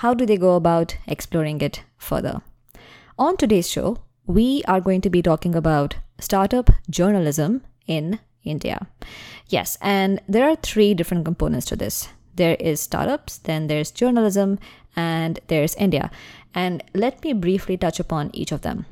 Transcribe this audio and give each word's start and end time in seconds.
how 0.00 0.12
do 0.12 0.26
they 0.26 0.36
go 0.36 0.56
about 0.56 0.96
exploring 1.06 1.60
it 1.62 1.82
further? 1.96 2.42
On 3.18 3.36
today's 3.36 3.70
show 3.70 3.98
we 4.26 4.62
are 4.68 4.80
going 4.80 5.00
to 5.00 5.08
be 5.10 5.22
talking 5.22 5.54
about 5.54 5.96
startup 6.18 6.70
journalism 6.90 7.62
in 7.86 8.18
india. 8.44 8.86
Yes 9.48 9.78
and 9.80 10.20
there 10.28 10.48
are 10.48 10.56
three 10.56 10.92
different 10.92 11.24
components 11.24 11.66
to 11.66 11.76
this. 11.76 12.08
There 12.34 12.56
is 12.60 12.80
startups 12.80 13.38
then 13.38 13.68
there's 13.68 13.90
journalism 13.90 14.58
and 14.94 15.40
there's 15.46 15.74
india. 15.76 16.10
And 16.54 16.82
let 16.94 17.24
me 17.24 17.32
briefly 17.32 17.78
touch 17.78 17.98
upon 17.98 18.30
each 18.34 18.52
of 18.52 18.60
them. 18.60 18.84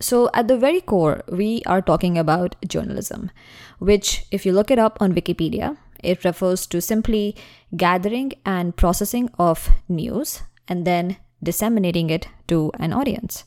So, 0.00 0.30
at 0.34 0.48
the 0.48 0.58
very 0.58 0.80
core, 0.80 1.22
we 1.30 1.62
are 1.64 1.80
talking 1.80 2.18
about 2.18 2.56
journalism, 2.66 3.30
which, 3.78 4.24
if 4.32 4.44
you 4.44 4.52
look 4.52 4.68
it 4.72 4.78
up 4.78 4.98
on 5.00 5.12
Wikipedia, 5.12 5.76
it 6.02 6.24
refers 6.24 6.66
to 6.66 6.80
simply 6.80 7.36
gathering 7.76 8.32
and 8.44 8.76
processing 8.76 9.30
of 9.38 9.70
news 9.88 10.42
and 10.68 10.86
then 10.86 11.16
disseminating 11.42 12.10
it 12.10 12.28
to 12.48 12.70
an 12.78 12.92
audience. 12.92 13.44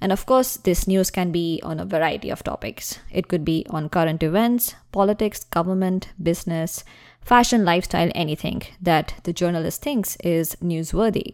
And 0.00 0.12
of 0.12 0.26
course, 0.26 0.56
this 0.58 0.86
news 0.86 1.10
can 1.10 1.32
be 1.32 1.60
on 1.62 1.80
a 1.80 1.86
variety 1.86 2.28
of 2.30 2.44
topics. 2.44 2.98
It 3.10 3.28
could 3.28 3.44
be 3.44 3.64
on 3.70 3.88
current 3.88 4.22
events, 4.22 4.74
politics, 4.92 5.44
government, 5.44 6.08
business, 6.22 6.84
fashion, 7.22 7.64
lifestyle, 7.64 8.10
anything 8.14 8.62
that 8.80 9.14
the 9.24 9.32
journalist 9.32 9.82
thinks 9.82 10.16
is 10.16 10.56
newsworthy. 10.56 11.32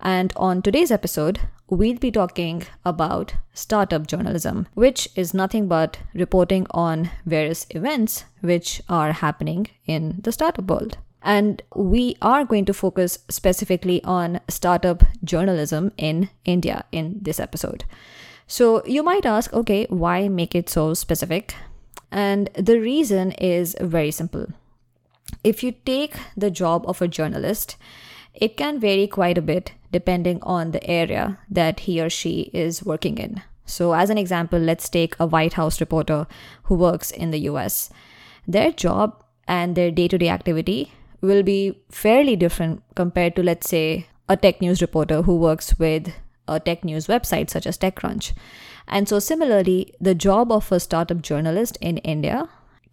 And 0.00 0.32
on 0.36 0.62
today's 0.62 0.90
episode, 0.90 1.40
we'll 1.68 1.98
be 1.98 2.10
talking 2.10 2.64
about 2.84 3.34
startup 3.52 4.06
journalism, 4.06 4.66
which 4.74 5.08
is 5.14 5.34
nothing 5.34 5.68
but 5.68 5.98
reporting 6.14 6.66
on 6.70 7.10
various 7.26 7.66
events 7.70 8.24
which 8.40 8.80
are 8.88 9.12
happening 9.12 9.68
in 9.86 10.20
the 10.22 10.32
startup 10.32 10.70
world. 10.70 10.98
And 11.22 11.62
we 11.74 12.16
are 12.22 12.44
going 12.44 12.64
to 12.66 12.74
focus 12.74 13.18
specifically 13.28 14.02
on 14.04 14.40
startup 14.48 15.02
journalism 15.24 15.92
in 15.96 16.30
India 16.44 16.84
in 16.92 17.18
this 17.20 17.40
episode. 17.40 17.84
So 18.46 18.82
you 18.86 19.02
might 19.02 19.26
ask, 19.26 19.52
okay, 19.52 19.86
why 19.90 20.28
make 20.28 20.54
it 20.54 20.70
so 20.70 20.94
specific? 20.94 21.54
And 22.10 22.48
the 22.54 22.80
reason 22.80 23.32
is 23.32 23.76
very 23.80 24.10
simple. 24.10 24.46
If 25.44 25.62
you 25.62 25.72
take 25.72 26.16
the 26.36 26.50
job 26.50 26.84
of 26.86 27.02
a 27.02 27.08
journalist, 27.08 27.76
it 28.40 28.56
can 28.56 28.78
vary 28.80 29.06
quite 29.06 29.38
a 29.38 29.42
bit 29.42 29.72
depending 29.92 30.38
on 30.42 30.70
the 30.70 30.84
area 30.88 31.38
that 31.50 31.80
he 31.80 32.00
or 32.00 32.10
she 32.10 32.50
is 32.52 32.84
working 32.84 33.18
in. 33.18 33.42
So, 33.66 33.92
as 33.92 34.10
an 34.10 34.18
example, 34.18 34.58
let's 34.58 34.88
take 34.88 35.14
a 35.18 35.26
White 35.26 35.54
House 35.54 35.80
reporter 35.80 36.26
who 36.64 36.74
works 36.74 37.10
in 37.10 37.30
the 37.30 37.40
US. 37.50 37.90
Their 38.46 38.72
job 38.72 39.22
and 39.46 39.76
their 39.76 39.90
day 39.90 40.08
to 40.08 40.18
day 40.18 40.28
activity 40.28 40.92
will 41.20 41.42
be 41.42 41.82
fairly 41.90 42.36
different 42.36 42.82
compared 42.94 43.36
to, 43.36 43.42
let's 43.42 43.68
say, 43.68 44.06
a 44.28 44.36
tech 44.36 44.60
news 44.60 44.80
reporter 44.80 45.22
who 45.22 45.36
works 45.36 45.78
with 45.78 46.12
a 46.46 46.60
tech 46.60 46.84
news 46.84 47.06
website 47.08 47.50
such 47.50 47.66
as 47.66 47.76
TechCrunch. 47.76 48.32
And 48.86 49.08
so, 49.08 49.18
similarly, 49.18 49.92
the 50.00 50.14
job 50.14 50.50
of 50.50 50.72
a 50.72 50.80
startup 50.80 51.20
journalist 51.20 51.76
in 51.80 51.98
India 51.98 52.48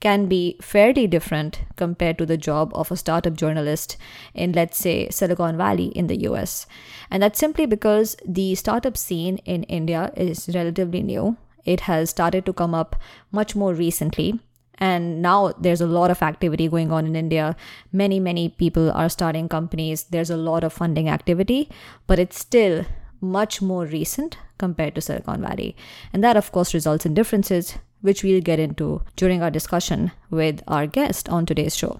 can 0.05 0.27
be 0.27 0.55
fairly 0.61 1.07
different 1.07 1.61
compared 1.77 2.15
to 2.19 2.27
the 2.27 2.37
job 2.37 2.71
of 2.75 2.91
a 2.91 2.95
startup 2.95 3.33
journalist 3.33 3.97
in, 4.35 4.51
let's 4.51 4.77
say, 4.77 5.09
Silicon 5.09 5.57
Valley 5.57 5.87
in 6.01 6.05
the 6.05 6.17
US. 6.27 6.67
And 7.09 7.23
that's 7.23 7.39
simply 7.39 7.65
because 7.65 8.15
the 8.23 8.53
startup 8.53 8.97
scene 8.97 9.39
in 9.53 9.63
India 9.63 10.11
is 10.15 10.47
relatively 10.53 11.01
new. 11.01 11.37
It 11.73 11.79
has 11.91 12.11
started 12.11 12.45
to 12.45 12.53
come 12.53 12.75
up 12.75 12.95
much 13.31 13.55
more 13.55 13.73
recently. 13.73 14.39
And 14.77 15.23
now 15.23 15.53
there's 15.59 15.81
a 15.81 15.87
lot 15.87 16.11
of 16.11 16.21
activity 16.21 16.67
going 16.67 16.91
on 16.91 17.07
in 17.07 17.15
India. 17.15 17.55
Many, 17.91 18.19
many 18.19 18.49
people 18.49 18.91
are 18.91 19.09
starting 19.09 19.49
companies. 19.49 20.03
There's 20.03 20.29
a 20.29 20.37
lot 20.37 20.63
of 20.63 20.71
funding 20.71 21.09
activity, 21.09 21.67
but 22.05 22.19
it's 22.19 22.37
still 22.37 22.85
much 23.21 23.59
more 23.59 23.85
recent 23.85 24.37
compared 24.59 24.93
to 24.93 25.01
Silicon 25.01 25.41
Valley. 25.41 25.75
And 26.13 26.23
that, 26.23 26.37
of 26.37 26.51
course, 26.51 26.75
results 26.75 27.07
in 27.07 27.15
differences 27.15 27.79
which 28.05 28.23
we'll 28.23 28.41
get 28.41 28.59
into 28.59 29.01
during 29.15 29.41
our 29.41 29.51
discussion 29.51 30.11
with 30.29 30.61
our 30.67 30.85
guest 30.87 31.27
on 31.27 31.45
today's 31.45 31.75
show. 31.75 31.99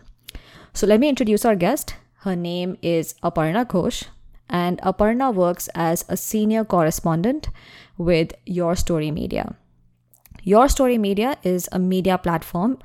So 0.74 0.86
let 0.88 1.00
me 1.00 1.10
introduce 1.10 1.46
our 1.46 1.56
guest. 1.56 1.96
Her 2.26 2.36
name 2.36 2.78
is 2.82 3.16
Aparna 3.24 3.66
Ghosh, 3.66 4.06
and 4.50 4.80
Aparna 4.82 5.34
works 5.34 5.68
as 5.74 6.06
a 6.08 6.16
senior 6.16 6.64
correspondent 6.64 7.50
with 7.98 8.34
YourStory 8.46 9.12
Media. 9.12 9.56
YourStory 10.46 11.00
Media 11.00 11.38
is 11.44 11.68
a 11.72 11.80
media 11.80 12.18
platform 12.18 12.78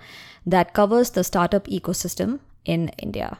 that 0.47 0.73
covers 0.73 1.11
the 1.11 1.23
startup 1.23 1.67
ecosystem 1.67 2.41
in 2.65 2.89
India. 2.99 3.39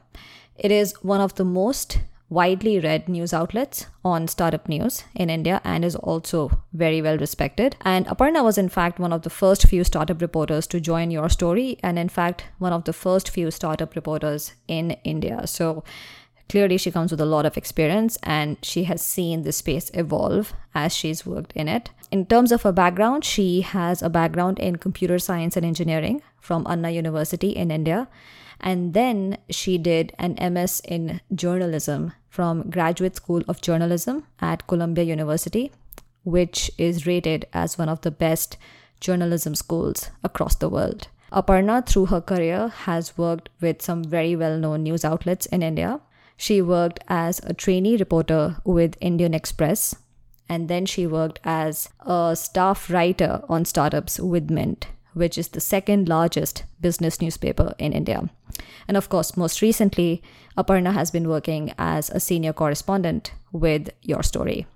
It 0.57 0.71
is 0.71 0.93
one 1.03 1.21
of 1.21 1.37
the 1.37 1.45
most 1.45 2.01
widely 2.31 2.79
read 2.79 3.09
news 3.09 3.35
outlets 3.35 3.87
on 4.05 4.29
startup 4.29 4.69
news 4.69 5.03
in 5.17 5.29
India 5.29 5.61
and 5.65 5.85
is 5.85 5.97
also 5.97 6.63
very 6.73 7.03
well 7.03 7.19
respected. 7.19 7.77
And 7.83 8.07
Aparna 8.07 8.43
was, 8.45 8.57
in 8.57 8.69
fact, 8.69 9.01
one 9.01 9.13
of 9.13 9.23
the 9.23 9.31
first 9.31 9.67
few 9.67 9.83
startup 9.83 10.23
reporters 10.23 10.67
to 10.69 10.81
join 10.81 11.11
YourStory, 11.11 11.79
and 11.83 11.99
in 11.99 12.09
fact, 12.09 12.45
one 12.59 12.73
of 12.73 12.85
the 12.85 12.93
first 12.93 13.29
few 13.29 13.51
startup 13.51 13.97
reporters 13.97 14.55
in 14.69 14.93
India. 15.03 15.47
So 15.47 15.83
clearly, 16.49 16.79
she 16.79 16.93
comes 16.93 17.11
with 17.11 17.21
a 17.21 17.27
lot 17.27 17.47
of 17.47 17.57
experience 17.57 18.17
and 18.23 18.57
she 18.63 18.85
has 18.85 19.05
seen 19.05 19.43
the 19.43 19.53
space 19.53 19.91
evolve 19.93 20.55
as 20.73 20.95
she's 20.95 21.27
worked 21.27 21.53
in 21.53 21.67
it. 21.69 21.91
In 22.13 22.27
terms 22.27 22.53
of 22.53 22.63
her 22.63 22.73
background, 22.73 23.25
she 23.25 23.63
has 23.63 24.03
a 24.03 24.09
background 24.09 24.61
in 24.61 24.77
computer 24.77 25.19
science 25.19 25.57
and 25.57 25.67
engineering 25.67 26.23
from 26.41 26.67
Anna 26.69 26.91
University 26.91 27.51
in 27.51 27.73
India. 27.73 28.09
And 28.61 28.95
then 28.95 29.39
she 29.49 29.79
did 29.79 30.13
an 30.19 30.37
MS 30.53 30.83
in 30.85 31.21
journalism 31.35 32.13
from 32.31 32.71
Graduate 32.71 33.17
School 33.17 33.43
of 33.49 33.61
Journalism 33.61 34.25
at 34.41 34.67
Columbia 34.67 35.05
University, 35.05 35.73
which 36.25 36.71
is 36.79 37.07
rated 37.07 37.47
as 37.53 37.77
one 37.77 37.89
of 37.89 38.01
the 38.01 38.11
best 38.11 38.57
journalism 39.01 39.55
schools 39.55 40.11
across 40.23 40.55
the 40.55 40.69
world. 40.69 41.09
Aparna, 41.33 41.85
through 41.87 42.07
her 42.07 42.21
career, 42.21 42.69
has 42.69 43.19
worked 43.19 43.49
with 43.61 43.83
some 43.83 44.05
very 44.05 44.35
well 44.37 44.59
known 44.59 44.83
news 44.83 45.05
outlets 45.05 45.47
in 45.47 45.63
India. 45.63 46.01
She 46.37 46.63
worked 46.63 47.01
as 47.09 47.41
a 47.45 47.53
trainee 47.53 47.97
reporter 47.97 48.57
with 48.65 48.97
Indian 49.01 49.35
Express, 49.35 49.95
and 50.49 50.69
then 50.69 50.87
she 50.87 51.07
worked 51.07 51.39
as 51.45 51.89
a 52.01 52.35
staff 52.35 52.91
writer 52.91 53.43
on 53.49 53.65
startups 53.65 54.19
with 54.19 54.51
Mint, 54.51 54.89
which 55.15 55.39
is 55.39 55.49
the 55.49 55.61
second 55.61 56.09
largest 56.09 56.65
business 56.81 57.21
newspaper 57.21 57.75
in 57.79 57.93
India. 57.93 58.29
And 58.89 58.97
of 58.97 59.09
course, 59.09 59.37
most 59.37 59.63
recently, 59.63 60.23
Aparna 60.61 60.93
has 60.93 61.11
been 61.11 61.29
working 61.29 61.73
as 61.79 62.11
a 62.11 62.21
senior 62.21 62.53
correspondent 62.53 63.33
with 63.51 63.89
YourStory. 64.07 64.67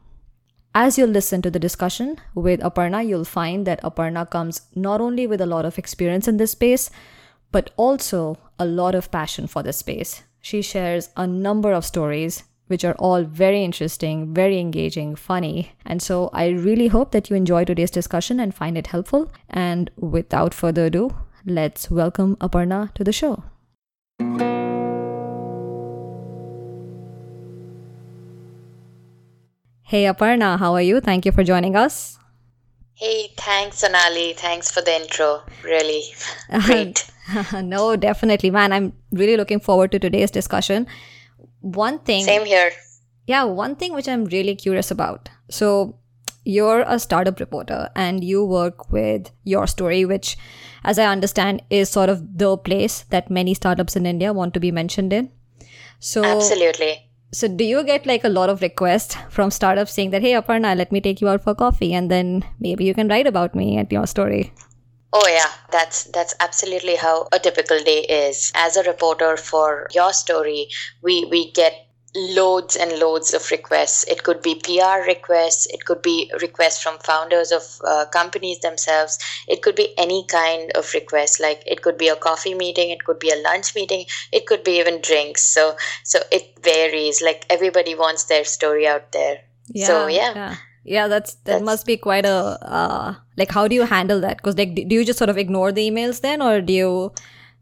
As 0.74 0.96
you'll 0.96 1.10
listen 1.10 1.42
to 1.42 1.50
the 1.50 1.58
discussion 1.58 2.16
with 2.34 2.60
Aparna, 2.60 3.06
you'll 3.06 3.24
find 3.24 3.66
that 3.66 3.82
Aparna 3.82 4.28
comes 4.28 4.62
not 4.74 5.00
only 5.00 5.26
with 5.26 5.40
a 5.40 5.46
lot 5.46 5.66
of 5.66 5.78
experience 5.78 6.26
in 6.26 6.38
this 6.38 6.52
space, 6.52 6.90
but 7.52 7.70
also 7.76 8.38
a 8.58 8.64
lot 8.64 8.94
of 8.94 9.10
passion 9.10 9.46
for 9.46 9.62
this 9.62 9.76
space. 9.76 10.22
She 10.40 10.62
shares 10.62 11.10
a 11.16 11.26
number 11.26 11.72
of 11.72 11.84
stories 11.84 12.42
which 12.66 12.84
are 12.84 12.94
all 12.98 13.22
very 13.22 13.62
interesting, 13.62 14.32
very 14.32 14.58
engaging, 14.58 15.14
funny. 15.14 15.72
And 15.84 16.00
so 16.00 16.30
I 16.32 16.48
really 16.48 16.88
hope 16.88 17.12
that 17.12 17.28
you 17.28 17.36
enjoy 17.36 17.64
today's 17.64 17.90
discussion 17.90 18.40
and 18.40 18.54
find 18.54 18.78
it 18.78 18.86
helpful. 18.86 19.30
And 19.50 19.90
without 19.96 20.54
further 20.54 20.86
ado, 20.86 21.14
let's 21.44 21.90
welcome 21.90 22.36
Aparna 22.36 22.92
to 22.94 23.04
the 23.04 23.12
show. 23.12 23.44
Hey 29.94 30.06
Aparna, 30.06 30.58
how 30.58 30.74
are 30.74 30.82
you? 30.82 31.00
Thank 31.00 31.24
you 31.24 31.30
for 31.30 31.44
joining 31.44 31.76
us. 31.76 32.18
Hey, 32.94 33.28
thanks, 33.36 33.78
Sonali. 33.78 34.32
Thanks 34.32 34.68
for 34.68 34.80
the 34.82 34.92
intro. 34.92 35.44
Really 35.62 36.02
great. 36.66 37.08
no, 37.62 37.94
definitely, 37.94 38.50
man. 38.50 38.72
I'm 38.72 38.92
really 39.12 39.36
looking 39.36 39.60
forward 39.60 39.92
to 39.92 40.00
today's 40.00 40.32
discussion. 40.32 40.88
One 41.60 42.00
thing. 42.00 42.24
Same 42.24 42.44
here. 42.44 42.72
Yeah, 43.28 43.44
one 43.44 43.76
thing 43.76 43.92
which 43.92 44.08
I'm 44.08 44.24
really 44.24 44.56
curious 44.56 44.90
about. 44.90 45.28
So, 45.48 46.00
you're 46.44 46.80
a 46.88 46.98
startup 46.98 47.38
reporter 47.38 47.88
and 47.94 48.24
you 48.24 48.44
work 48.44 48.90
with 48.90 49.30
YourStory, 49.46 50.08
which, 50.08 50.36
as 50.82 50.98
I 50.98 51.06
understand, 51.06 51.62
is 51.70 51.88
sort 51.88 52.08
of 52.08 52.36
the 52.36 52.56
place 52.56 53.04
that 53.10 53.30
many 53.30 53.54
startups 53.54 53.94
in 53.94 54.06
India 54.06 54.32
want 54.32 54.54
to 54.54 54.58
be 54.58 54.72
mentioned 54.72 55.12
in. 55.12 55.30
So, 56.00 56.24
absolutely. 56.24 57.13
So, 57.34 57.48
do 57.48 57.64
you 57.64 57.82
get 57.82 58.06
like 58.06 58.22
a 58.22 58.28
lot 58.28 58.48
of 58.48 58.62
requests 58.62 59.16
from 59.28 59.50
startups 59.50 59.92
saying 59.92 60.10
that, 60.10 60.22
hey, 60.22 60.34
Aparna, 60.34 60.76
let 60.76 60.92
me 60.92 61.00
take 61.00 61.20
you 61.20 61.28
out 61.28 61.42
for 61.42 61.52
coffee 61.52 61.92
and 61.92 62.08
then 62.08 62.44
maybe 62.60 62.84
you 62.84 62.94
can 62.94 63.08
write 63.08 63.26
about 63.26 63.56
me 63.56 63.76
and 63.76 63.90
YourStory? 63.90 64.52
Oh 65.12 65.26
yeah, 65.28 65.50
that's 65.72 66.04
that's 66.04 66.34
absolutely 66.38 66.94
how 66.94 67.26
a 67.32 67.40
typical 67.40 67.78
day 67.80 68.02
is. 68.02 68.52
As 68.54 68.76
a 68.76 68.84
reporter 68.84 69.36
for 69.36 69.88
YourStory, 69.92 70.66
we 71.02 71.24
we 71.24 71.50
get 71.50 71.83
loads 72.14 72.76
and 72.76 72.98
loads 72.98 73.34
of 73.34 73.50
requests. 73.50 74.04
It 74.04 74.22
could 74.22 74.40
be 74.40 74.54
PR 74.54 75.06
requests, 75.06 75.66
it 75.66 75.84
could 75.84 76.02
be 76.02 76.30
requests 76.40 76.82
from 76.82 76.98
founders 76.98 77.50
of 77.50 77.62
uh, 77.84 78.06
companies 78.06 78.60
themselves, 78.60 79.18
it 79.48 79.62
could 79.62 79.74
be 79.74 79.96
any 79.98 80.24
kind 80.28 80.70
of 80.74 80.92
request. 80.94 81.40
Like 81.40 81.62
it 81.66 81.82
could 81.82 81.98
be 81.98 82.08
a 82.08 82.16
coffee 82.16 82.54
meeting, 82.54 82.90
it 82.90 83.04
could 83.04 83.18
be 83.18 83.30
a 83.30 83.36
lunch 83.36 83.74
meeting, 83.74 84.06
it 84.32 84.46
could 84.46 84.62
be 84.62 84.78
even 84.78 85.00
drinks. 85.00 85.42
So 85.42 85.76
so 86.04 86.20
it 86.30 86.56
varies. 86.62 87.20
Like 87.20 87.46
everybody 87.50 87.94
wants 87.94 88.24
their 88.24 88.44
story 88.44 88.86
out 88.86 89.12
there. 89.12 89.40
Yeah, 89.66 89.86
so 89.86 90.06
yeah. 90.06 90.32
yeah. 90.34 90.56
Yeah, 90.86 91.08
that's 91.08 91.34
that 91.34 91.44
that's, 91.44 91.64
must 91.64 91.86
be 91.86 91.96
quite 91.96 92.26
a 92.26 92.58
uh, 92.60 93.14
like. 93.38 93.50
How 93.50 93.66
do 93.66 93.74
you 93.74 93.84
handle 93.84 94.20
that? 94.20 94.36
Because 94.36 94.58
like, 94.58 94.74
do 94.74 94.94
you 94.94 95.02
just 95.02 95.18
sort 95.18 95.30
of 95.30 95.38
ignore 95.38 95.72
the 95.72 95.90
emails 95.90 96.20
then, 96.20 96.42
or 96.42 96.60
do 96.60 96.74
you 96.74 97.12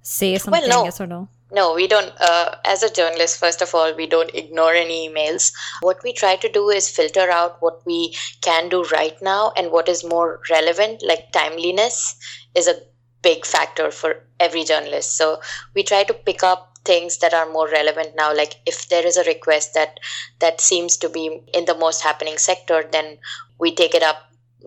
say 0.02 0.36
something? 0.38 0.60
Well, 0.60 0.80
no. 0.80 0.84
Yes 0.84 1.00
or 1.00 1.06
no? 1.06 1.28
No, 1.52 1.74
we 1.74 1.86
don't. 1.86 2.12
Uh, 2.18 2.56
as 2.64 2.82
a 2.82 2.90
journalist, 2.90 3.38
first 3.38 3.60
of 3.60 3.74
all, 3.74 3.94
we 3.94 4.06
don't 4.06 4.34
ignore 4.34 4.72
any 4.72 5.08
emails. 5.08 5.52
What 5.82 6.02
we 6.02 6.14
try 6.14 6.36
to 6.36 6.48
do 6.48 6.70
is 6.70 6.88
filter 6.88 7.30
out 7.30 7.60
what 7.60 7.84
we 7.84 8.16
can 8.40 8.70
do 8.70 8.84
right 8.84 9.20
now 9.20 9.52
and 9.54 9.70
what 9.70 9.88
is 9.88 10.02
more 10.02 10.40
relevant, 10.50 11.02
like 11.06 11.30
timeliness 11.32 12.16
is 12.54 12.68
a 12.68 12.80
big 13.20 13.44
factor 13.44 13.90
for 13.90 14.24
every 14.40 14.64
journalist. 14.64 15.16
So 15.16 15.40
we 15.74 15.82
try 15.82 16.04
to 16.04 16.14
pick 16.14 16.42
up 16.42 16.72
things 16.84 17.18
that 17.18 17.34
are 17.34 17.48
more 17.48 17.68
relevant 17.68 18.10
now 18.16 18.34
like 18.34 18.56
if 18.66 18.88
there 18.88 19.06
is 19.06 19.16
a 19.16 19.22
request 19.24 19.72
that 19.74 20.00
that 20.40 20.60
seems 20.60 20.96
to 20.96 21.08
be 21.08 21.40
in 21.54 21.64
the 21.66 21.76
most 21.76 22.02
happening 22.02 22.36
sector 22.36 22.84
then 22.90 23.18
we 23.60 23.72
take 23.72 23.94
it 23.94 24.02
up 24.02 24.16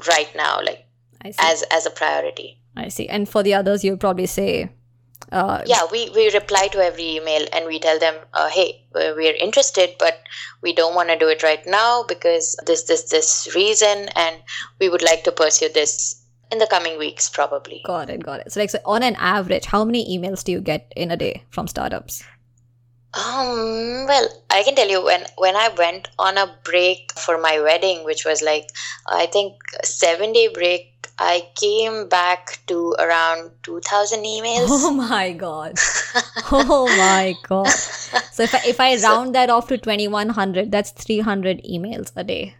right 0.08 0.34
now 0.34 0.62
like 0.64 0.86
as 1.40 1.64
as 1.64 1.86
a 1.86 1.90
priority 1.90 2.58
i 2.78 2.88
see 2.88 3.06
and 3.10 3.28
for 3.28 3.44
the 3.44 3.54
others 3.54 3.84
you'll 3.84 3.98
probably 3.98 4.26
say 4.26 4.70
uh, 5.32 5.62
yeah, 5.66 5.82
we, 5.92 6.10
we 6.12 6.34
reply 6.34 6.68
to 6.68 6.80
every 6.80 7.16
email 7.16 7.46
and 7.54 7.66
we 7.66 7.80
tell 7.80 8.00
them, 8.00 8.16
uh, 8.34 8.50
hey, 8.50 8.86
we're 8.94 9.36
interested, 9.36 9.96
but 10.00 10.22
we 10.62 10.74
don't 10.74 10.96
want 10.96 11.10
to 11.10 11.18
do 11.18 11.28
it 11.28 11.44
right 11.44 11.66
now 11.66 12.04
because 12.08 12.56
this, 12.66 12.84
this, 12.84 13.10
this 13.10 13.54
reason, 13.56 14.10
and 14.16 14.36
we 14.80 14.90
would 14.90 15.02
like 15.02 15.24
to 15.24 15.32
pursue 15.32 15.70
this 15.70 16.22
in 16.52 16.60
the 16.60 16.68
coming 16.68 16.98
weeks, 16.98 17.28
probably. 17.30 17.82
Got 17.86 18.10
it, 18.10 18.24
got 18.24 18.42
it. 18.42 18.52
So, 18.52 18.60
like, 18.60 18.70
so 18.70 18.80
on 18.86 19.04
an 19.04 19.16
average, 19.16 19.66
how 19.66 19.84
many 19.84 20.18
emails 20.18 20.44
do 20.44 20.52
you 20.52 20.62
get 20.62 20.92
in 20.96 21.12
a 21.12 21.18
day 21.18 21.44
from 21.50 21.68
startups? 21.68 22.24
Um, 23.16 24.06
well, 24.08 24.28
I 24.50 24.64
can 24.64 24.76
tell 24.76 24.90
you 24.90 25.02
when 25.02 25.24
when 25.38 25.56
I 25.56 25.70
went 25.70 26.10
on 26.20 26.38
a 26.38 26.54
break 26.66 27.14
for 27.14 27.38
my 27.38 27.62
wedding, 27.62 28.04
which 28.04 28.26
was 28.26 28.42
like 28.42 28.68
I 29.08 29.26
think 29.28 29.56
seven 29.86 30.34
day 30.34 30.50
break 30.50 30.95
I 31.18 31.48
came 31.56 32.10
back 32.10 32.60
to 32.68 32.96
around 33.00 33.52
2000 33.64 34.24
emails. 34.24 34.68
Oh 34.70 34.92
my 34.92 35.32
god. 35.32 35.76
oh 36.52 36.88
my 36.98 37.36
god. 37.48 37.70
So 37.70 38.44
if 38.44 38.54
I, 38.54 38.62
if 38.68 38.80
I 38.80 38.90
round 39.04 39.28
so, 39.28 39.32
that 39.34 39.50
off 39.50 39.68
to 39.70 39.78
2100, 39.78 40.72
that's 40.72 40.92
300 40.92 41.64
emails 41.64 42.12
a 42.16 42.24
day. 42.24 42.56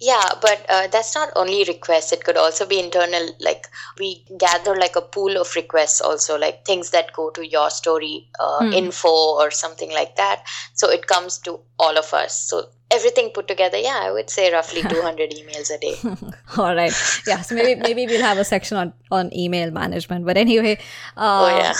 Yeah, 0.00 0.22
but 0.40 0.64
uh, 0.68 0.86
that's 0.86 1.14
not 1.16 1.30
only 1.34 1.64
requests. 1.64 2.12
It 2.12 2.22
could 2.22 2.36
also 2.36 2.64
be 2.64 2.78
internal. 2.78 3.30
Like 3.40 3.66
we 3.98 4.24
gather 4.38 4.76
like 4.76 4.94
a 4.94 5.00
pool 5.00 5.36
of 5.36 5.52
requests, 5.56 6.00
also 6.00 6.38
like 6.38 6.64
things 6.64 6.90
that 6.90 7.12
go 7.12 7.30
to 7.30 7.44
your 7.44 7.68
story 7.70 8.28
uh, 8.38 8.66
hmm. 8.66 8.72
info 8.72 9.08
or 9.08 9.50
something 9.50 9.90
like 9.90 10.14
that. 10.14 10.44
So 10.74 10.88
it 10.88 11.08
comes 11.08 11.38
to 11.38 11.58
all 11.80 11.98
of 11.98 12.14
us. 12.14 12.40
So 12.40 12.68
everything 12.90 13.30
put 13.30 13.48
together, 13.48 13.78
yeah, 13.78 14.00
I 14.02 14.10
would 14.10 14.30
say 14.30 14.52
roughly 14.52 14.82
200 14.88 15.30
emails 15.30 15.70
a 15.74 15.78
day. 15.78 15.96
all 16.56 16.74
right. 16.74 16.92
Yeah. 17.26 17.42
So 17.42 17.54
maybe 17.54 17.80
maybe 17.80 18.06
we'll 18.06 18.22
have 18.22 18.38
a 18.38 18.44
section 18.44 18.76
on 18.76 18.92
on 19.10 19.32
email 19.34 19.70
management. 19.70 20.24
But 20.24 20.36
anyway. 20.36 20.78
Uh, 21.16 21.44
oh 21.44 21.56
yeah. 21.56 21.74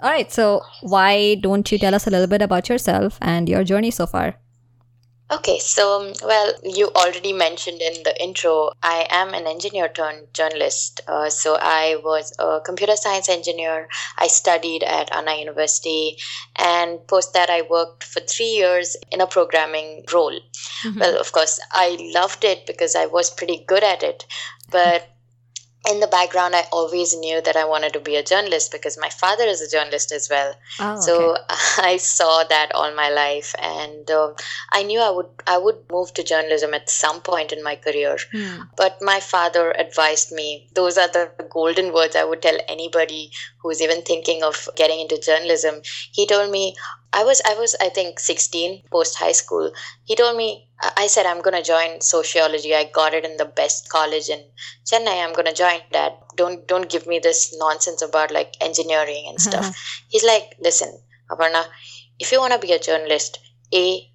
All 0.00 0.10
right. 0.10 0.30
So 0.32 0.62
why 0.82 1.36
don't 1.36 1.70
you 1.72 1.78
tell 1.78 1.94
us 1.94 2.06
a 2.06 2.10
little 2.10 2.26
bit 2.26 2.42
about 2.42 2.68
yourself 2.68 3.18
and 3.20 3.48
your 3.48 3.64
journey 3.64 3.90
so 3.90 4.06
far? 4.06 4.36
Okay, 5.30 5.58
so 5.58 6.00
um, 6.00 6.12
well, 6.24 6.54
you 6.64 6.88
already 6.88 7.34
mentioned 7.34 7.82
in 7.82 8.02
the 8.02 8.14
intro, 8.22 8.70
I 8.82 9.06
am 9.10 9.34
an 9.34 9.46
engineer 9.46 9.88
turned 9.88 10.32
journalist. 10.32 11.02
Uh, 11.06 11.28
so 11.28 11.58
I 11.60 12.00
was 12.02 12.34
a 12.38 12.60
computer 12.64 12.96
science 12.96 13.28
engineer. 13.28 13.88
I 14.16 14.28
studied 14.28 14.82
at 14.82 15.14
Anna 15.14 15.34
University, 15.34 16.16
and 16.56 17.06
post 17.06 17.34
that, 17.34 17.50
I 17.50 17.62
worked 17.62 18.04
for 18.04 18.20
three 18.20 18.52
years 18.56 18.96
in 19.12 19.20
a 19.20 19.26
programming 19.26 20.04
role. 20.12 20.40
Mm-hmm. 20.84 20.98
Well, 20.98 21.20
of 21.20 21.30
course, 21.32 21.60
I 21.72 21.98
loved 22.14 22.44
it 22.44 22.64
because 22.66 22.96
I 22.96 23.04
was 23.04 23.28
pretty 23.30 23.64
good 23.66 23.84
at 23.84 24.02
it, 24.02 24.24
but 24.70 25.06
in 25.88 26.00
the 26.00 26.06
background, 26.06 26.54
I 26.54 26.64
always 26.72 27.16
knew 27.16 27.40
that 27.40 27.56
I 27.56 27.64
wanted 27.64 27.92
to 27.94 28.00
be 28.00 28.16
a 28.16 28.22
journalist 28.22 28.72
because 28.72 28.98
my 28.98 29.08
father 29.08 29.44
is 29.44 29.60
a 29.60 29.70
journalist 29.70 30.12
as 30.12 30.28
well. 30.30 30.54
Oh, 30.80 31.00
so. 31.00 31.36
I 31.78 31.96
saw 31.96 32.44
that 32.44 32.74
all 32.74 32.94
my 32.94 33.08
life, 33.08 33.54
and 33.58 34.10
uh, 34.10 34.32
I 34.70 34.82
knew 34.82 35.00
I 35.00 35.10
would 35.10 35.26
I 35.46 35.58
would 35.58 35.78
move 35.90 36.12
to 36.14 36.24
journalism 36.24 36.74
at 36.74 36.90
some 36.90 37.20
point 37.20 37.52
in 37.52 37.62
my 37.62 37.76
career. 37.76 38.16
Hmm. 38.32 38.62
But 38.76 38.98
my 39.00 39.20
father 39.20 39.72
advised 39.72 40.32
me. 40.32 40.68
Those 40.74 40.98
are 40.98 41.08
the 41.08 41.30
golden 41.50 41.92
words 41.92 42.16
I 42.16 42.24
would 42.24 42.42
tell 42.42 42.58
anybody 42.68 43.30
who's 43.62 43.80
even 43.80 44.02
thinking 44.02 44.42
of 44.42 44.68
getting 44.76 45.00
into 45.00 45.18
journalism. 45.18 45.82
He 46.12 46.26
told 46.26 46.50
me, 46.50 46.74
I 47.12 47.24
was 47.24 47.40
I 47.44 47.54
was 47.54 47.74
I 47.80 47.88
think 47.88 48.20
16 48.20 48.82
post 48.90 49.16
high 49.18 49.32
school. 49.32 49.72
He 50.04 50.14
told 50.14 50.36
me 50.36 50.68
I 50.96 51.06
said 51.06 51.26
I'm 51.26 51.40
going 51.40 51.56
to 51.56 51.62
join 51.62 52.00
sociology. 52.00 52.74
I 52.74 52.90
got 52.94 53.14
it 53.14 53.24
in 53.24 53.36
the 53.36 53.44
best 53.44 53.88
college 53.88 54.28
in 54.28 54.44
Chennai. 54.84 55.24
I'm 55.24 55.32
going 55.32 55.46
to 55.46 55.54
join 55.54 55.80
that. 55.92 56.20
Don't 56.36 56.66
don't 56.68 56.88
give 56.88 57.06
me 57.06 57.18
this 57.18 57.56
nonsense 57.58 58.02
about 58.02 58.30
like 58.30 58.54
engineering 58.60 59.24
and 59.28 59.40
stuff. 59.40 59.64
Uh-huh. 59.64 59.72
He's 60.08 60.24
like, 60.24 60.56
"Listen, 60.60 61.00
Aparna, 61.30 61.64
if 62.18 62.30
you 62.32 62.40
want 62.40 62.52
to 62.52 62.66
be 62.66 62.72
a 62.72 62.78
journalist, 62.78 63.38
a 63.74 64.08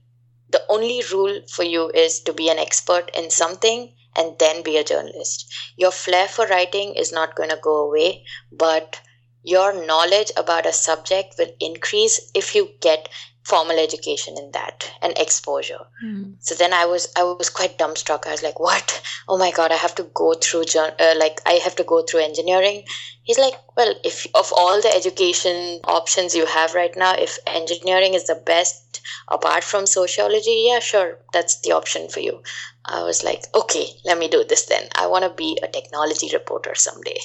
the 0.49 0.63
only 0.69 1.03
rule 1.11 1.41
for 1.49 1.63
you 1.63 1.89
is 1.89 2.19
to 2.21 2.33
be 2.33 2.49
an 2.49 2.59
expert 2.59 3.09
in 3.15 3.29
something 3.29 3.93
and 4.15 4.37
then 4.39 4.61
be 4.61 4.77
a 4.77 4.83
journalist. 4.83 5.51
Your 5.75 5.91
flair 5.91 6.27
for 6.27 6.45
writing 6.45 6.93
is 6.93 7.11
not 7.11 7.35
going 7.35 7.49
to 7.49 7.59
go 7.61 7.87
away, 7.87 8.23
but 8.51 9.01
your 9.43 9.85
knowledge 9.85 10.31
about 10.37 10.65
a 10.65 10.73
subject 10.73 11.35
will 11.37 11.53
increase 11.59 12.31
if 12.33 12.55
you 12.55 12.69
get 12.81 13.09
formal 13.43 13.77
education 13.77 14.37
in 14.37 14.51
that 14.51 14.89
and 15.01 15.17
exposure. 15.17 15.79
Mm. 16.03 16.35
so 16.39 16.55
then 16.55 16.73
i 16.73 16.85
was 16.85 17.11
i 17.17 17.23
was 17.23 17.49
quite 17.49 17.77
dumbstruck. 17.77 18.25
I 18.25 18.31
was 18.31 18.43
like 18.43 18.59
what? 18.59 19.01
Oh 19.27 19.37
my 19.37 19.51
god 19.51 19.71
i 19.71 19.75
have 19.75 19.95
to 19.95 20.03
go 20.03 20.33
through 20.33 20.63
uh, 20.77 21.13
like 21.17 21.41
i 21.45 21.53
have 21.53 21.75
to 21.75 21.83
go 21.83 22.01
through 22.01 22.21
engineering. 22.21 22.83
He's 23.23 23.37
like 23.37 23.55
well 23.75 23.93
if 24.03 24.27
of 24.33 24.53
all 24.55 24.81
the 24.81 24.95
education 24.95 25.79
options 25.83 26.35
you 26.35 26.45
have 26.45 26.73
right 26.73 26.95
now 26.95 27.15
if 27.15 27.37
engineering 27.45 28.13
is 28.13 28.27
the 28.27 28.35
best 28.35 29.01
apart 29.27 29.63
from 29.63 29.85
sociology 29.85 30.67
yeah 30.69 30.79
sure 30.79 31.19
that's 31.33 31.59
the 31.61 31.73
option 31.73 32.07
for 32.07 32.21
you. 32.21 32.41
I 32.85 33.03
was 33.03 33.23
like 33.23 33.43
okay 33.53 33.87
let 34.05 34.17
me 34.17 34.29
do 34.29 34.43
this 34.45 34.65
then. 34.67 34.87
I 34.95 35.07
want 35.07 35.25
to 35.25 35.29
be 35.29 35.59
a 35.61 35.67
technology 35.67 36.29
reporter 36.33 36.75
someday. 36.75 37.19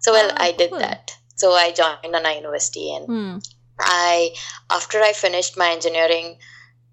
So 0.00 0.12
well 0.12 0.30
oh, 0.32 0.36
i 0.48 0.52
did 0.52 0.70
cool. 0.70 0.78
that 0.78 1.18
so 1.34 1.52
I 1.52 1.72
joined 1.72 2.14
Anna 2.14 2.34
University 2.34 2.94
and 2.94 3.06
hmm. 3.06 3.38
I 3.78 4.34
after 4.70 5.00
I 5.00 5.12
finished 5.12 5.56
my 5.56 5.70
engineering, 5.70 6.38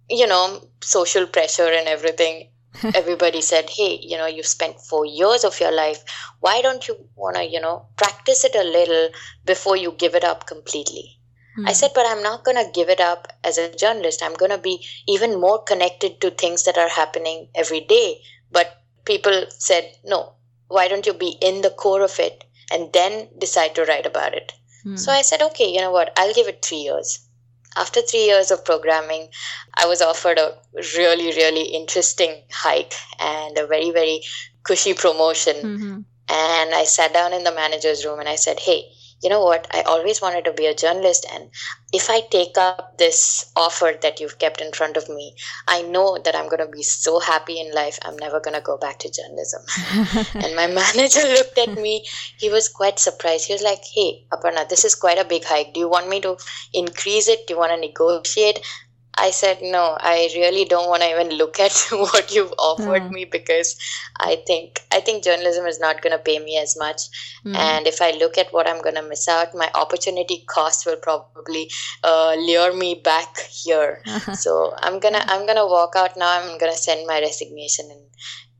you 0.10 0.27
know, 0.27 0.62
social 0.81 1.27
pressure 1.27 1.72
and 1.72 1.88
everything, 1.88 2.50
everybody 2.96 3.41
said, 3.41 3.69
Hey, 3.69 4.00
you 4.01 4.17
know, 4.17 4.27
you've 4.27 4.46
spent 4.46 4.79
four 4.79 5.05
years 5.05 5.43
of 5.43 5.60
your 5.60 5.72
life. 5.72 6.03
Why 6.39 6.62
don't 6.62 6.88
you 6.88 6.98
wanna, 7.15 7.43
you 7.43 7.60
know, 7.60 7.88
practice 7.98 8.43
it 8.43 8.55
a 8.55 8.63
little 8.63 9.10
before 9.46 9.77
you 9.77 9.91
give 9.91 10.15
it 10.15 10.24
up 10.24 10.48
completely? 10.48 11.19
Hmm. 11.55 11.67
I 11.67 11.74
said, 11.74 11.91
but 11.93 12.05
I'm 12.08 12.24
not 12.24 12.43
going 12.46 12.58
to 12.58 12.72
give 12.72 12.89
it 12.89 13.01
up 13.01 13.27
as 13.43 13.58
a 13.58 13.75
journalist. 13.75 14.22
I'm 14.24 14.36
going 14.36 14.51
to 14.51 14.58
be 14.58 14.86
even 15.08 15.41
more 15.41 15.62
connected 15.62 16.22
to 16.22 16.31
things 16.31 16.63
that 16.63 16.77
are 16.77 16.88
happening 16.88 17.50
every 17.55 17.81
day. 17.81 18.22
But 18.51 18.81
people 19.03 19.46
said, 19.50 19.91
no, 20.05 20.34
why 20.67 20.88
don't 20.88 21.05
you 21.05 21.13
be 21.13 21.36
in 21.41 21.62
the 21.62 21.72
core 21.72 22.01
of 22.01 22.19
it 22.19 22.43
and 22.71 22.91
then 22.93 23.27
decide 23.38 23.75
to 23.75 23.85
write 23.85 24.05
about 24.05 24.33
it. 24.33 24.53
Hmm. 24.83 24.95
So 24.95 25.11
I 25.11 25.21
said, 25.21 25.41
okay, 25.41 25.69
you 25.69 25.81
know 25.81 25.91
what, 25.91 26.13
I'll 26.17 26.33
give 26.33 26.47
it 26.47 26.63
three 26.63 26.77
years. 26.77 27.19
After 27.77 28.01
three 28.01 28.25
years 28.25 28.51
of 28.51 28.65
programming, 28.65 29.29
I 29.75 29.85
was 29.85 30.01
offered 30.01 30.38
a 30.38 30.57
really, 30.97 31.31
really 31.35 31.63
interesting 31.63 32.41
hike 32.51 32.93
and 33.19 33.57
a 33.57 33.67
very, 33.67 33.91
very 33.91 34.21
cushy 34.63 34.93
promotion. 34.93 35.55
Mm-hmm. 35.55 35.99
And 36.31 36.75
I 36.75 36.83
sat 36.83 37.13
down 37.13 37.33
in 37.33 37.43
the 37.43 37.53
manager's 37.53 38.05
room 38.05 38.19
and 38.19 38.29
I 38.29 38.35
said, 38.35 38.59
hey, 38.59 38.85
you 39.21 39.29
know 39.29 39.43
what, 39.43 39.67
I 39.71 39.81
always 39.81 40.21
wanted 40.21 40.45
to 40.45 40.53
be 40.53 40.65
a 40.65 40.75
journalist. 40.75 41.25
And 41.33 41.49
if 41.91 42.09
I 42.09 42.21
take 42.21 42.57
up 42.57 42.97
this 42.97 43.51
offer 43.55 43.93
that 44.01 44.19
you've 44.19 44.39
kept 44.39 44.61
in 44.61 44.71
front 44.71 44.97
of 44.97 45.09
me, 45.09 45.35
I 45.67 45.81
know 45.81 46.17
that 46.23 46.35
I'm 46.35 46.47
going 46.47 46.65
to 46.65 46.71
be 46.71 46.83
so 46.83 47.19
happy 47.19 47.59
in 47.59 47.73
life, 47.73 47.99
I'm 48.03 48.17
never 48.17 48.39
going 48.39 48.55
to 48.55 48.61
go 48.61 48.77
back 48.77 48.99
to 48.99 49.11
journalism. 49.11 49.61
and 50.43 50.55
my 50.55 50.67
manager 50.67 51.21
looked 51.23 51.57
at 51.57 51.73
me. 51.73 52.05
He 52.38 52.49
was 52.49 52.69
quite 52.69 52.99
surprised. 52.99 53.47
He 53.47 53.53
was 53.53 53.63
like, 53.63 53.83
hey, 53.93 54.25
Aparna, 54.31 54.67
this 54.67 54.85
is 54.85 54.95
quite 54.95 55.19
a 55.19 55.25
big 55.25 55.43
hike. 55.43 55.73
Do 55.73 55.79
you 55.79 55.89
want 55.89 56.09
me 56.09 56.21
to 56.21 56.38
increase 56.73 57.27
it? 57.27 57.47
Do 57.47 57.53
you 57.55 57.59
want 57.59 57.71
to 57.73 57.79
negotiate? 57.79 58.59
I 59.19 59.31
said, 59.31 59.61
no, 59.61 59.97
I 59.99 60.29
really 60.35 60.65
don't 60.65 60.89
want 60.89 61.03
to 61.03 61.09
even 61.09 61.38
look 61.38 61.59
at 61.59 61.73
what 61.91 62.33
you've 62.33 62.53
offered 62.57 63.03
Mm. 63.03 63.11
me 63.11 63.25
because 63.25 63.75
I 64.17 64.38
think 64.47 64.81
I 64.91 64.99
think 65.01 65.23
journalism 65.23 65.65
is 65.65 65.79
not 65.79 66.01
going 66.01 66.11
to 66.17 66.23
pay 66.29 66.39
me 66.39 66.57
as 66.57 66.77
much. 66.77 67.01
Mm. 67.45 67.55
And 67.55 67.88
if 67.88 68.01
I 68.01 68.11
look 68.11 68.38
at 68.38 68.53
what 68.53 68.67
I'm 68.67 68.81
going 68.81 68.95
to 68.95 69.01
miss 69.01 69.27
out, 69.27 69.53
my 69.53 69.69
opportunity 69.75 70.43
cost 70.47 70.85
will 70.85 70.97
probably 70.97 71.69
uh, 72.03 72.35
lure 72.35 72.73
me 72.73 72.95
back 72.95 73.39
here. 73.39 74.01
so 74.33 74.73
I'm 74.77 74.99
gonna 74.99 75.23
I'm 75.27 75.45
gonna 75.45 75.67
walk 75.67 75.95
out 75.95 76.17
now. 76.17 76.29
I'm 76.39 76.57
gonna 76.57 76.73
send 76.73 77.07
my 77.07 77.19
resignation, 77.19 77.89
and 77.91 78.05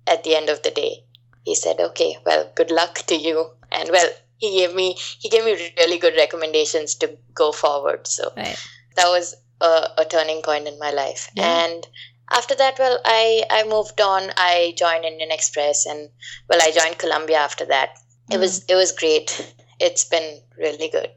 at 0.08 0.24
the 0.24 0.36
end 0.36 0.50
of 0.50 0.64
the 0.64 0.72
day, 0.72 1.04
he 1.44 1.56
said, 1.56 1.80
"Okay, 1.80 2.18
well, 2.26 2.52
good 2.56 2.72
luck 2.72 3.04
to 3.08 3.16
you." 3.16 3.46
And 3.72 3.90
well, 3.92 4.10
he 4.38 4.58
gave 4.60 4.74
me 4.76 4.98
he 5.20 5.30
gave 5.30 5.46
me 5.46 5.74
really 5.78 5.98
good 5.98 6.16
recommendations 6.16 6.96
to 6.96 7.18
go 7.34 7.52
forward. 7.52 8.08
So 8.08 8.32
right. 8.36 8.60
that 8.96 9.08
was 9.08 9.36
a, 9.62 9.90
a 9.98 10.06
turning 10.06 10.42
point 10.42 10.68
in 10.68 10.78
my 10.80 10.92
life. 10.92 11.30
Yeah. 11.36 11.66
and 11.66 11.88
after 12.32 12.56
that 12.56 12.78
well 12.80 13.00
i 13.06 13.44
i 13.50 13.64
moved 13.64 14.00
on. 14.02 14.32
I 14.38 14.74
joined 14.78 15.06
indian 15.06 15.32
express 15.32 15.86
and 15.86 16.10
well 16.50 16.60
i 16.62 16.72
joined 16.72 16.98
columbia 16.98 17.38
after 17.38 17.66
that. 17.66 17.98
It 18.32 18.36
Mm. 18.38 18.40
was 18.42 18.64
it 18.66 18.76
was 18.76 18.92
great. 18.92 19.54
It's 19.80 20.06
been 20.06 20.42
really 20.58 20.90
good. 20.90 21.10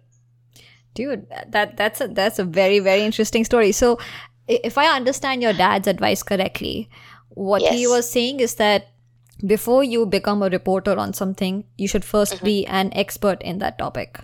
Dude 0.94 1.26
that 1.50 1.76
that's 1.76 2.00
a 2.00 2.08
that's 2.08 2.38
a 2.38 2.44
very 2.44 2.78
very 2.78 3.02
interesting 3.02 3.44
story. 3.44 3.72
So 3.72 3.99
if 4.49 4.76
i 4.76 4.87
understand 4.94 5.42
your 5.42 5.52
dad's 5.52 5.87
advice 5.87 6.22
correctly 6.22 6.88
what 7.30 7.62
he 7.62 7.87
was 7.87 8.11
saying 8.11 8.40
is 8.40 8.56
that 8.56 8.88
before 9.52 9.82
you 9.84 10.04
become 10.04 10.42
a 10.42 10.49
reporter 10.54 10.96
on 10.99 11.12
something 11.12 11.64
you 11.78 11.87
should 11.92 12.02
1st 12.02 12.34
Mm-hmm. 12.34 12.44
be 12.49 12.66
an 12.66 12.90
expert 13.02 13.40
in 13.52 13.58
that 13.62 13.78
topic 13.78 14.18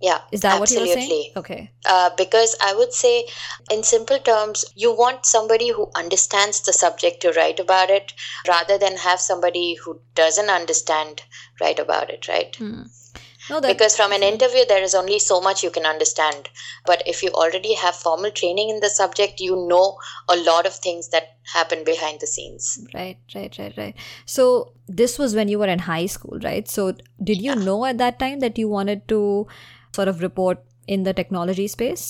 yeah 0.00 0.18
is 0.30 0.40
that 0.42 0.60
what 0.60 0.70
you 0.70 0.80
were 0.80 0.86
saying? 0.86 0.98
absolutely. 0.98 1.32
okay. 1.36 1.70
Uh, 1.86 2.10
because 2.16 2.54
i 2.60 2.74
would 2.74 2.92
say 2.92 3.26
in 3.70 3.82
simple 3.82 4.18
terms 4.18 4.64
you 4.74 4.92
want 4.92 5.24
somebody 5.24 5.70
who 5.70 5.90
understands 5.94 6.60
the 6.62 6.72
subject 6.72 7.22
to 7.22 7.32
write 7.32 7.58
about 7.58 7.90
it 7.90 8.12
rather 8.46 8.76
than 8.78 8.96
have 8.96 9.20
somebody 9.20 9.74
who 9.74 10.00
doesn't 10.14 10.50
understand 10.50 11.22
write 11.60 11.78
about 11.78 12.10
it 12.10 12.28
right? 12.28 12.54
Hmm. 12.56 12.82
no 13.48 13.60
because 13.60 13.96
from 13.96 14.12
an 14.12 14.22
interview 14.22 14.64
there 14.66 14.82
is 14.82 14.94
only 14.94 15.18
so 15.18 15.40
much 15.40 15.62
you 15.62 15.70
can 15.70 15.86
understand. 15.86 16.48
But 16.84 17.02
if 17.06 17.22
you 17.22 17.30
already 17.30 17.74
have 17.74 17.94
formal 17.94 18.30
training 18.30 18.70
in 18.70 18.80
the 18.80 18.90
subject 18.90 19.40
you 19.40 19.56
know 19.68 19.98
a 20.28 20.36
lot 20.36 20.66
of 20.66 20.74
things 20.74 21.08
that 21.10 21.36
happen 21.54 21.84
behind 21.84 22.20
the 22.20 22.26
scenes. 22.26 22.78
Right 22.92 23.18
right 23.34 23.56
right 23.58 23.72
right. 23.76 23.94
So 24.24 24.72
this 24.88 25.18
was 25.18 25.34
when 25.34 25.48
you 25.48 25.58
were 25.58 25.68
in 25.68 25.78
high 25.78 26.06
school 26.06 26.38
right? 26.42 26.68
So 26.68 26.92
did 27.22 27.40
you 27.40 27.54
know 27.54 27.84
at 27.84 27.98
that 27.98 28.18
time 28.18 28.40
that 28.40 28.58
you 28.58 28.68
wanted 28.68 29.08
to 29.08 29.46
sort 29.96 30.08
of 30.08 30.22
report 30.22 30.62
in 30.86 31.02
the 31.02 31.14
technology 31.22 31.66
space? 31.68 32.06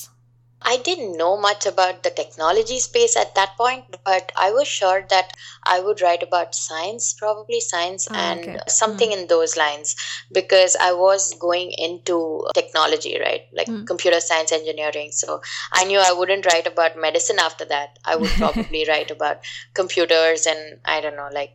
I 0.62 0.78
didn't 0.78 1.16
know 1.16 1.36
much 1.36 1.66
about 1.66 2.02
the 2.02 2.10
technology 2.10 2.78
space 2.80 3.14
at 3.16 3.34
that 3.34 3.56
point 3.58 3.84
but 4.04 4.32
i 4.44 4.50
was 4.50 4.66
sure 4.66 5.04
that 5.10 5.32
i 5.64 5.76
would 5.80 6.00
write 6.04 6.22
about 6.26 6.54
science 6.54 7.12
probably 7.18 7.60
science 7.60 8.06
Ah, 8.10 8.22
and 8.30 8.48
okay. 8.48 8.58
something 8.66 9.12
in 9.16 9.26
those 9.32 9.56
lines 9.62 9.94
because 10.38 10.76
i 10.86 10.92
was 10.92 11.34
going 11.34 11.70
into 11.88 12.16
technology 12.60 13.14
right? 13.20 13.44
Like 13.60 13.68
Hmm. 13.68 13.84
computer 13.92 14.20
science 14.20 14.52
engineering. 14.60 15.12
So 15.12 15.40
i 15.72 15.84
knew 15.84 16.00
i 16.08 16.12
wouldn't 16.20 16.46
write 16.50 16.66
about 16.72 16.96
medicine 17.06 17.38
after 17.38 17.66
that. 17.66 17.98
I 18.04 18.16
would 18.16 18.34
probably 18.44 18.84
write 18.88 19.10
about 19.18 19.52
computers 19.74 20.46
and 20.46 20.80
i 20.96 21.00
don't 21.00 21.16
know 21.22 21.30
like 21.40 21.54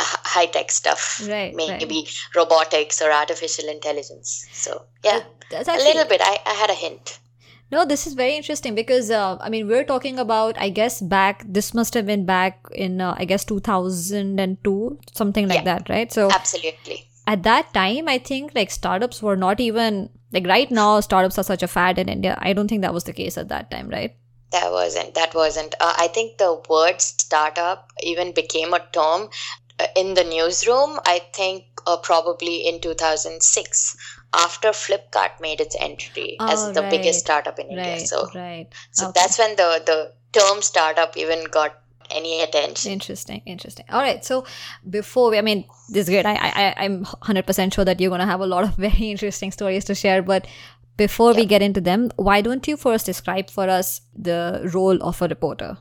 high 0.00 0.46
tech 0.46 0.70
stuff 0.70 1.20
Right, 1.28 1.54
right. 1.54 1.56
maybe 1.56 2.06
robotics 2.34 3.00
or 3.02 3.10
artificial 3.12 3.68
intelligence 3.68 4.46
so 4.52 4.84
yeah 5.04 5.20
that's 5.50 5.68
a 5.68 5.76
little 5.76 6.04
bit 6.04 6.20
I, 6.22 6.38
I 6.46 6.54
had 6.54 6.70
a 6.70 6.74
hint 6.74 7.18
No, 7.70 7.80
this 7.88 8.06
is 8.08 8.14
very 8.18 8.34
interesting 8.34 8.74
because 8.76 9.10
uh, 9.10 9.36
I 9.46 9.48
mean 9.54 9.66
we're 9.70 9.84
talking 9.88 10.18
about 10.18 10.56
I 10.66 10.68
guess 10.76 11.00
back 11.14 11.42
this 11.56 11.74
must 11.78 11.92
have 11.94 12.06
been 12.06 12.24
back 12.24 12.66
in 12.84 13.00
uh, 13.00 13.14
I 13.18 13.26
guess 13.32 13.44
2002 13.44 14.98
something 15.14 15.48
like 15.48 15.58
Yeah. 15.58 15.64
that 15.64 15.88
right 15.88 16.12
so 16.12 16.30
absolutely 16.30 17.04
at 17.26 17.42
that 17.42 17.72
time 17.74 18.08
I 18.08 18.18
think 18.18 18.54
like 18.54 18.70
startups 18.70 19.22
were 19.22 19.36
not 19.36 19.60
even 19.60 20.08
like 20.32 20.46
right 20.46 20.70
now 20.70 21.00
startups 21.00 21.38
are 21.38 21.44
such 21.50 21.62
a 21.62 21.68
fad 21.68 21.98
in 21.98 22.08
India 22.08 22.38
I 22.40 22.52
don't 22.54 22.68
think 22.68 22.82
that 22.82 22.94
was 22.94 23.04
the 23.04 23.12
case 23.12 23.36
at 23.36 23.48
that 23.48 23.70
time 23.70 23.88
right 23.98 24.16
That 24.52 24.70
wasn't. 24.72 25.10
That 25.16 25.34
wasn't. 25.38 25.74
Uh, 25.86 25.94
I 26.02 26.06
think 26.16 26.38
the 26.42 26.52
word 26.74 27.02
startup 27.06 27.90
even 28.10 28.30
became 28.36 28.72
a 28.76 28.80
term 28.96 29.26
in 29.96 30.14
the 30.14 30.24
newsroom. 30.24 30.98
I 31.06 31.20
think 31.32 31.64
uh, 31.86 31.96
probably 31.98 32.66
in 32.68 32.80
2006 32.80 33.96
after 34.34 34.68
Flipkart 34.70 35.40
made 35.40 35.60
its 35.60 35.76
entry 35.80 36.36
as 36.40 36.60
Oh, 36.60 36.72
the 36.72 36.82
biggest 36.90 37.20
startup 37.20 37.58
in 37.58 37.68
India. 37.68 37.98
So, 38.06 38.28
right 38.34 38.66
so 38.92 39.08
Okay. 39.08 39.20
that's 39.20 39.38
when 39.38 39.56
the 39.56 39.82
the 39.86 40.12
term 40.32 40.60
startup 40.62 41.16
even 41.16 41.44
got 41.50 41.74
any 42.10 42.40
attention. 42.42 42.92
Interesting, 42.92 43.42
interesting. 43.46 43.84
All 43.90 44.00
right. 44.00 44.24
So 44.24 44.44
before 44.88 45.30
we, 45.30 45.38
I 45.38 45.42
mean, 45.42 45.64
this 45.90 46.04
is 46.08 46.10
great. 46.14 46.24
I, 46.26 46.34
I, 46.34 46.50
I- 46.64 46.74
I'm 46.84 47.04
100% 47.04 47.74
sure 47.74 47.84
that 47.84 48.00
you're 48.00 48.08
going 48.10 48.20
to 48.20 48.26
have 48.26 48.40
a 48.40 48.46
lot 48.46 48.64
of 48.64 48.74
very 48.86 49.10
interesting 49.10 49.50
stories 49.52 49.84
to 49.86 49.94
share. 49.94 50.22
But 50.22 50.46
before 50.96 51.34
we 51.34 51.44
get 51.46 51.60
into 51.62 51.80
them, 51.82 52.10
why 52.16 52.40
don't 52.40 52.66
you 52.66 52.76
first 52.78 53.04
describe 53.06 53.50
for 53.50 53.68
us 53.68 54.00
the 54.16 54.70
role 54.74 55.02
of 55.02 55.20
a 55.22 55.28
reporter? 55.28 55.76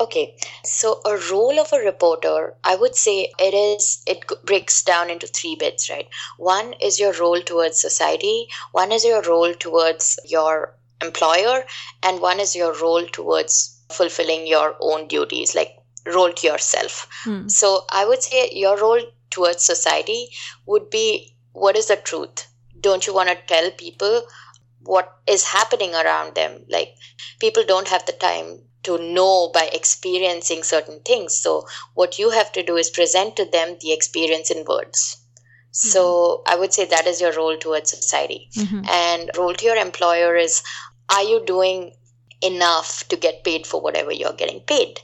Okay, 0.00 0.34
so 0.64 1.02
a 1.04 1.18
role 1.30 1.60
of 1.60 1.74
a 1.74 1.78
reporter, 1.78 2.54
I 2.64 2.74
would 2.74 2.96
say 2.96 3.30
it 3.38 3.52
is, 3.52 4.02
it 4.06 4.24
breaks 4.46 4.82
down 4.82 5.10
into 5.10 5.26
three 5.26 5.56
bits, 5.56 5.90
right? 5.90 6.08
One 6.38 6.72
is 6.80 6.98
your 6.98 7.12
role 7.12 7.42
towards 7.42 7.78
society, 7.78 8.48
one 8.72 8.92
is 8.92 9.04
your 9.04 9.20
role 9.20 9.52
towards 9.52 10.18
your 10.24 10.74
employer, 11.02 11.66
and 12.02 12.20
one 12.20 12.40
is 12.40 12.56
your 12.56 12.72
role 12.80 13.06
towards 13.06 13.78
fulfilling 13.90 14.46
your 14.46 14.74
own 14.80 15.06
duties, 15.06 15.54
like 15.54 15.76
role 16.06 16.32
to 16.32 16.46
yourself. 16.46 17.06
Hmm. 17.24 17.48
So 17.48 17.84
I 17.90 18.06
would 18.06 18.22
say 18.22 18.50
your 18.52 18.78
role 18.78 19.02
towards 19.28 19.62
society 19.62 20.30
would 20.64 20.88
be 20.88 21.36
what 21.52 21.76
is 21.76 21.88
the 21.88 21.96
truth? 21.96 22.46
Don't 22.80 23.06
you 23.06 23.12
want 23.12 23.28
to 23.28 23.36
tell 23.46 23.70
people 23.72 24.22
what 24.82 25.12
is 25.26 25.44
happening 25.44 25.94
around 25.94 26.34
them? 26.34 26.64
Like, 26.70 26.94
people 27.38 27.64
don't 27.64 27.88
have 27.88 28.06
the 28.06 28.12
time 28.12 28.62
to 28.82 28.98
know 28.98 29.50
by 29.52 29.68
experiencing 29.72 30.62
certain 30.62 31.00
things. 31.00 31.36
So, 31.36 31.66
what 31.94 32.18
you 32.18 32.30
have 32.30 32.52
to 32.52 32.62
do 32.62 32.76
is 32.76 32.90
present 32.90 33.36
to 33.36 33.44
them 33.44 33.76
the 33.80 33.92
experience 33.92 34.50
in 34.50 34.64
words. 34.64 35.16
So, 35.72 36.42
I 36.46 36.56
would 36.56 36.72
say 36.72 36.84
that 36.86 37.06
is 37.06 37.20
your 37.20 37.32
role 37.32 37.56
towards 37.56 37.90
society. 37.90 38.48
Mhm. 38.54 38.88
And 38.88 39.30
role 39.36 39.54
to 39.54 39.64
your 39.64 39.76
employer 39.76 40.36
is 40.36 40.62
are 41.08 41.22
you 41.22 41.44
doing 41.44 41.96
enough 42.42 43.06
to 43.08 43.16
get 43.16 43.44
paid 43.44 43.66
for 43.66 43.80
whatever 43.80 44.12
you're 44.12 44.32
getting 44.32 44.60
paid? 44.60 45.00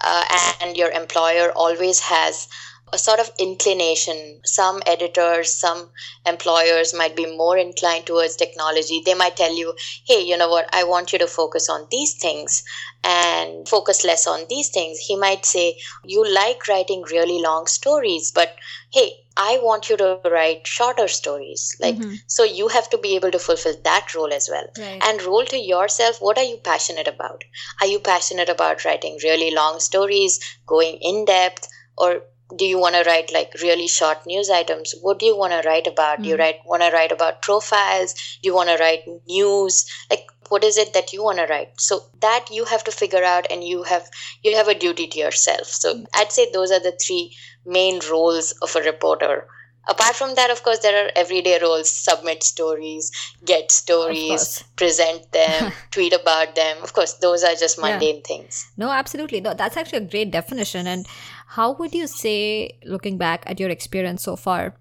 Uh, 0.00 0.24
and 0.60 0.76
your 0.76 0.90
employer 0.90 1.52
always 1.52 2.00
has 2.00 2.48
a 2.92 2.98
sort 2.98 3.18
of 3.20 3.30
inclination. 3.38 4.40
Some 4.44 4.82
editors, 4.86 5.52
some 5.52 5.90
employers 6.24 6.94
might 6.94 7.16
be 7.16 7.26
more 7.26 7.58
inclined 7.58 8.06
towards 8.06 8.36
technology. 8.36 9.02
They 9.04 9.14
might 9.14 9.36
tell 9.36 9.52
you, 9.54 9.74
hey, 10.06 10.20
you 10.22 10.36
know 10.36 10.48
what, 10.48 10.68
I 10.72 10.84
want 10.84 11.12
you 11.12 11.18
to 11.18 11.26
focus 11.26 11.68
on 11.68 11.88
these 11.90 12.14
things 12.14 12.62
and 13.02 13.68
focus 13.68 14.04
less 14.04 14.26
on 14.26 14.46
these 14.48 14.68
things. 14.70 14.98
He 14.98 15.16
might 15.16 15.44
say, 15.44 15.76
you 16.04 16.24
like 16.28 16.68
writing 16.68 17.02
really 17.10 17.40
long 17.40 17.66
stories, 17.66 18.30
but 18.34 18.54
hey, 18.92 19.12
I 19.36 19.58
want 19.58 19.90
you 19.90 19.96
to 19.98 20.20
write 20.24 20.66
shorter 20.66 21.08
stories. 21.08 21.76
Like, 21.80 21.96
Mhm. 21.96 22.20
so 22.26 22.42
you 22.44 22.68
have 22.68 22.88
to 22.90 22.98
be 22.98 23.14
able 23.16 23.30
to 23.32 23.38
fulfill 23.38 23.76
that 23.84 24.14
role 24.14 24.32
as 24.32 24.48
well 24.48 24.66
Right. 24.78 25.02
and 25.02 25.22
role 25.22 25.44
to 25.46 25.58
yourself 25.58 26.20
what 26.20 26.38
are 26.38 26.44
you 26.44 26.56
passionate 26.56 27.06
about 27.08 27.44
are 27.80 27.86
you 27.86 27.98
passionate 28.00 28.48
about 28.48 28.84
writing 28.84 29.18
really 29.22 29.50
long 29.50 29.78
stories 29.80 30.38
going 30.66 30.96
in 31.00 31.24
depth 31.24 31.68
or 31.98 32.22
do 32.54 32.64
you 32.64 32.78
want 32.78 32.94
to 32.94 33.02
write 33.02 33.32
like 33.32 33.52
really 33.60 33.88
short 33.88 34.24
news 34.26 34.50
items? 34.50 34.94
What 35.02 35.18
do 35.18 35.26
you 35.26 35.36
want 35.36 35.52
to 35.52 35.68
write 35.68 35.86
about? 35.88 36.22
Do 36.22 36.28
you 36.28 36.36
Mm. 36.36 36.38
write 36.38 36.60
want 36.64 36.82
to 36.82 36.90
write 36.90 37.10
about 37.10 37.42
profiles? 37.42 38.14
Do 38.14 38.48
you 38.48 38.54
want 38.54 38.68
to 38.68 38.76
write 38.76 39.02
news? 39.26 39.84
Like 40.10 40.26
what 40.48 40.62
is 40.62 40.78
it 40.78 40.92
that 40.94 41.12
you 41.12 41.24
want 41.24 41.38
to 41.38 41.46
write? 41.46 41.80
So 41.80 42.04
that 42.20 42.46
you 42.52 42.64
have 42.66 42.84
to 42.84 42.92
figure 42.92 43.24
out 43.24 43.46
and 43.50 43.64
you 43.64 43.82
have 43.82 44.08
you 44.44 44.54
have 44.54 44.68
a 44.68 44.78
duty 44.78 45.08
to 45.08 45.18
yourself. 45.18 45.66
So 45.66 46.04
i'd 46.14 46.30
say 46.30 46.48
those 46.52 46.70
are 46.70 46.78
the 46.80 46.92
three 47.04 47.34
main 47.64 48.00
roles 48.08 48.52
of 48.62 48.76
a 48.76 48.82
reporter. 48.82 49.48
Apart 49.88 50.16
from 50.16 50.34
that 50.34 50.50
of 50.50 50.62
course 50.64 50.80
there 50.80 51.04
are 51.06 51.10
everyday 51.16 51.58
roles. 51.60 51.90
Submit 51.90 52.42
stories 52.44 53.10
get 53.44 53.70
stories 53.72 54.62
present 54.76 55.30
them 55.32 55.72
tweet 55.90 56.12
about 56.12 56.54
them. 56.54 56.76
Of 56.82 56.92
course 56.92 57.14
those 57.14 57.42
are 57.44 57.54
just 57.54 57.78
Yeah. 57.78 57.84
mundane 57.90 58.22
things. 58.22 58.66
No, 58.76 58.90
absolutely. 58.90 59.40
No, 59.40 59.54
that's 59.54 59.76
actually 59.76 59.98
a 59.98 60.08
great 60.14 60.30
definition. 60.30 60.86
And 60.86 61.06
how 61.46 61.72
would 61.72 61.94
you 61.94 62.06
say, 62.06 62.78
looking 62.84 63.18
back 63.18 63.44
at 63.46 63.60
your 63.60 63.70
experience 63.70 64.22
so 64.22 64.36
far, 64.36 64.76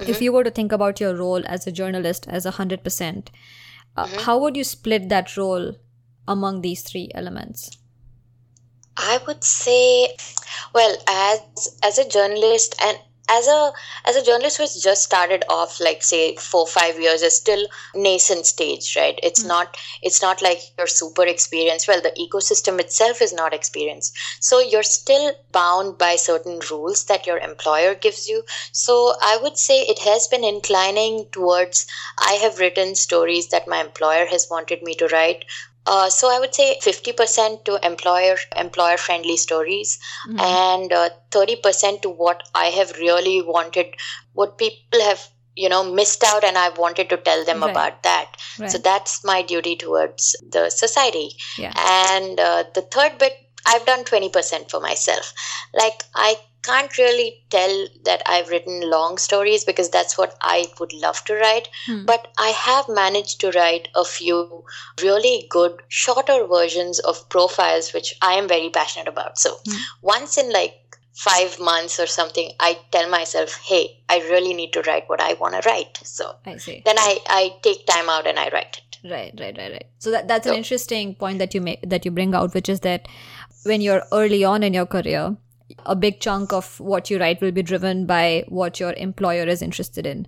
if 0.00 0.20
you 0.20 0.30
were 0.30 0.44
to 0.44 0.50
think 0.50 0.72
about 0.72 1.00
your 1.00 1.16
role 1.16 1.42
as 1.46 1.66
a 1.66 1.72
journalist 1.72 2.26
as 2.28 2.44
a 2.44 2.52
100%, 2.52 2.82
percent 2.82 3.30
uh, 3.96 4.06
how 4.20 4.38
would 4.38 4.56
you 4.56 4.64
split 4.64 5.08
that 5.08 5.36
role 5.36 5.74
among 6.28 6.60
these 6.60 6.82
three 6.82 7.10
elements? 7.14 7.70
I 8.96 9.20
would 9.26 9.42
say, 9.42 10.16
well, 10.74 10.96
as 11.08 11.78
as 11.82 11.98
a 11.98 12.08
journalist, 12.08 12.74
and 12.82 12.98
as 13.28 13.48
a 13.48 13.72
as 14.04 14.16
a 14.16 14.24
journalist 14.24 14.58
who's 14.58 14.82
just 14.82 15.02
started 15.02 15.44
off 15.48 15.80
like 15.80 16.02
say 16.02 16.36
four 16.36 16.66
five 16.66 17.00
years 17.00 17.22
is 17.22 17.36
still 17.36 17.66
nascent 17.94 18.46
stage 18.46 18.96
right? 18.96 19.18
It's 19.22 19.42
mm. 19.42 19.48
not 19.48 19.76
it's 20.02 20.22
not 20.22 20.42
like 20.42 20.60
you're 20.78 20.86
super 20.86 21.24
experienced. 21.24 21.88
Well 21.88 22.00
the 22.00 22.14
ecosystem 22.20 22.80
itself 22.80 23.20
is 23.20 23.32
not 23.32 23.54
experienced. 23.54 24.16
So 24.40 24.60
you're 24.60 24.82
still 24.82 25.32
bound 25.52 25.98
by 25.98 26.16
certain 26.16 26.60
rules 26.70 27.04
that 27.04 27.26
your 27.26 27.38
employer 27.38 27.94
gives 27.94 28.28
you. 28.28 28.44
So 28.72 29.14
i 29.22 29.38
would 29.42 29.58
say 29.58 29.80
it 29.82 29.98
has 30.00 30.28
been 30.28 30.44
inclining 30.44 31.26
towards 31.32 31.86
i 32.18 32.34
have 32.34 32.58
written 32.58 32.94
stories 32.94 33.48
that 33.48 33.68
my 33.68 33.80
employer 33.80 34.26
has 34.26 34.48
wanted 34.50 34.82
me 34.82 34.94
to 34.94 35.06
write 35.08 35.44
uh, 35.86 36.10
so 36.10 36.28
I 36.30 36.40
would 36.40 36.54
say 36.54 36.78
50% 36.82 37.64
to 37.64 37.86
employer 37.86 38.36
employer 38.56 38.96
friendly 38.96 39.36
stories 39.36 39.98
mm-hmm. 40.28 40.40
and 40.40 40.92
uh, 40.92 41.10
30% 41.30 42.02
to 42.02 42.10
what 42.10 42.42
I 42.54 42.66
have 42.66 42.98
really 42.98 43.42
wanted, 43.42 43.94
what 44.32 44.58
people 44.58 45.00
have 45.02 45.28
you 45.54 45.70
know 45.70 45.90
missed 45.90 46.22
out 46.22 46.44
and 46.44 46.58
I 46.58 46.68
wanted 46.70 47.08
to 47.10 47.16
tell 47.16 47.44
them 47.44 47.62
right. 47.62 47.70
about 47.70 48.02
that. 48.02 48.36
Right. 48.58 48.70
So 48.70 48.78
that's 48.78 49.24
my 49.24 49.42
duty 49.42 49.76
towards 49.76 50.36
the 50.50 50.70
society. 50.70 51.30
Yeah. 51.56 51.72
And 51.76 52.38
uh, 52.38 52.64
the 52.74 52.82
third 52.82 53.18
bit 53.18 53.32
I've 53.66 53.84
done 53.84 54.04
20% 54.04 54.70
for 54.70 54.80
myself. 54.80 55.34
Like 55.74 56.04
I 56.14 56.36
can't 56.66 56.98
really 56.98 57.44
tell 57.50 57.86
that 58.04 58.22
I've 58.26 58.48
written 58.48 58.90
long 58.90 59.18
stories 59.18 59.64
because 59.64 59.90
that's 59.90 60.18
what 60.18 60.36
I 60.40 60.66
would 60.80 60.92
love 60.92 61.24
to 61.24 61.34
write. 61.34 61.68
Hmm. 61.86 62.04
But 62.04 62.28
I 62.38 62.48
have 62.48 62.88
managed 62.88 63.40
to 63.40 63.50
write 63.52 63.88
a 63.94 64.04
few 64.04 64.64
really 65.02 65.46
good, 65.48 65.82
shorter 65.88 66.46
versions 66.46 66.98
of 66.98 67.28
profiles, 67.28 67.92
which 67.92 68.14
I 68.22 68.34
am 68.34 68.48
very 68.48 68.70
passionate 68.70 69.08
about. 69.08 69.38
So 69.38 69.56
hmm. 69.66 69.76
once 70.02 70.36
in 70.36 70.52
like 70.52 70.74
five 71.14 71.58
months 71.58 71.98
or 71.98 72.06
something, 72.06 72.50
I 72.60 72.78
tell 72.92 73.08
myself, 73.08 73.58
hey, 73.64 74.02
I 74.08 74.18
really 74.18 74.52
need 74.52 74.72
to 74.74 74.82
write 74.82 75.08
what 75.08 75.20
I 75.20 75.32
want 75.34 75.54
to 75.54 75.68
write. 75.68 75.98
So 76.04 76.36
I 76.44 76.58
see. 76.58 76.82
then 76.84 76.98
I, 76.98 77.18
I 77.28 77.56
take 77.62 77.86
time 77.86 78.08
out 78.10 78.26
and 78.26 78.38
I 78.38 78.50
write 78.50 78.78
it. 78.78 79.10
Right, 79.10 79.32
right, 79.38 79.56
right, 79.56 79.72
right. 79.72 79.86
So 79.98 80.10
that, 80.10 80.28
that's 80.28 80.46
so, 80.46 80.52
an 80.52 80.58
interesting 80.58 81.14
point 81.14 81.38
that 81.38 81.54
you 81.54 81.60
make 81.60 81.88
that 81.88 82.04
you 82.04 82.10
bring 82.10 82.34
out, 82.34 82.54
which 82.54 82.68
is 82.68 82.80
that 82.80 83.08
when 83.64 83.80
you're 83.80 84.02
early 84.12 84.44
on 84.44 84.62
in 84.62 84.74
your 84.74 84.86
career, 84.86 85.36
a 85.84 85.96
big 85.96 86.20
chunk 86.20 86.52
of 86.52 86.78
what 86.80 87.10
you 87.10 87.18
write 87.18 87.40
will 87.40 87.52
be 87.52 87.62
driven 87.62 88.06
by 88.06 88.44
what 88.48 88.80
your 88.80 88.92
employer 88.94 89.44
is 89.44 89.62
interested 89.62 90.06
in. 90.06 90.26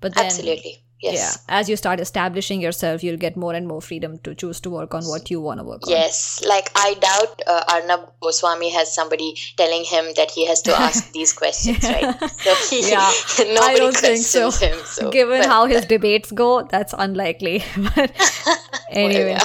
But 0.00 0.14
then, 0.14 0.26
absolutely. 0.26 0.82
Yes. 1.00 1.44
Yeah. 1.48 1.58
As 1.58 1.68
you 1.68 1.76
start 1.76 2.00
establishing 2.00 2.60
yourself, 2.60 3.04
you'll 3.04 3.18
get 3.18 3.36
more 3.36 3.52
and 3.52 3.68
more 3.68 3.82
freedom 3.82 4.18
to 4.20 4.34
choose 4.34 4.60
to 4.60 4.70
work 4.70 4.94
on 4.94 5.04
what 5.04 5.30
you 5.30 5.40
want 5.40 5.60
to 5.60 5.64
work 5.64 5.86
on. 5.86 5.90
Yes. 5.90 6.42
Like, 6.46 6.70
I 6.74 6.94
doubt 6.94 7.42
uh, 7.46 7.64
Arnab 7.68 8.12
Goswami 8.20 8.70
has 8.70 8.94
somebody 8.94 9.36
telling 9.56 9.84
him 9.84 10.06
that 10.16 10.30
he 10.30 10.46
has 10.46 10.62
to 10.62 10.74
ask 10.74 11.12
these 11.18 11.32
questions, 11.32 11.82
right? 11.84 12.14
So 12.46 12.54
he, 12.70 12.90
yeah. 12.90 12.98
I 13.60 13.74
don't 13.76 13.96
think 13.96 14.24
so. 14.24 14.50
Him, 14.50 14.78
so. 14.84 15.10
Given 15.10 15.40
but, 15.40 15.48
how 15.48 15.66
his 15.66 15.84
debates 15.84 16.32
go, 16.32 16.62
that's 16.62 16.94
unlikely. 16.96 17.62
but 17.76 18.12
anyway. 18.90 19.24
Well, 19.24 19.28
yeah. 19.28 19.44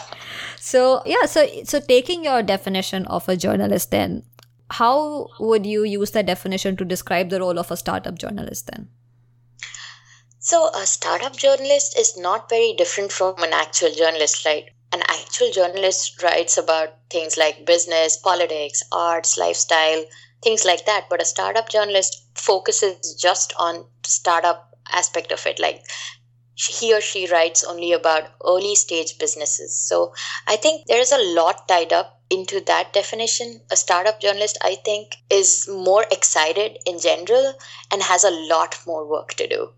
So, 0.58 1.02
yeah. 1.06 1.26
So, 1.26 1.48
so 1.66 1.80
taking 1.80 2.24
your 2.24 2.44
definition 2.44 3.06
of 3.08 3.28
a 3.28 3.36
journalist, 3.36 3.92
then, 3.92 4.24
how 4.72 5.28
would 5.40 5.66
you 5.66 5.84
use 5.84 6.12
that 6.12 6.26
definition 6.26 6.78
to 6.78 6.86
describe 6.86 7.30
the 7.30 7.40
role 7.40 7.60
of 7.60 7.72
a 7.72 7.78
startup 7.78 8.18
journalist 8.18 8.68
then? 8.72 8.88
So, 10.40 10.70
a 10.74 10.86
startup 10.86 11.36
journalist 11.36 12.00
is 12.00 12.18
not 12.18 12.50
very 12.50 12.74
different 12.78 13.12
from 13.12 13.44
an 13.44 13.54
actual 13.54 13.92
journalist, 13.92 14.46
right? 14.46 14.66
An 14.92 15.04
actual 15.08 15.52
journalist 15.52 16.24
writes 16.24 16.58
about 16.58 16.96
things 17.10 17.38
like 17.38 17.66
business, 17.66 18.18
politics, 18.18 18.82
arts, 18.92 19.38
lifestyle, 19.38 20.04
things 20.42 20.66
like 20.66 20.86
that. 20.86 21.08
But 21.10 21.22
a 21.22 21.26
startup 21.26 21.70
journalist 21.70 22.26
focuses 22.36 23.16
just 23.16 23.54
on 23.60 23.86
startup 24.04 24.72
aspect 24.90 25.32
of 25.32 25.46
it, 25.46 25.60
like 25.60 25.84
he 26.56 26.94
or 26.94 27.02
she 27.02 27.28
writes 27.28 27.64
only 27.64 27.92
about 27.92 28.30
early 28.46 28.76
stage 28.76 29.18
businesses. 29.20 29.78
So 29.78 30.14
I 30.48 30.56
think 30.56 30.88
there 30.88 31.02
is 31.02 31.12
a 31.12 31.34
lot 31.36 31.68
tied 31.68 31.92
up 31.92 32.21
into 32.32 32.62
that 32.62 32.94
definition, 32.94 33.62
a 33.70 33.76
startup 33.76 34.22
journalist, 34.22 34.58
I 34.64 34.76
think, 34.76 35.18
is 35.30 35.68
more 35.70 36.06
excited 36.10 36.78
in 36.86 36.98
general 37.00 37.54
and 37.92 38.02
has 38.02 38.24
a 38.24 38.32
lot 38.32 38.80
more 38.88 39.06
work 39.08 39.34
to 39.36 39.48
do. 39.48 39.70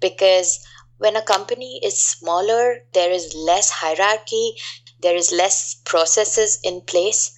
Because 0.00 0.64
when 0.98 1.16
a 1.16 1.22
company 1.22 1.80
is 1.82 1.98
smaller, 1.98 2.84
there 2.92 3.10
is 3.10 3.34
less 3.34 3.70
hierarchy, 3.70 4.54
there 5.00 5.16
is 5.16 5.32
less 5.32 5.74
processes 5.84 6.60
in 6.62 6.82
place. 6.82 7.34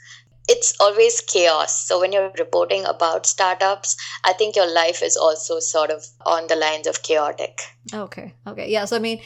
It's 0.49 0.75
always 0.79 1.23
chaos. 1.23 1.87
So 1.87 2.01
when 2.01 2.13
you're 2.13 2.31
reporting 2.39 2.85
about 2.85 3.25
startups, 3.25 3.97
I 4.25 4.35
think 4.35 4.57
your 4.57 4.71
life 4.71 5.03
is 5.03 5.17
also 5.17 5.61
sort 5.61 5.91
of 5.91 6.05
on 6.27 6.49
the 6.49 6.57
lines 6.57 6.87
of 6.87 7.03
chaotic. 7.03 7.61
Okay. 7.95 8.35
Okay. 8.47 8.71
Yeah. 8.71 8.85
So 8.85 8.97
I 8.97 8.99
mean, 8.99 9.23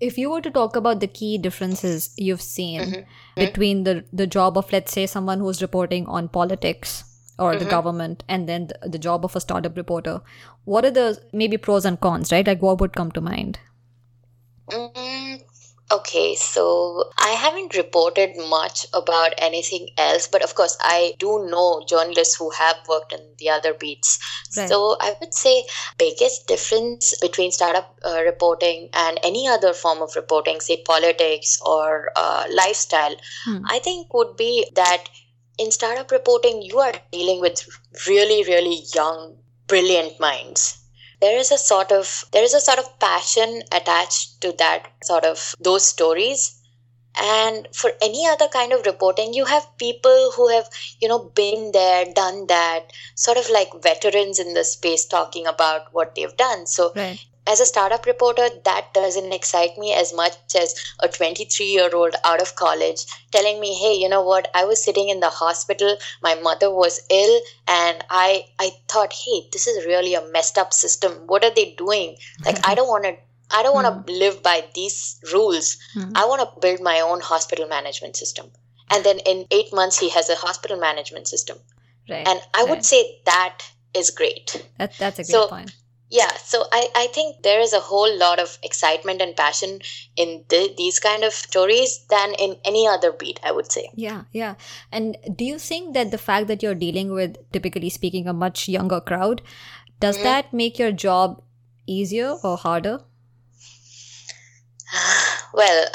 if 0.00 0.16
you 0.16 0.30
were 0.30 0.40
to 0.40 0.50
talk 0.50 0.76
about 0.76 1.00
the 1.00 1.06
key 1.06 1.36
differences 1.36 2.14
you've 2.16 2.40
seen 2.40 2.80
mm-hmm. 2.80 3.00
Between 3.36 3.84
the 3.84 4.04
the 4.12 4.26
job 4.26 4.56
of 4.58 4.70
let's 4.72 4.92
say 4.92 5.06
someone 5.06 5.40
who's 5.40 5.62
reporting 5.62 6.06
on 6.06 6.28
politics 6.28 7.04
or 7.38 7.50
mm-hmm. 7.50 7.64
the 7.64 7.70
government 7.70 8.22
and 8.28 8.48
then 8.48 8.68
the, 8.68 8.88
the, 8.90 8.98
job 8.98 9.24
of 9.24 9.34
a 9.34 9.40
startup 9.40 9.76
reporter, 9.76 10.20
what 10.64 10.84
are 10.84 10.90
the 10.90 11.20
maybe 11.32 11.56
pros 11.56 11.84
and 11.84 12.00
cons, 12.00 12.30
right? 12.30 12.46
Like 12.46 12.62
what 12.62 12.80
would 12.80 12.92
come 12.92 13.10
to 13.12 13.20
mind? 13.20 13.58
Mm-hmm. 14.70 15.23
Okay, 15.90 16.34
so 16.34 17.10
I 17.18 17.30
haven't 17.30 17.76
reported 17.76 18.36
much 18.48 18.86
about 18.94 19.34
anything 19.36 19.90
else, 19.98 20.26
but 20.26 20.42
of 20.42 20.54
course, 20.54 20.78
I 20.80 21.14
do 21.18 21.46
know 21.46 21.84
journalists 21.86 22.36
who 22.36 22.50
have 22.50 22.76
worked 22.88 23.12
in 23.12 23.20
the 23.38 23.50
other 23.50 23.74
beats. 23.74 24.18
Right. 24.56 24.68
So 24.68 24.96
I 24.98 25.14
would 25.20 25.34
say 25.34 25.66
biggest 25.98 26.46
difference 26.46 27.14
between 27.20 27.52
startup 27.52 27.98
uh, 28.02 28.22
reporting 28.24 28.88
and 28.94 29.20
any 29.22 29.46
other 29.46 29.74
form 29.74 30.00
of 30.00 30.16
reporting, 30.16 30.60
say 30.60 30.82
politics 30.82 31.60
or 31.64 32.10
uh, 32.16 32.44
lifestyle, 32.50 33.16
hmm. 33.44 33.64
I 33.66 33.78
think 33.78 34.14
would 34.14 34.36
be 34.36 34.66
that 34.74 35.04
in 35.58 35.70
startup 35.70 36.10
reporting, 36.10 36.62
you 36.62 36.78
are 36.78 36.94
dealing 37.12 37.40
with 37.40 37.68
really, 38.08 38.42
really 38.44 38.84
young, 38.94 39.36
brilliant 39.66 40.18
minds 40.18 40.83
there 41.24 41.38
is 41.38 41.50
a 41.50 41.58
sort 41.58 41.92
of 41.98 42.12
there 42.32 42.44
is 42.48 42.54
a 42.54 42.60
sort 42.60 42.78
of 42.78 42.98
passion 42.98 43.62
attached 43.72 44.40
to 44.42 44.52
that 44.58 44.90
sort 45.02 45.24
of 45.24 45.54
those 45.60 45.86
stories. 45.86 46.60
And 47.16 47.68
for 47.72 47.92
any 48.02 48.26
other 48.26 48.48
kind 48.48 48.72
of 48.72 48.86
reporting 48.86 49.34
you 49.34 49.44
have 49.44 49.66
people 49.78 50.32
who 50.36 50.48
have 50.48 50.68
you 51.00 51.08
know 51.08 51.20
been 51.42 51.70
there 51.72 52.06
done 52.12 52.48
that 52.48 52.92
sort 53.14 53.38
of 53.42 53.48
like 53.56 53.82
veterans 53.82 54.40
in 54.40 54.54
the 54.54 54.64
space 54.64 55.04
talking 55.04 55.46
about 55.46 55.92
what 55.92 56.14
they've 56.16 56.36
done. 56.36 56.66
So 56.66 56.92
right 56.96 57.24
as 57.46 57.60
a 57.60 57.66
startup 57.66 58.06
reporter, 58.06 58.48
that 58.64 58.94
doesn't 58.94 59.32
excite 59.32 59.76
me 59.76 59.92
as 59.92 60.14
much 60.14 60.34
as 60.56 60.74
a 61.00 61.08
23 61.08 61.66
year 61.66 61.94
old 61.94 62.14
out 62.24 62.40
of 62.40 62.56
college 62.56 63.04
telling 63.32 63.60
me, 63.60 63.74
hey, 63.74 63.94
you 63.94 64.08
know 64.08 64.22
what? 64.22 64.50
I 64.54 64.64
was 64.64 64.82
sitting 64.82 65.08
in 65.08 65.20
the 65.20 65.28
hospital, 65.28 65.96
my 66.22 66.34
mother 66.36 66.70
was 66.70 67.00
ill, 67.10 67.40
and 67.68 68.02
I, 68.08 68.46
I 68.58 68.70
thought, 68.88 69.12
hey, 69.12 69.48
this 69.52 69.66
is 69.66 69.84
really 69.84 70.14
a 70.14 70.26
messed 70.28 70.58
up 70.58 70.72
system. 70.72 71.12
What 71.26 71.44
are 71.44 71.54
they 71.54 71.74
doing? 71.76 72.16
Like, 72.44 72.66
I 72.66 72.74
don't 72.74 72.88
want 72.88 73.04
to. 73.04 73.16
I 73.50 73.62
don't 73.62 73.74
want 73.74 74.06
to 74.06 74.12
mm. 74.12 74.18
live 74.18 74.42
by 74.42 74.64
these 74.74 75.20
rules. 75.32 75.76
Mm. 75.94 76.12
I 76.16 76.24
want 76.24 76.40
to 76.40 76.60
build 76.60 76.80
my 76.80 77.00
own 77.00 77.20
hospital 77.20 77.68
management 77.68 78.16
system. 78.16 78.50
And 78.90 79.04
then 79.04 79.18
in 79.18 79.46
eight 79.50 79.72
months, 79.72 79.98
he 79.98 80.08
has 80.10 80.30
a 80.30 80.34
hospital 80.34 80.78
management 80.78 81.28
system. 81.28 81.58
Right. 82.08 82.26
And 82.26 82.40
I 82.54 82.62
right. 82.62 82.70
would 82.70 82.84
say 82.86 83.20
that 83.26 83.58
is 83.92 84.10
great. 84.10 84.66
That, 84.78 84.94
that's 84.98 85.18
a 85.18 85.22
great 85.22 85.30
so, 85.30 85.48
point 85.48 85.74
yeah 86.14 86.32
so 86.36 86.64
I, 86.70 86.88
I 86.94 87.06
think 87.08 87.42
there 87.42 87.60
is 87.60 87.72
a 87.72 87.80
whole 87.80 88.16
lot 88.16 88.38
of 88.38 88.56
excitement 88.62 89.20
and 89.20 89.36
passion 89.36 89.80
in 90.16 90.44
the, 90.48 90.72
these 90.78 91.00
kind 91.00 91.24
of 91.24 91.32
stories 91.32 92.06
than 92.08 92.34
in 92.34 92.56
any 92.64 92.86
other 92.86 93.10
beat 93.12 93.40
i 93.42 93.50
would 93.50 93.70
say 93.70 93.90
yeah 93.94 94.22
yeah 94.30 94.54
and 94.92 95.16
do 95.34 95.44
you 95.44 95.58
think 95.58 95.92
that 95.94 96.12
the 96.12 96.18
fact 96.18 96.46
that 96.46 96.62
you're 96.62 96.76
dealing 96.86 97.12
with 97.12 97.36
typically 97.52 97.90
speaking 97.90 98.28
a 98.28 98.32
much 98.32 98.68
younger 98.68 99.00
crowd 99.00 99.42
does 99.98 100.14
mm-hmm. 100.14 100.24
that 100.24 100.54
make 100.54 100.78
your 100.78 100.92
job 100.92 101.42
easier 101.86 102.36
or 102.44 102.56
harder 102.56 103.00
well 105.52 105.86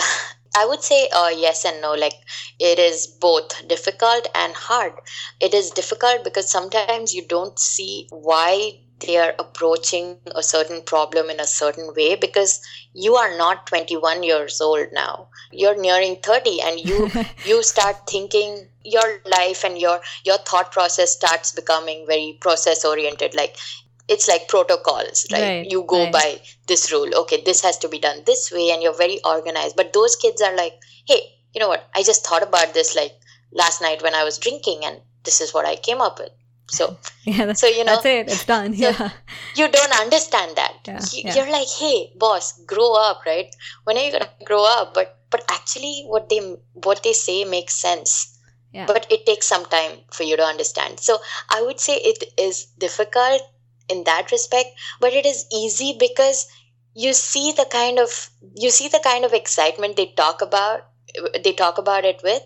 I 0.57 0.65
would 0.65 0.81
say 0.81 1.07
uh, 1.15 1.29
yes 1.29 1.63
and 1.63 1.79
no. 1.79 1.93
Like 1.93 2.15
it 2.59 2.79
is 2.79 3.05
both 3.07 3.67
difficult 3.67 4.27
and 4.33 4.53
hard. 4.53 4.93
It 5.39 5.53
is 5.53 5.69
difficult 5.69 6.23
because 6.23 6.51
sometimes 6.51 7.13
you 7.13 7.25
don't 7.25 7.57
see 7.57 8.07
why 8.09 8.79
they 8.99 9.17
are 9.17 9.33
approaching 9.39 10.17
a 10.35 10.43
certain 10.43 10.81
problem 10.83 11.29
in 11.29 11.39
a 11.39 11.47
certain 11.47 11.93
way 11.95 12.15
because 12.15 12.61
you 12.93 13.15
are 13.15 13.37
not 13.37 13.67
21 13.67 14.23
years 14.23 14.59
old 14.61 14.87
now. 14.91 15.27
You're 15.51 15.79
nearing 15.79 16.17
30 16.17 16.61
and 16.61 16.79
you 16.79 17.09
you 17.45 17.63
start 17.63 18.07
thinking 18.07 18.67
your 18.83 19.19
life 19.25 19.63
and 19.63 19.77
your 19.77 19.99
your 20.25 20.37
thought 20.39 20.71
process 20.71 21.11
starts 21.13 21.51
becoming 21.51 22.05
very 22.07 22.37
process 22.41 22.83
oriented 22.85 23.35
like 23.35 23.55
it's 24.07 24.27
like 24.27 24.47
protocols 24.47 25.27
right, 25.31 25.41
right 25.41 25.69
you 25.69 25.83
go 25.83 26.03
right. 26.05 26.13
by 26.13 26.41
this 26.67 26.91
rule. 26.91 27.15
Okay 27.23 27.41
this 27.43 27.61
has 27.61 27.77
to 27.79 27.89
be 27.89 27.99
done 27.99 28.23
this 28.25 28.51
way 28.51 28.71
and 28.71 28.81
you're 28.81 28.97
very 28.97 29.19
organized. 29.23 29.75
But 29.75 29.93
those 29.93 30.15
kids 30.15 30.41
are 30.41 30.55
like 30.55 30.73
hey 31.05 31.21
you 31.53 31.59
know 31.59 31.69
what? 31.69 31.89
I 31.95 32.03
just 32.03 32.25
thought 32.25 32.43
about 32.43 32.73
this 32.73 32.95
like 32.95 33.13
last 33.51 33.81
night 33.81 34.01
when 34.03 34.13
i 34.13 34.23
was 34.23 34.37
drinking 34.37 34.85
and 34.85 35.01
this 35.23 35.41
is 35.41 35.53
what 35.53 35.65
i 35.65 35.75
came 35.75 36.01
up 36.01 36.19
with 36.19 36.31
So, 36.69 36.97
Yeah, 37.25 37.53
so 37.53 37.67
you 37.67 37.83
know, 37.83 37.93
that's 37.95 38.05
it. 38.05 38.27
It's 38.27 38.45
done. 38.45 38.73
so 38.75 38.89
Yeah. 38.89 39.11
you 39.55 39.67
don't 39.67 39.99
understand 39.99 40.55
that. 40.55 40.73
Yeah, 40.87 40.99
You- 41.11 41.21
yeah. 41.25 41.35
You're 41.35 41.51
like, 41.51 41.67
hey, 41.67 42.11
boss, 42.15 42.53
grow 42.65 42.93
up, 42.93 43.21
right? 43.25 43.53
When 43.83 43.97
are 43.97 44.03
you 44.03 44.11
gonna 44.11 44.29
grow 44.45 44.63
up? 44.63 44.93
But 44.93 45.15
but 45.31 45.43
actually, 45.49 46.03
what 46.07 46.29
they 46.29 46.39
what 46.73 47.03
they 47.03 47.13
say 47.13 47.43
makes 47.45 47.75
sense. 47.75 48.35
Yeah. 48.73 48.85
But 48.85 49.07
it 49.11 49.25
takes 49.25 49.47
some 49.47 49.65
time 49.65 49.99
for 50.11 50.23
you 50.23 50.37
to 50.37 50.43
understand. 50.43 50.99
So 50.99 51.19
I 51.49 51.61
would 51.61 51.79
say 51.79 51.95
it 51.97 52.23
is 52.37 52.65
difficult 52.77 53.41
in 53.89 54.03
that 54.05 54.31
respect, 54.31 54.69
but 54.99 55.13
it 55.13 55.25
is 55.25 55.45
easy 55.51 55.95
because 55.99 56.47
you 56.93 57.13
see 57.13 57.51
the 57.51 57.65
kind 57.65 57.99
of 57.99 58.29
you 58.55 58.69
see 58.69 58.87
the 58.87 58.99
kind 59.03 59.25
of 59.25 59.33
excitement 59.33 59.95
they 59.97 60.07
talk 60.17 60.41
about 60.41 60.85
they 61.43 61.53
talk 61.53 61.77
about 61.77 62.05
it 62.05 62.21
with 62.23 62.43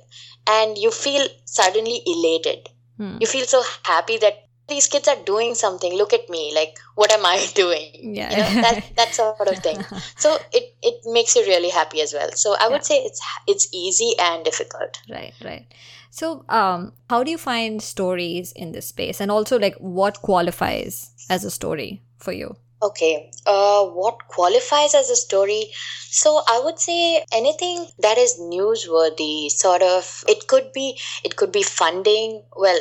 and 0.48 0.78
you 0.78 0.92
feel 0.92 1.28
suddenly 1.46 2.02
elated 2.06 2.70
Hmm. 2.98 3.18
you 3.20 3.28
feel 3.28 3.46
so 3.46 3.64
happy 3.84 4.18
that 4.18 4.48
these 4.70 4.88
kids 4.88 5.08
are 5.08 5.18
doing 5.26 5.56
something 5.56 5.94
look 5.94 6.14
at 6.14 6.30
me 6.30 6.52
like 6.56 6.78
what 6.96 7.12
am 7.12 7.26
i 7.26 7.46
doing 7.56 8.16
Yeah. 8.16 8.30
you 8.32 8.38
know 8.38 8.62
that 8.62 8.84
that 8.96 9.16
sort 9.16 9.48
of 9.48 9.58
thing 9.60 9.78
so 10.16 10.38
it 10.52 10.76
it 10.82 11.02
makes 11.06 11.36
you 11.36 11.44
really 11.46 11.70
happy 11.70 12.02
as 12.02 12.14
well 12.14 12.32
so 12.32 12.56
i 12.60 12.68
would 12.70 12.86
say 12.86 12.98
it's 13.04 13.22
it's 13.48 13.68
easy 13.74 14.14
and 14.20 14.46
difficult 14.46 15.00
Right, 15.10 15.34
right. 15.44 15.66
So, 16.10 16.46
um, 16.48 16.94
how 17.10 17.24
do 17.24 17.32
you 17.32 17.40
find 17.40 17.82
stories 17.82 18.52
in 18.52 18.72
this 18.72 18.86
space, 18.88 19.20
and 19.20 19.32
also 19.32 19.58
like 19.58 19.76
what 19.78 20.22
qualifies 20.22 21.10
as 21.28 21.44
a 21.44 21.50
story 21.50 22.04
for 22.20 22.32
you? 22.32 22.56
Okay, 22.84 23.32
uh, 23.48 23.84
what 23.86 24.28
qualifies 24.28 24.94
as 24.94 25.10
a 25.10 25.16
story? 25.16 25.72
So 26.12 26.42
I 26.48 26.60
would 26.60 26.78
say 26.80 27.26
anything 27.32 27.88
that 28.00 28.18
is 28.20 28.38
newsworthy, 28.40 29.50
sort 29.50 29.82
of. 29.82 30.24
It 30.28 30.48
could 30.48 30.72
be, 30.74 31.00
it 31.24 31.36
could 31.38 31.52
be 31.52 31.64
funding. 31.64 32.44
Well, 32.56 32.80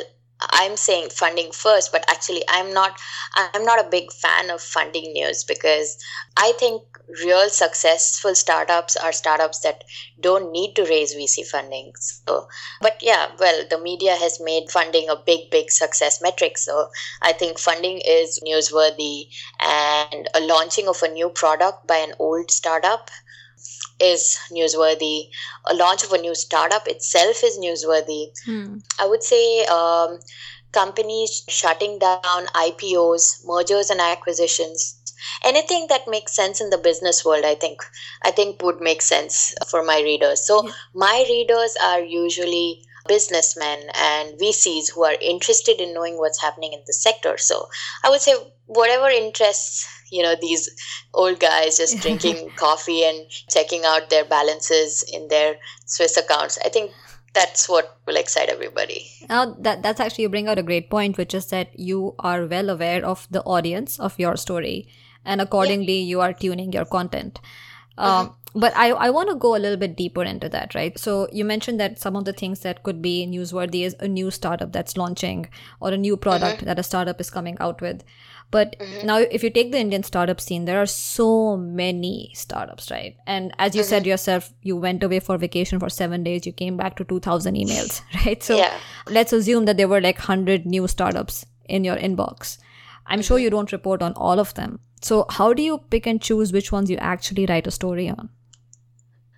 I'm 0.49 0.77
saying 0.77 1.09
funding 1.09 1.51
first, 1.51 1.91
but 1.91 2.05
actually, 2.09 2.43
I'm 2.47 2.73
not. 2.73 2.99
I'm 3.35 3.63
not 3.63 3.79
a 3.79 3.89
big 3.89 4.11
fan 4.11 4.49
of 4.49 4.61
funding 4.61 5.13
news 5.13 5.43
because 5.43 5.97
I 6.37 6.53
think 6.59 6.83
real 7.23 7.49
successful 7.49 8.33
startups 8.35 8.95
are 8.95 9.11
startups 9.11 9.59
that 9.59 9.83
don't 10.19 10.51
need 10.51 10.75
to 10.75 10.85
raise 10.85 11.15
VC 11.15 11.45
funding. 11.45 11.93
So, 11.99 12.47
but 12.81 12.97
yeah, 13.01 13.27
well, 13.39 13.65
the 13.69 13.79
media 13.79 14.15
has 14.15 14.39
made 14.39 14.71
funding 14.71 15.09
a 15.09 15.15
big, 15.15 15.51
big 15.51 15.71
success 15.71 16.21
metric. 16.21 16.57
So 16.57 16.89
I 17.21 17.33
think 17.33 17.59
funding 17.59 18.01
is 18.05 18.39
newsworthy 18.45 19.27
and 19.59 20.29
a 20.33 20.41
launching 20.41 20.87
of 20.87 21.01
a 21.03 21.09
new 21.09 21.29
product 21.29 21.87
by 21.87 21.97
an 21.97 22.13
old 22.19 22.51
startup 22.51 23.09
is 24.03 24.37
newsworthy. 24.51 25.29
A 25.65 25.73
launch 25.73 26.03
of 26.03 26.11
a 26.11 26.17
new 26.17 26.35
startup 26.35 26.87
itself 26.87 27.43
is 27.43 27.57
newsworthy. 27.57 28.31
Hmm. 28.45 28.77
I 28.99 29.07
would 29.07 29.23
say 29.23 29.65
um, 29.65 30.19
companies 30.71 31.43
shutting 31.47 31.99
down 31.99 32.47
IPOs, 32.55 33.45
mergers 33.45 33.89
and 33.89 34.01
acquisitions, 34.01 34.99
anything 35.43 35.87
that 35.89 36.07
makes 36.07 36.35
sense 36.35 36.59
in 36.61 36.69
the 36.69 36.77
business 36.77 37.23
world. 37.23 37.45
I 37.45 37.55
think 37.55 37.79
I 38.23 38.31
think 38.31 38.61
would 38.61 38.81
make 38.81 39.01
sense 39.01 39.53
for 39.69 39.83
my 39.83 39.99
readers. 40.01 40.45
So 40.45 40.63
Yeah. 40.65 40.73
my 40.93 41.25
readers 41.29 41.75
are 41.81 42.01
usually 42.01 42.83
businessmen 43.07 43.79
and 43.95 44.39
VCs 44.39 44.91
who 44.93 45.03
are 45.03 45.17
interested 45.21 45.81
in 45.81 45.93
knowing 45.93 46.17
what's 46.17 46.41
happening 46.41 46.73
in 46.73 46.81
the 46.87 46.93
sector. 46.93 47.37
So 47.37 47.67
I 48.03 48.09
would 48.09 48.21
say 48.21 48.35
whatever 48.65 49.09
interests 49.09 49.85
you 50.15 50.23
know 50.25 50.35
these 50.41 50.69
old 51.13 51.39
guys 51.39 51.77
just 51.83 51.99
drinking 52.05 52.49
coffee 52.65 53.03
and 53.09 53.29
checking 53.55 53.83
out 53.93 54.09
their 54.09 54.25
balances 54.25 55.03
in 55.13 55.27
their 55.35 55.55
Swiss 55.85 56.17
accounts. 56.23 56.59
I 56.65 56.69
think 56.69 56.91
that's 57.33 57.67
what 57.67 57.97
will 58.07 58.15
excite 58.15 58.49
everybody. 58.49 58.99
Now 59.29 59.43
that 59.67 59.81
that's 59.83 59.99
actually 59.99 60.23
you 60.23 60.29
bring 60.29 60.47
out 60.47 60.59
a 60.59 60.63
great 60.71 60.89
point, 60.89 61.17
which 61.17 61.33
is 61.33 61.47
that 61.47 61.77
you 61.91 62.13
are 62.19 62.45
well 62.45 62.69
aware 62.77 63.03
of 63.13 63.27
the 63.31 63.41
audience 63.57 63.99
of 63.99 64.19
your 64.25 64.35
story, 64.37 64.87
and 65.25 65.41
accordingly 65.47 65.99
you 66.13 66.21
are 66.21 66.33
tuning 66.45 66.71
your 66.79 66.85
content. 66.85 67.39
Um, 67.97 68.35
But 68.55 68.75
I, 68.81 68.89
I 69.05 69.09
want 69.13 69.29
to 69.29 69.35
go 69.43 69.55
a 69.55 69.61
little 69.61 69.77
bit 69.81 69.93
deeper 69.99 70.23
into 70.31 70.47
that, 70.55 70.75
right? 70.75 70.97
So 71.03 71.13
you 71.37 71.43
mentioned 71.51 71.79
that 71.79 71.99
some 71.99 72.15
of 72.19 72.25
the 72.25 72.33
things 72.33 72.59
that 72.65 72.81
could 72.87 72.99
be 73.05 73.13
newsworthy 73.29 73.79
is 73.87 73.95
a 73.99 74.07
new 74.07 74.29
startup 74.35 74.71
that's 74.75 74.95
launching 74.95 75.47
or 75.79 75.89
a 75.89 75.97
new 75.97 76.17
product 76.25 76.65
that 76.65 76.77
a 76.77 76.83
startup 76.83 77.19
is 77.19 77.31
coming 77.37 77.57
out 77.59 77.81
with. 77.81 78.03
But 78.53 78.75
mm-hmm. 78.79 79.07
now, 79.07 79.17
if 79.17 79.43
you 79.43 79.49
take 79.49 79.71
the 79.71 79.79
Indian 79.79 80.03
startup 80.03 80.39
scene, 80.39 80.65
there 80.65 80.79
are 80.79 80.85
so 80.85 81.57
many 81.57 82.31
startups, 82.35 82.91
right? 82.91 83.15
And 83.25 83.51
as 83.57 83.75
you 83.75 83.81
said 83.81 84.03
mm-hmm. 84.03 84.09
yourself, 84.09 84.53
you 84.61 84.77
went 84.77 85.01
away 85.01 85.19
for 85.19 85.39
vacation 85.39 85.79
for 85.79 85.89
seven 85.89 86.23
days, 86.23 86.45
you 86.45 86.53
came 86.53 86.77
back 86.77 86.95
to 86.97 87.03
2,000 87.03 87.55
emails, 87.55 88.01
right? 88.25 88.43
So 88.43 88.57
Yeah. 88.57 88.77
let's 89.09 89.33
assume 89.33 89.65
that 89.65 89.77
there 89.77 89.87
were 89.87 90.01
like 90.01 90.19
100 90.19 90.67
new 90.67 90.87
startups 90.87 91.45
in 91.67 91.83
your 91.83 91.95
inbox. 91.95 92.59
I'm 93.07 93.23
sure 93.23 93.37
mm-hmm. 93.37 93.43
you 93.45 93.49
don't 93.49 93.71
report 93.71 94.03
on 94.03 94.13
all 94.13 94.39
of 94.39 94.53
them. 94.53 94.79
So, 95.01 95.25
how 95.29 95.51
do 95.53 95.63
you 95.63 95.79
pick 95.89 96.05
and 96.05 96.21
choose 96.21 96.53
which 96.53 96.71
ones 96.71 96.89
you 96.89 96.97
actually 96.97 97.47
write 97.47 97.67
a 97.67 97.71
story 97.71 98.07
on? 98.09 98.29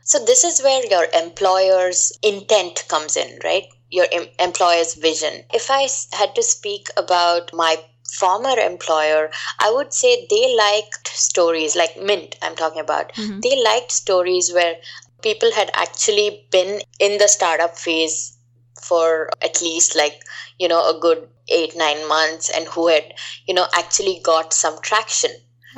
So 0.03 0.23
this 0.23 0.43
is 0.43 0.61
where 0.61 0.85
your 0.85 1.07
employer's 1.19 2.11
intent 2.21 2.83
comes 2.89 3.17
in, 3.17 3.39
right? 3.43 3.65
Your 3.89 4.05
em- 4.11 4.27
employer's 4.39 4.93
vision. 4.93 5.45
If 5.51 5.71
I 5.71 5.87
had 6.13 6.35
to 6.35 6.43
speak 6.43 6.89
about 6.95 7.51
my 7.53 7.77
former 8.11 8.57
employer, 8.57 9.31
I 9.59 9.71
would 9.71 9.93
say 9.93 10.25
they 10.29 10.55
liked 10.55 11.07
stories 11.09 11.75
like 11.75 11.97
Mint, 12.01 12.35
I'm 12.41 12.55
talking 12.55 12.79
about. 12.81 13.13
Mhm. 13.13 13.41
They 13.41 13.61
liked 13.61 13.91
stories 13.91 14.51
where 14.53 14.77
people 15.21 15.51
had 15.51 15.71
actually 15.73 16.47
been 16.51 16.81
in 16.99 17.17
the 17.17 17.27
startup 17.27 17.77
phase 17.77 18.37
for 18.81 19.29
at 19.41 19.61
least 19.61 19.95
like, 19.95 20.21
you 20.59 20.67
know, 20.67 20.87
a 20.89 20.99
good 20.99 21.27
eight, 21.47 21.75
nine 21.75 22.07
months 22.07 22.49
and 22.49 22.67
who 22.67 22.87
had, 22.87 23.13
you 23.47 23.53
know, 23.53 23.67
actually 23.73 24.19
got 24.19 24.53
some 24.53 24.79
traction. 24.81 25.31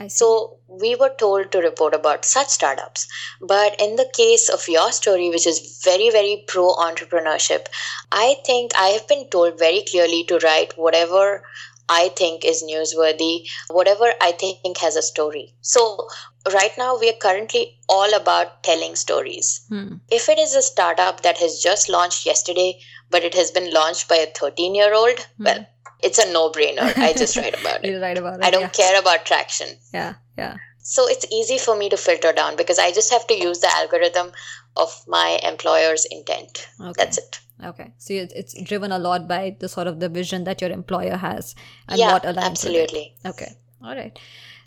So 0.10 0.58
we 0.68 0.94
were 0.96 1.10
told 1.18 1.52
to 1.52 1.60
report 1.60 1.96
about 1.96 2.24
such 2.24 2.50
startups. 2.50 3.08
But 3.42 3.80
in 3.82 3.96
the 3.96 4.10
case 4.14 4.48
of 4.48 4.60
YourStory, 4.62 5.32
which 5.32 5.48
is 5.48 5.82
very, 5.84 6.10
very 6.12 6.44
pro 6.48 6.76
entrepreneurship, 6.76 7.66
I 8.12 8.38
think 8.46 8.74
I 8.76 8.90
have 8.90 9.08
been 9.08 9.28
told 9.30 9.58
very 9.58 9.82
clearly 9.90 10.24
to 10.26 10.38
write 10.40 10.78
whatever 10.78 11.44
I 11.90 12.10
think 12.10 12.44
is 12.44 12.64
newsworthy, 12.64 13.48
whatever 13.70 14.12
I 14.22 14.34
think 14.34 14.78
has 14.80 14.96
a 14.96 15.02
story. 15.02 15.54
So 15.62 16.08
right 16.54 16.72
now, 16.78 16.98
we 17.00 17.10
are 17.10 17.20
currently 17.22 17.80
all 17.88 18.14
about 18.14 18.64
telling 18.64 18.96
stories. 18.96 19.66
Hmm. 19.70 19.96
If 20.12 20.30
it 20.30 20.38
is 20.38 20.56
a 20.56 20.62
startup 20.62 21.22
that 21.22 21.38
has 21.38 21.62
just 21.62 21.90
launched 21.90 22.26
yesterday, 22.26 22.80
but 23.10 23.24
it 23.24 23.34
has 23.36 23.52
been 23.52 23.74
launched 23.74 24.10
by 24.10 24.18
a 24.18 24.28
13 24.28 24.76
year 24.76 24.94
old, 24.94 25.26
well, 25.40 25.66
it's 26.04 26.20
a 26.20 26.32
no 26.32 26.52
brainer. 26.52 26.96
I 26.98 27.14
just 27.18 27.38
write 27.38 27.60
about 27.60 27.84
it. 27.84 27.92
You 27.92 28.02
write 28.02 28.18
about 28.18 28.40
it. 28.40 28.46
I 28.46 28.52
don't 28.52 28.62
yeah. 28.62 28.70
care 28.70 29.00
about 29.00 29.26
traction. 29.26 29.68
Yeah, 29.94 30.16
yeah. 30.38 30.56
So 30.80 31.08
it's 31.08 31.26
easy 31.32 31.58
for 31.58 31.76
me 31.76 31.90
to 31.90 31.98
filter 31.98 32.32
down 32.32 32.56
because 32.56 32.80
I 32.80 32.92
just 32.92 33.12
have 33.12 33.28
to 33.28 33.34
use 33.34 33.60
the 33.60 33.70
algorithm 33.76 34.32
of 34.78 35.04
my 35.06 35.40
employer's 35.44 36.06
intent. 36.06 36.70
Okay. 36.80 36.94
That's 36.96 37.18
it. 37.18 37.40
Okay. 37.64 37.92
So 37.98 38.14
it's, 38.14 38.34
it's 38.34 38.62
driven 38.62 38.92
a 38.92 39.00
lot 39.00 39.28
by 39.28 39.56
the 39.60 39.68
sort 39.68 39.88
of 39.88 40.00
the 40.00 40.10
vision 40.10 40.44
that 40.44 40.62
your 40.62 40.70
employer 40.70 41.18
has 41.18 41.56
and 41.88 41.98
yeah, 41.98 42.12
what 42.14 42.24
aligns 42.24 42.36
with 42.36 42.38
it. 42.38 42.46
absolutely. 42.46 43.16
Okay. 43.26 43.58
All 43.84 43.96
right. 43.96 44.18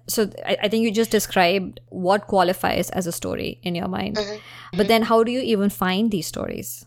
So 0.09 0.31
I, 0.45 0.57
I 0.63 0.69
think 0.69 0.83
you 0.83 0.91
just 0.91 1.11
described 1.11 1.81
what 1.89 2.27
qualifies 2.27 2.91
as 2.91 3.07
a 3.07 3.13
story 3.13 3.61
in 3.63 3.75
your 3.75 3.89
mind. 3.89 4.17
Mhm. 4.17 4.41
But 4.77 4.89
then 4.89 5.03
how 5.03 5.23
do 5.23 5.31
you 5.31 5.41
even 5.41 5.71
find 5.71 6.11
these 6.11 6.27
stories? 6.27 6.85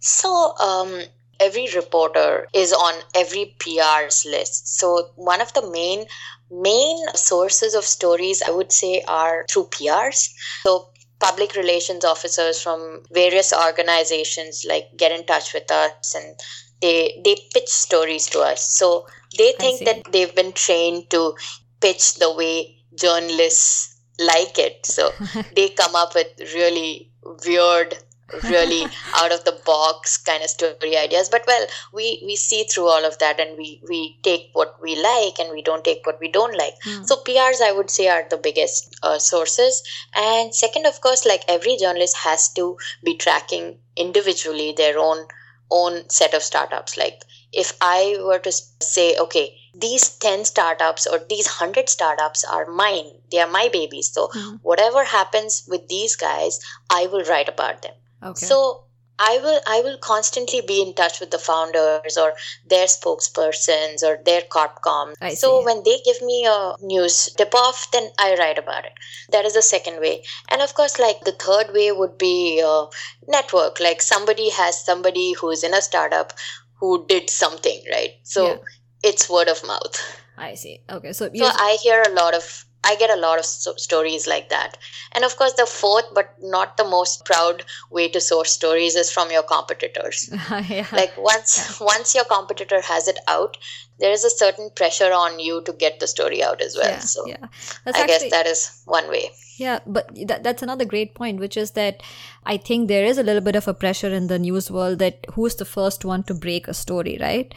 So 0.00 0.54
um, 0.58 1.02
every 1.40 1.68
reporter 1.74 2.48
is 2.52 2.72
on 2.72 2.94
every 3.14 3.54
PR's 3.58 4.24
list. 4.24 4.78
So 4.78 5.10
one 5.16 5.40
of 5.40 5.52
the 5.54 5.68
main 5.70 6.06
main 6.50 7.08
sources 7.14 7.74
of 7.74 7.84
stories 7.84 8.42
I 8.42 8.50
would 8.50 8.72
say 8.72 9.02
are 9.08 9.46
through 9.48 9.68
PRs. 9.68 10.34
So 10.64 10.88
public 11.22 11.54
relations 11.54 12.04
officers 12.04 12.60
from 12.60 13.02
various 13.12 13.52
organizations 13.52 14.64
like 14.68 14.88
get 14.96 15.12
in 15.12 15.24
touch 15.24 15.54
with 15.54 15.70
us 15.70 16.14
and 16.14 16.36
they 16.80 17.20
they 17.24 17.36
pitch 17.54 17.68
stories 17.68 18.26
to 18.26 18.40
us. 18.40 18.76
So 18.76 19.06
they 19.38 19.52
think 19.52 19.84
that 19.84 20.12
they've 20.12 20.34
been 20.34 20.52
trained 20.52 21.10
to 21.10 21.34
pitch 21.80 22.16
the 22.16 22.32
way 22.34 22.76
journalists 22.98 24.00
like 24.18 24.58
it. 24.58 24.84
So 24.84 25.10
they 25.56 25.68
come 25.70 25.94
up 25.94 26.14
with 26.14 26.28
really 26.54 27.10
weird 27.46 27.96
really 28.44 28.92
out 29.14 29.32
of 29.32 29.44
the 29.44 29.58
box 29.64 30.16
kind 30.16 30.42
of 30.42 30.50
story 30.50 30.96
ideas. 30.96 31.28
But 31.28 31.44
well 31.46 31.66
we 31.92 32.22
we 32.24 32.36
see 32.36 32.64
through 32.64 32.88
all 32.88 33.04
of 33.04 33.18
that 33.18 33.40
and 33.40 33.56
we 33.56 33.80
we 33.88 34.18
take 34.22 34.50
what 34.52 34.76
we 34.82 34.96
like 34.96 35.38
and 35.38 35.50
we 35.52 35.62
don't 35.62 35.84
take 35.84 36.04
what 36.06 36.18
we 36.20 36.28
don't 36.30 36.56
like. 36.56 36.74
Hmm. 36.84 37.02
so 37.04 37.16
prs 37.16 37.60
i 37.60 37.72
would 37.72 37.90
say 37.90 38.08
are 38.08 38.24
the 38.30 38.36
biggest 38.36 38.96
uh, 39.02 39.18
sources. 39.18 39.82
And 40.14 40.54
second 40.54 40.86
of 40.86 41.00
course 41.00 41.24
like 41.26 41.44
every 41.48 41.76
journalist 41.76 42.16
has 42.18 42.48
to 42.54 42.76
be 43.04 43.16
tracking 43.16 43.78
individually 43.96 44.72
their 44.76 44.98
own 44.98 45.26
own 45.70 46.08
set 46.10 46.34
of 46.34 46.42
startups. 46.42 46.96
Like 46.96 47.22
if 47.52 47.72
i 47.80 48.16
were 48.20 48.38
to 48.38 48.52
say 48.52 49.16
okay 49.18 49.56
these 49.74 50.08
10 50.18 50.44
startups 50.44 51.06
or 51.06 51.18
these 51.30 51.46
100 51.46 51.88
startups 51.88 52.44
are 52.44 52.66
mine 52.66 53.10
they 53.30 53.40
are 53.40 53.48
my 53.50 53.68
babies. 53.72 54.10
So 54.12 54.28
Hmm. 54.32 54.56
whatever 54.62 55.04
happens 55.04 55.64
with 55.68 55.88
these 55.88 56.16
guys 56.16 56.60
i 56.90 57.06
will 57.06 57.24
write 57.24 57.48
about 57.48 57.82
them 57.82 57.94
Okay. 58.22 58.46
so 58.46 58.84
I 59.18 59.38
will 59.42 59.60
I 59.66 59.82
will 59.82 59.98
constantly 59.98 60.62
be 60.62 60.82
in 60.82 60.94
touch 60.94 61.20
with 61.20 61.30
the 61.30 61.38
founders 61.38 62.16
or 62.16 62.34
their 62.66 62.86
spokespersons 62.86 64.02
or 64.02 64.18
their 64.24 64.42
corpcom. 64.42 65.14
So 65.36 65.64
when 65.64 65.82
they 65.84 66.00
give 66.04 66.20
me 66.22 66.46
a 66.46 66.74
news 66.80 67.28
tip 67.36 67.54
off, 67.54 67.90
then 67.92 68.10
I 68.18 68.34
write 68.38 68.58
about 68.58 68.84
it. 68.84 68.92
That 69.30 69.44
is 69.44 69.54
the 69.54 69.62
second 69.62 70.00
way, 70.00 70.24
and 70.48 70.62
of 70.62 70.74
course, 70.74 70.98
like 70.98 71.20
the 71.24 71.32
third 71.32 71.72
way 71.72 71.92
would 71.92 72.18
be 72.18 72.62
uh, 72.66 72.86
network. 73.28 73.78
Like 73.80 74.02
somebody 74.02 74.50
has 74.50 74.84
somebody 74.84 75.34
who's 75.34 75.62
in 75.62 75.74
a 75.74 75.82
startup 75.82 76.32
who 76.80 77.06
did 77.06 77.30
something 77.30 77.80
right. 77.92 78.14
So 78.24 78.44
Yeah. 78.46 78.58
it's 79.04 79.30
word 79.30 79.48
of 79.48 79.64
mouth. 79.64 79.96
I 80.36 80.54
see. 80.54 80.80
Okay, 80.90 81.12
so 81.12 81.30
So 81.32 81.46
I 81.46 81.78
hear 81.82 82.02
a 82.02 82.10
lot 82.10 82.34
of, 82.34 82.64
I 82.84 82.96
get 82.96 83.10
a 83.10 83.20
lot 83.20 83.38
of 83.38 83.44
so- 83.44 83.76
stories 83.76 84.26
like 84.26 84.48
that. 84.50 84.78
And 85.12 85.24
of 85.24 85.36
course, 85.36 85.52
the 85.52 85.66
fourth, 85.66 86.06
but 86.14 86.34
not 86.40 86.76
the 86.76 86.84
most 86.84 87.24
proud 87.24 87.64
way 87.90 88.08
to 88.08 88.20
source 88.20 88.52
stories 88.52 88.96
is 88.96 89.10
from 89.10 89.30
your 89.30 89.42
competitors. 89.42 90.28
yeah. 90.68 90.86
Like 90.92 91.16
once, 91.16 91.80
once 91.80 92.14
your 92.14 92.24
competitor 92.24 92.80
has 92.80 93.08
it 93.08 93.18
out, 93.28 93.56
there 93.98 94.10
is 94.10 94.24
a 94.24 94.30
certain 94.30 94.70
pressure 94.74 95.12
on 95.12 95.38
you 95.38 95.62
to 95.62 95.72
get 95.72 96.00
the 96.00 96.08
story 96.08 96.42
out 96.42 96.60
as 96.60 96.76
well. 96.76 96.90
yeah, 96.90 96.98
so 96.98 97.26
yeah. 97.26 97.46
That's 97.84 97.98
I 97.98 98.02
actually, 98.02 98.30
guess 98.30 98.30
that 98.30 98.46
is 98.46 98.82
one 98.84 99.08
way. 99.08 99.30
Yeah, 99.58 99.78
but 99.86 100.10
that, 100.26 100.42
that's 100.42 100.62
another 100.62 100.84
great 100.84 101.14
point, 101.14 101.38
which 101.38 101.56
is 101.56 101.72
that 101.72 102.02
I 102.44 102.56
think 102.56 102.88
there 102.88 103.04
is 103.04 103.16
a 103.16 103.22
little 103.22 103.42
bit 103.42 103.54
of 103.54 103.68
a 103.68 103.74
pressure 103.74 104.08
in 104.08 104.26
the 104.26 104.38
news 104.38 104.70
world 104.70 104.98
that 104.98 105.24
who's 105.34 105.54
the 105.54 105.64
first 105.64 106.04
one 106.04 106.24
to 106.24 106.34
break 106.34 106.66
a 106.66 106.74
story, 106.74 107.16
right? 107.20 107.54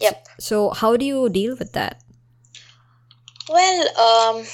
Yep. 0.00 0.26
So, 0.38 0.70
how 0.70 0.96
do 0.96 1.04
you 1.04 1.28
deal 1.30 1.56
with 1.56 1.72
that? 1.72 2.02
Well, 3.48 3.88
um, 3.98 4.46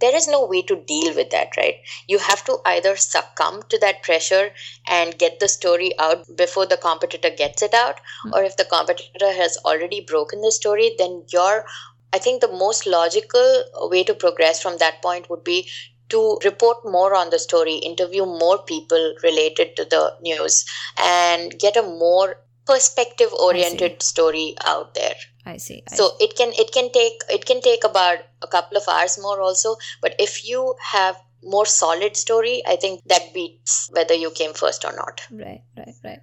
there 0.00 0.14
is 0.14 0.28
no 0.28 0.44
way 0.44 0.62
to 0.62 0.76
deal 0.76 1.14
with 1.14 1.30
that, 1.30 1.56
right? 1.56 1.76
You 2.06 2.18
have 2.18 2.44
to 2.44 2.58
either 2.64 2.96
succumb 2.96 3.62
to 3.68 3.78
that 3.78 4.02
pressure 4.02 4.52
and 4.86 5.18
get 5.18 5.40
the 5.40 5.48
story 5.48 5.92
out 5.98 6.36
before 6.36 6.66
the 6.66 6.76
competitor 6.76 7.30
gets 7.30 7.62
it 7.62 7.74
out, 7.74 8.00
or 8.32 8.44
if 8.44 8.56
the 8.56 8.64
competitor 8.64 9.32
has 9.32 9.58
already 9.64 10.00
broken 10.00 10.40
the 10.40 10.52
story, 10.52 10.94
then 10.98 11.24
your 11.28 11.64
I 12.12 12.18
think 12.18 12.40
the 12.40 12.48
most 12.48 12.86
logical 12.86 13.64
way 13.90 14.02
to 14.04 14.14
progress 14.14 14.62
from 14.62 14.78
that 14.78 15.02
point 15.02 15.28
would 15.28 15.44
be 15.44 15.68
to 16.08 16.38
report 16.42 16.78
more 16.84 17.14
on 17.14 17.28
the 17.28 17.38
story, 17.38 17.74
interview 17.74 18.24
more 18.24 18.62
people 18.62 19.14
related 19.22 19.76
to 19.76 19.84
the 19.84 20.16
news, 20.22 20.64
and 20.96 21.58
get 21.58 21.76
a 21.76 21.82
more 21.82 22.40
perspective 22.68 23.32
oriented 23.48 24.02
story 24.02 24.54
out 24.64 24.94
there 24.94 25.14
I 25.46 25.56
see. 25.56 25.82
I 25.90 25.96
so 25.96 26.10
it 26.20 26.36
can 26.36 26.52
it 26.64 26.72
can 26.72 26.90
take 26.92 27.22
it 27.36 27.46
can 27.46 27.62
take 27.62 27.84
about 27.84 28.18
a 28.42 28.46
couple 28.46 28.76
of 28.76 28.88
hours 28.88 29.18
more 29.20 29.40
also 29.40 29.76
but 30.02 30.14
if 30.18 30.46
you 30.48 30.74
have 30.92 31.16
more 31.42 31.66
solid 31.66 32.16
story 32.16 32.62
i 32.66 32.76
think 32.76 33.02
that 33.14 33.32
beats 33.32 33.88
whether 33.92 34.14
you 34.14 34.30
came 34.42 34.52
first 34.52 34.84
or 34.84 34.94
not 34.96 35.26
Right, 35.30 35.62
right, 35.76 35.94
right. 36.04 36.20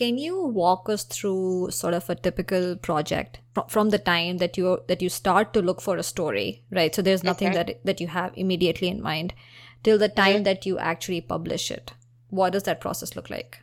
Can 0.00 0.16
you 0.16 0.44
walk 0.46 0.88
us 0.88 1.04
through 1.04 1.72
sort 1.72 1.92
of 1.92 2.08
a 2.08 2.14
typical 2.14 2.74
project 2.76 3.40
fr- 3.54 3.68
from 3.68 3.90
the 3.90 3.98
time 3.98 4.38
that 4.38 4.56
you 4.56 4.78
that 4.88 5.02
you 5.02 5.10
start 5.10 5.52
to 5.52 5.60
look 5.60 5.82
for 5.82 5.96
a 5.98 6.02
story, 6.02 6.62
right? 6.70 6.94
So 6.94 7.02
there's 7.02 7.22
nothing 7.22 7.52
that 7.52 7.80
that 7.84 8.00
you 8.00 8.06
have 8.06 8.32
immediately 8.34 8.88
in 8.88 9.02
mind 9.02 9.34
till 9.82 9.98
the 9.98 10.08
time 10.08 10.36
mm-hmm. 10.36 10.44
that 10.44 10.64
you 10.64 10.78
actually 10.78 11.20
publish 11.20 11.70
it. 11.70 11.92
What 12.30 12.54
does 12.54 12.62
that 12.62 12.80
process 12.80 13.14
look 13.14 13.28
like? 13.28 13.58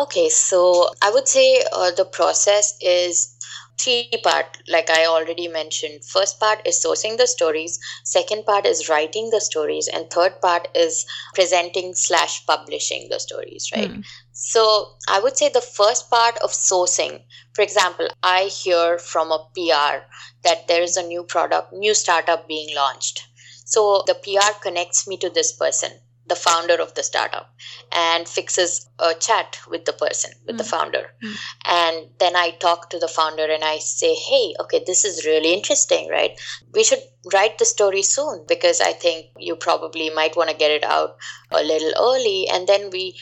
Okay 0.00 0.28
so 0.28 0.60
i 1.02 1.10
would 1.10 1.28
say 1.28 1.62
uh, 1.72 1.90
the 1.92 2.04
process 2.04 2.74
is 2.80 3.36
three 3.78 4.10
part 4.22 4.58
like 4.68 4.90
i 4.90 5.06
already 5.06 5.48
mentioned 5.48 6.04
first 6.04 6.38
part 6.40 6.60
is 6.66 6.82
sourcing 6.84 7.16
the 7.18 7.26
stories 7.26 7.78
second 8.04 8.44
part 8.44 8.66
is 8.66 8.88
writing 8.88 9.30
the 9.30 9.40
stories 9.40 9.88
and 9.88 10.10
third 10.10 10.40
part 10.40 10.68
is 10.74 11.06
presenting 11.34 11.94
slash 11.94 12.44
publishing 12.46 13.06
the 13.10 13.20
stories 13.20 13.70
right 13.76 13.90
Hmm. 13.90 14.00
So 14.42 14.96
I 15.06 15.20
would 15.20 15.36
say 15.36 15.50
the 15.50 15.60
first 15.60 16.08
part 16.08 16.38
of 16.38 16.50
sourcing, 16.50 17.24
for 17.52 17.60
example, 17.60 18.08
I 18.22 18.44
hear 18.44 18.98
from 18.98 19.30
a 19.30 19.46
PR 19.54 20.06
that 20.44 20.66
there 20.66 20.82
is 20.82 20.96
a 20.96 21.02
new 21.06 21.24
product, 21.24 21.74
new 21.74 21.92
startup 21.92 22.48
being 22.48 22.74
launched. 22.74 23.22
So 23.66 24.02
the 24.06 24.14
PR 24.14 24.54
connects 24.62 25.06
me 25.06 25.18
to 25.18 25.28
this 25.28 25.52
person, 25.52 25.92
the 26.30 26.36
founder 26.36 26.76
of 26.84 26.94
the 26.94 27.02
startup, 27.02 27.48
and 27.92 28.28
fixes 28.28 28.88
a 28.98 29.12
chat 29.26 29.58
with 29.68 29.84
the 29.84 29.92
person, 30.04 30.30
with 30.46 30.56
the 30.58 30.64
Mm. 30.64 30.70
founder. 30.74 31.04
Mm. 31.22 31.36
And 31.80 31.96
then 32.18 32.36
I 32.44 32.50
talk 32.66 32.88
to 32.90 32.98
the 33.04 33.08
founder 33.18 33.46
and 33.56 33.64
I 33.64 33.78
say, 33.78 34.14
hey, 34.14 34.54
okay, 34.60 34.82
this 34.86 35.04
is 35.04 35.26
really 35.26 35.52
interesting, 35.58 36.08
right? 36.08 36.38
We 36.72 36.84
should 36.84 37.02
write 37.34 37.58
the 37.58 37.64
story 37.74 38.02
soon 38.02 38.44
because 38.54 38.80
I 38.80 38.92
think 38.92 39.26
you 39.48 39.56
probably 39.56 40.08
might 40.20 40.36
want 40.36 40.50
to 40.50 40.56
get 40.64 40.70
it 40.78 40.84
out 40.84 41.16
a 41.50 41.62
little 41.62 41.92
early. 42.08 42.48
And 42.48 42.66
then 42.66 42.90
we 42.90 43.16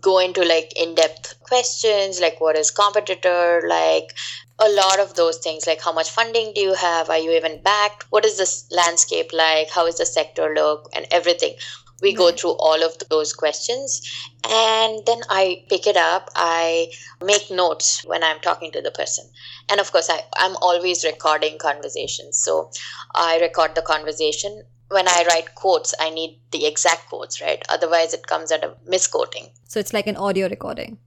go 0.00 0.18
into 0.18 0.42
like 0.44 0.72
in-depth 0.76 1.40
questions 1.42 2.20
like 2.20 2.40
what 2.40 2.56
is 2.56 2.70
competitor 2.70 3.62
like 3.68 4.14
a 4.58 4.68
lot 4.68 5.00
of 5.00 5.14
those 5.14 5.38
things 5.38 5.66
like 5.66 5.82
how 5.82 5.92
much 5.92 6.08
funding 6.10 6.52
do 6.54 6.60
you 6.60 6.74
have 6.74 7.10
are 7.10 7.18
you 7.18 7.32
even 7.32 7.60
backed 7.62 8.06
what 8.10 8.24
is 8.24 8.38
this 8.38 8.66
landscape 8.70 9.30
like 9.32 9.68
how 9.70 9.86
is 9.86 9.98
the 9.98 10.06
sector 10.06 10.54
look 10.54 10.88
and 10.94 11.06
everything 11.10 11.54
we 12.02 12.12
go 12.12 12.32
through 12.32 12.56
all 12.58 12.82
of 12.82 12.98
those 13.08 13.32
questions. 13.32 14.02
And 14.50 15.06
then 15.06 15.20
i 15.30 15.64
pick 15.68 15.86
it 15.86 15.96
up. 15.96 16.28
I 16.34 16.90
make 17.24 17.50
notes 17.50 18.04
when 18.04 18.24
i'm 18.24 18.40
talking 18.40 18.72
to 18.72 18.82
the 18.82 18.90
person. 18.90 19.24
And 19.70 19.80
of 19.80 19.92
course 19.92 20.10
I, 20.10 20.20
i'm 20.36 20.56
always 20.56 21.04
recording 21.04 21.58
conversations. 21.58 22.38
So 22.38 22.70
i 23.14 23.38
record 23.40 23.74
the 23.74 23.82
conversation. 23.82 24.64
When 24.88 25.08
i 25.08 25.24
write 25.28 25.54
quotes 25.54 25.94
i 26.00 26.10
need 26.10 26.38
the 26.50 26.66
exact 26.66 27.08
quotes 27.08 27.40
right? 27.40 27.62
Otherwise 27.68 28.12
it 28.12 28.26
comes 28.26 28.52
at 28.52 28.64
a 28.64 28.74
misquoting. 28.86 29.48
So 29.68 29.80
it's 29.80 29.94
like 29.94 30.06
an 30.06 30.16
audio 30.16 30.48
recording. 30.48 30.98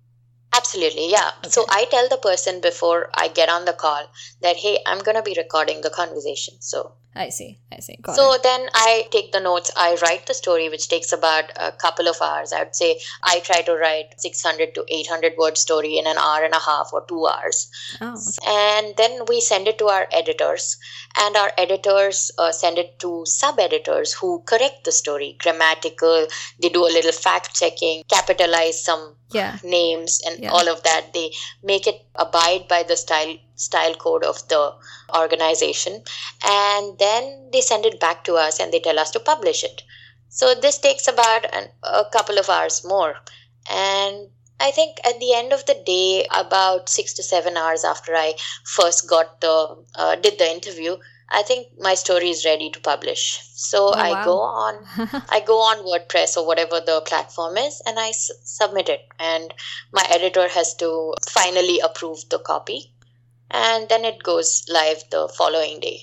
Absolutely, 0.55 1.11
yeah. 1.11 1.31
So 1.49 1.65
I 1.69 1.85
tell 1.91 2.07
the 2.07 2.17
person 2.17 2.61
before 2.61 3.09
I 3.13 3.27
get 3.27 3.49
on 3.49 3.65
the 3.65 3.73
call 3.73 4.07
that, 4.41 4.55
hey, 4.55 4.79
I'm 4.85 4.99
going 4.99 5.17
to 5.17 5.21
be 5.21 5.33
recording 5.37 5.81
the 5.81 5.89
conversation. 5.89 6.53
So 6.61 6.93
I 7.15 7.29
see. 7.29 7.59
I 7.71 7.79
see. 7.79 7.97
Got 8.01 8.15
so 8.17 8.33
it. 8.33 8.43
then 8.43 8.67
I 8.73 9.07
take 9.09 9.31
the 9.31 9.39
notes, 9.39 9.71
I 9.77 9.97
write 10.01 10.25
the 10.25 10.33
story, 10.33 10.67
which 10.69 10.89
takes 10.89 11.13
about 11.13 11.51
a 11.55 11.71
couple 11.71 12.09
of 12.09 12.17
hours. 12.21 12.51
I 12.51 12.63
would 12.63 12.75
say 12.75 12.99
I 13.23 13.39
try 13.39 13.61
to 13.61 13.73
write 13.73 14.19
600 14.19 14.75
to 14.75 14.85
800 14.89 15.33
word 15.37 15.57
story 15.57 15.97
in 15.97 16.07
an 16.07 16.17
hour 16.17 16.43
and 16.43 16.53
a 16.53 16.59
half 16.59 16.89
or 16.91 17.05
two 17.07 17.25
hours. 17.25 17.71
Oh, 18.01 18.13
okay. 18.13 18.47
And 18.47 18.97
then 18.97 19.21
we 19.27 19.39
send 19.39 19.67
it 19.69 19.77
to 19.77 19.87
our 19.87 20.07
editors, 20.11 20.77
and 21.17 21.37
our 21.37 21.51
editors 21.57 22.31
uh, 22.37 22.51
send 22.51 22.77
it 22.77 22.99
to 22.99 23.25
sub 23.25 23.59
editors 23.59 24.11
who 24.13 24.41
correct 24.45 24.83
the 24.83 24.91
story, 24.91 25.37
grammatical, 25.39 26.27
they 26.59 26.69
do 26.69 26.83
a 26.85 26.91
little 26.91 27.13
fact 27.13 27.55
checking, 27.55 28.03
capitalize 28.09 28.83
some 28.83 29.15
yeah. 29.31 29.57
names 29.63 30.21
and 30.25 30.43
Yeah. 30.43 30.51
all 30.51 30.67
of 30.67 30.83
that 30.83 31.13
they 31.13 31.31
make 31.63 31.87
it 31.87 32.05
abide 32.15 32.67
by 32.67 32.83
the 32.83 32.95
style 32.97 33.35
style 33.55 33.95
code 33.95 34.23
of 34.23 34.47
the 34.49 34.73
organization 35.15 36.01
and 36.45 36.97
then 36.99 37.49
they 37.51 37.61
send 37.61 37.85
it 37.85 37.99
back 37.99 38.23
to 38.23 38.35
us 38.35 38.59
and 38.59 38.71
they 38.71 38.79
tell 38.79 38.99
us 38.99 39.11
to 39.11 39.19
publish 39.19 39.63
it 39.63 39.81
so 40.29 40.53
this 40.55 40.77
takes 40.79 41.07
about 41.07 41.45
an, 41.53 41.69
a 41.83 42.03
couple 42.11 42.37
of 42.37 42.49
hours 42.49 42.83
more 42.85 43.15
and 43.71 44.29
i 44.59 44.71
think 44.71 44.97
at 45.05 45.19
the 45.19 45.33
end 45.33 45.53
of 45.53 45.65
the 45.65 45.75
day 45.85 46.27
about 46.33 46.89
6 46.89 47.13
to 47.13 47.23
7 47.23 47.57
hours 47.57 47.83
after 47.83 48.13
i 48.15 48.33
first 48.65 49.09
got 49.09 49.39
the 49.41 49.55
uh, 49.95 50.15
did 50.15 50.37
the 50.39 50.49
interview 50.49 50.95
i 51.29 51.41
think 51.41 51.67
my 51.79 51.93
story 51.95 52.29
is 52.29 52.45
ready 52.45 52.69
to 52.69 52.79
publish 52.79 53.41
so 53.55 53.87
Oh, 53.87 53.93
i 53.97 54.11
wow. 54.11 54.23
go 54.23 54.39
on 54.39 54.85
I 55.29 55.39
go 55.39 55.59
on 55.59 55.77
WordPress 55.85 56.37
or 56.37 56.45
whatever 56.45 56.79
the 56.79 57.01
platform 57.01 57.57
is 57.57 57.81
and 57.87 57.97
I 57.99 58.09
s- 58.09 58.29
submit 58.43 58.89
it. 58.89 59.01
And 59.19 59.51
my 59.91 60.03
editor 60.09 60.47
has 60.47 60.75
to 60.75 61.13
finally 61.27 61.79
approve 61.79 62.19
the 62.29 62.37
copy. 62.37 62.93
And 63.55 63.87
then 63.89 64.03
it 64.03 64.21
goes 64.21 64.65
live 64.69 65.03
the 65.11 65.27
following 65.37 65.79
day. 65.79 66.01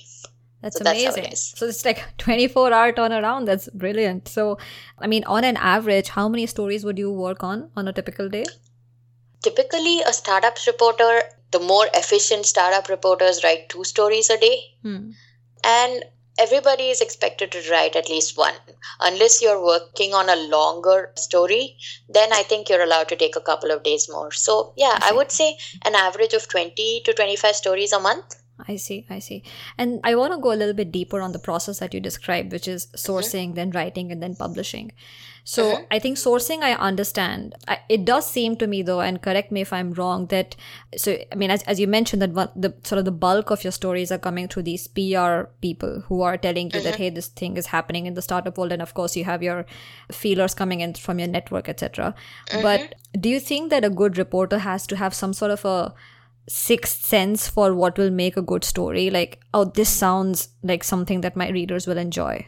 That's 0.61 0.77
So 0.77 0.83
that's 0.83 1.03
how 1.03 1.11
it 1.11 1.17
amazing. 1.19 1.57
So 1.57 1.67
it's 1.67 1.85
like 1.85 2.03
24 2.17 2.73
hour 2.73 2.93
turnaround. 2.93 3.45
That's 3.45 3.69
brilliant. 3.69 4.27
So, 4.27 4.57
I 4.97 5.07
mean, 5.07 5.23
on 5.25 5.43
an 5.43 5.57
average, 5.57 6.09
how 6.09 6.27
many 6.29 6.45
stories 6.45 6.85
would 6.85 6.97
you 6.97 7.11
work 7.11 7.43
on 7.43 7.69
on 7.75 7.87
a 7.87 7.93
typical 7.93 8.29
day? 8.29 8.45
Typically, 9.43 9.99
a 10.01 10.13
startups 10.13 10.65
reporter, 10.67 11.21
the 11.51 11.59
more 11.59 11.87
efficient 11.93 12.45
startup 12.45 12.87
reporters 12.87 13.43
write 13.43 13.67
two 13.69 13.83
stories 13.83 14.29
a 14.29 14.37
day. 14.37 14.57
Hmm. 14.81 15.11
And 15.63 16.05
everybody 16.37 16.89
is 16.89 17.01
expected 17.01 17.51
to 17.51 17.71
write 17.71 17.95
at 17.95 18.09
least 18.09 18.37
one. 18.37 18.55
Unless 18.99 19.41
you're 19.41 19.63
working 19.63 20.13
on 20.13 20.29
a 20.29 20.47
longer 20.47 21.11
story, 21.15 21.77
then 22.09 22.33
I 22.33 22.43
think 22.43 22.69
you're 22.69 22.83
allowed 22.83 23.07
to 23.09 23.15
take 23.15 23.35
a 23.35 23.41
couple 23.41 23.71
of 23.71 23.83
days 23.83 24.09
more. 24.09 24.31
So, 24.31 24.73
yeah, 24.75 24.99
I 25.01 25.13
I 25.13 25.15
would 25.15 25.31
say 25.31 25.57
an 25.83 25.93
average 25.93 26.33
of 26.33 26.47
20 26.47 27.01
to 27.05 27.13
25 27.13 27.55
stories 27.55 27.93
a 27.93 27.99
month. 27.99 28.35
I 28.67 28.77
see, 28.77 29.05
I 29.09 29.19
see. 29.19 29.43
And 29.77 29.99
I 30.03 30.15
want 30.15 30.33
to 30.33 30.39
go 30.39 30.51
a 30.51 30.57
little 30.57 30.73
bit 30.73 30.91
deeper 30.91 31.21
on 31.21 31.33
the 31.33 31.39
process 31.39 31.79
that 31.79 31.93
you 31.93 31.99
described, 31.99 32.51
which 32.51 32.67
is 32.67 32.87
mm-hmm. 32.87 33.11
sourcing, 33.11 33.55
then 33.55 33.69
writing, 33.69 34.11
and 34.11 34.23
then 34.23 34.35
publishing. 34.35 34.91
So 35.45 35.63
Mhm. 35.63 35.85
I 35.91 35.99
think 35.99 36.17
sourcing, 36.17 36.61
I 36.63 36.73
understand. 36.73 37.55
I, 37.67 37.79
it 37.89 38.05
does 38.05 38.25
seem 38.29 38.55
to 38.57 38.67
me, 38.67 38.81
though, 38.81 39.01
and 39.01 39.21
correct 39.21 39.51
me 39.51 39.59
if 39.61 39.73
I'm 39.73 39.91
wrong, 39.93 40.27
that 40.27 40.55
so 40.95 41.17
I 41.31 41.35
mean, 41.35 41.51
as, 41.51 41.63
as 41.63 41.79
you 41.81 41.87
mentioned, 41.87 42.21
that 42.21 42.31
one, 42.31 42.49
the 42.55 42.73
sort 42.83 42.99
of 42.99 43.05
the 43.05 43.11
bulk 43.11 43.51
of 43.51 43.63
your 43.63 43.71
stories 43.71 44.11
are 44.11 44.17
coming 44.17 44.47
through 44.47 44.63
these 44.63 44.87
PR 44.87 45.49
people 45.59 46.03
who 46.07 46.21
are 46.21 46.37
telling 46.37 46.67
you 46.71 46.79
that 46.81 46.95
hey, 46.95 47.09
this 47.09 47.27
thing 47.27 47.57
is 47.57 47.67
happening 47.67 48.05
in 48.05 48.13
the 48.13 48.21
startup 48.21 48.57
world, 48.57 48.71
and 48.71 48.81
of 48.81 48.93
course 48.93 49.17
you 49.17 49.25
have 49.25 49.43
your 49.43 49.65
feelers 50.11 50.53
coming 50.53 50.79
in 50.79 50.93
from 50.93 51.19
your 51.19 51.27
network, 51.27 51.67
etc. 51.67 52.15
But 52.61 52.95
do 53.19 53.29
you 53.29 53.39
think 53.39 53.69
that 53.69 53.83
a 53.83 53.89
good 53.89 54.17
reporter 54.17 54.59
has 54.59 54.87
to 54.87 54.95
have 54.95 55.13
some 55.13 55.33
sort 55.33 55.51
of 55.51 55.65
a 55.65 55.93
sixth 56.47 57.05
sense 57.05 57.47
for 57.49 57.73
what 57.73 57.97
will 57.97 58.11
make 58.11 58.37
a 58.37 58.41
good 58.41 58.63
story? 58.63 59.09
Like, 59.09 59.39
oh, 59.53 59.65
this 59.65 59.89
sounds 59.89 60.49
like 60.63 60.83
something 60.83 61.21
that 61.21 61.35
my 61.35 61.49
readers 61.49 61.85
will 61.87 61.97
enjoy. 61.97 62.47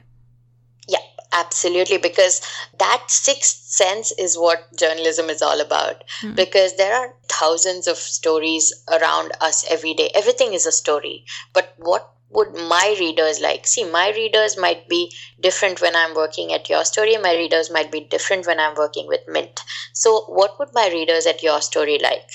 Absolutely. 1.35 1.97
Because 1.97 2.41
that 2.79 3.03
sixth 3.07 3.67
sense 3.69 4.13
is 4.13 4.37
what 4.37 4.75
journalism 4.77 5.29
is 5.29 5.41
all 5.41 5.59
about. 5.59 6.03
Hmm. 6.21 6.33
Because 6.33 6.77
there 6.77 6.95
are 6.95 7.13
thousands 7.27 7.87
of 7.87 7.97
stories 7.97 8.73
around 8.89 9.33
us 9.41 9.65
every 9.69 9.93
day. 9.93 10.09
Everything 10.15 10.53
is 10.53 10.65
a 10.65 10.71
story. 10.71 11.25
But 11.53 11.73
what 11.77 12.09
would 12.29 12.53
my 12.53 12.95
readers 12.99 13.41
like? 13.41 13.67
See, 13.67 13.83
my 13.83 14.11
readers 14.11 14.57
might 14.57 14.87
be 14.87 15.13
different 15.39 15.81
when 15.81 15.95
I'm 15.95 16.15
working 16.15 16.53
at 16.53 16.65
YourStory. 16.65 17.21
My 17.21 17.33
readers 17.33 17.69
might 17.69 17.91
be 17.91 17.99
different 17.99 18.47
when 18.47 18.59
I'm 18.59 18.75
working 18.75 19.07
with 19.07 19.21
Mint. 19.27 19.61
So, 19.93 20.21
what 20.27 20.57
would 20.59 20.73
my 20.73 20.89
readers 20.89 21.25
at 21.25 21.41
YourStory 21.41 22.01
like? 22.01 22.29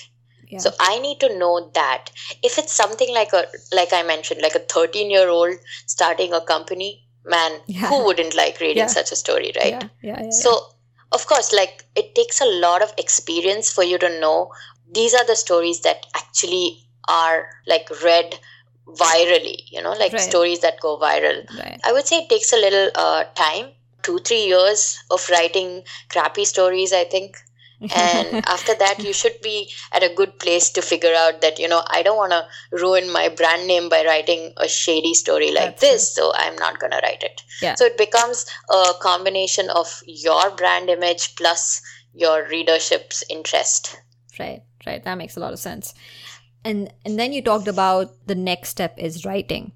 Yeah. 0.49 0.59
So 0.59 0.73
I 0.81 0.99
need 0.99 1.21
to 1.21 1.39
know 1.39 1.71
that 1.75 2.11
if 2.43 2.59
it's 2.59 2.73
something 2.73 3.15
like 3.15 3.33
a 3.33 3.47
like 3.73 3.93
I 3.93 4.03
mentioned, 4.03 4.43
like 4.43 4.57
a 4.57 4.59
13 4.59 5.09
year 5.11 5.29
old 5.29 5.55
starting 5.87 6.33
a 6.33 6.41
company, 6.41 7.05
man, 7.25 7.61
Yeah. 7.67 7.89
who 7.89 8.05
wouldn't 8.05 8.35
like 8.35 8.61
reading 8.61 8.79
Yeah. 8.85 8.87
such 8.87 9.13
a 9.13 9.17
story, 9.17 9.53
right? 9.57 9.85
Yeah. 10.03 10.31
So 10.31 10.73
of 11.13 11.27
course, 11.27 11.53
like 11.53 11.85
it 11.97 12.15
takes 12.15 12.41
a 12.41 12.45
lot 12.47 12.83
of 12.83 12.93
experience 12.97 13.71
for 13.71 13.83
you 13.83 13.99
to 13.99 14.21
know 14.21 14.53
these 14.93 15.13
are 15.15 15.25
the 15.25 15.37
stories 15.37 15.81
that 15.81 16.07
actually 16.15 16.87
are 17.09 17.49
like 17.67 17.89
read 18.05 18.39
virally, 18.87 19.65
you 19.71 19.83
know, 19.83 19.93
like 19.93 20.13
Right. 20.13 20.21
stories 20.23 20.61
that 20.61 20.81
go 20.81 20.99
viral. 20.99 21.45
right. 21.59 21.81
I 21.85 21.93
would 21.93 22.07
say 22.07 22.19
it 22.19 22.29
takes 22.29 22.53
a 22.53 22.57
little 22.57 22.91
uh, 22.95 23.25
time, 23.35 23.73
two, 24.03 24.19
three 24.19 24.45
years 24.47 24.99
of 25.11 25.29
writing 25.31 25.85
crappy 26.09 26.45
stories, 26.45 26.93
I 26.93 27.05
think 27.05 27.37
and 27.95 28.45
after 28.47 28.75
that 28.75 29.03
you 29.03 29.13
should 29.13 29.41
be 29.43 29.71
at 29.93 30.03
a 30.03 30.15
good 30.15 30.39
place 30.39 30.71
to 30.71 30.83
figure 30.83 31.15
out 31.15 31.41
that 31.41 31.59
you 31.59 31.69
know 31.69 31.83
i 31.89 32.03
don't 32.03 32.17
want 32.17 32.33
to 32.33 32.47
ruin 32.77 33.11
my 33.11 33.29
brand 33.29 33.67
name 33.67 33.89
by 33.89 34.05
writing 34.05 34.53
a 34.59 34.69
shady 34.69 35.15
story 35.15 35.51
like 35.51 35.79
That's 35.79 35.81
this 35.81 36.15
so 36.15 36.33
i'm 36.37 36.57
not 36.57 36.79
going 36.79 36.91
to 36.93 37.01
write 37.03 37.23
it. 37.23 37.43
Yeah. 37.63 37.75
so 37.75 37.85
it 37.85 37.97
becomes 37.99 38.47
a 38.71 38.93
combination 39.01 39.71
of 39.71 40.03
your 40.07 40.51
brand 40.57 40.91
image 40.91 41.37
plus 41.37 41.83
your 42.13 42.49
readership's 42.49 43.23
interest. 43.31 43.97
Right 44.39 44.63
right. 44.87 45.03
That 45.05 45.19
makes 45.19 45.37
a 45.37 45.41
lot 45.41 45.53
of 45.53 45.59
sense. 45.59 45.95
And 46.65 46.93
and 47.05 47.19
then 47.19 47.33
you 47.33 47.43
talked 47.43 47.69
about 47.69 48.27
the 48.27 48.35
next 48.35 48.71
step 48.71 48.99
is 48.99 49.25
writing. 49.25 49.73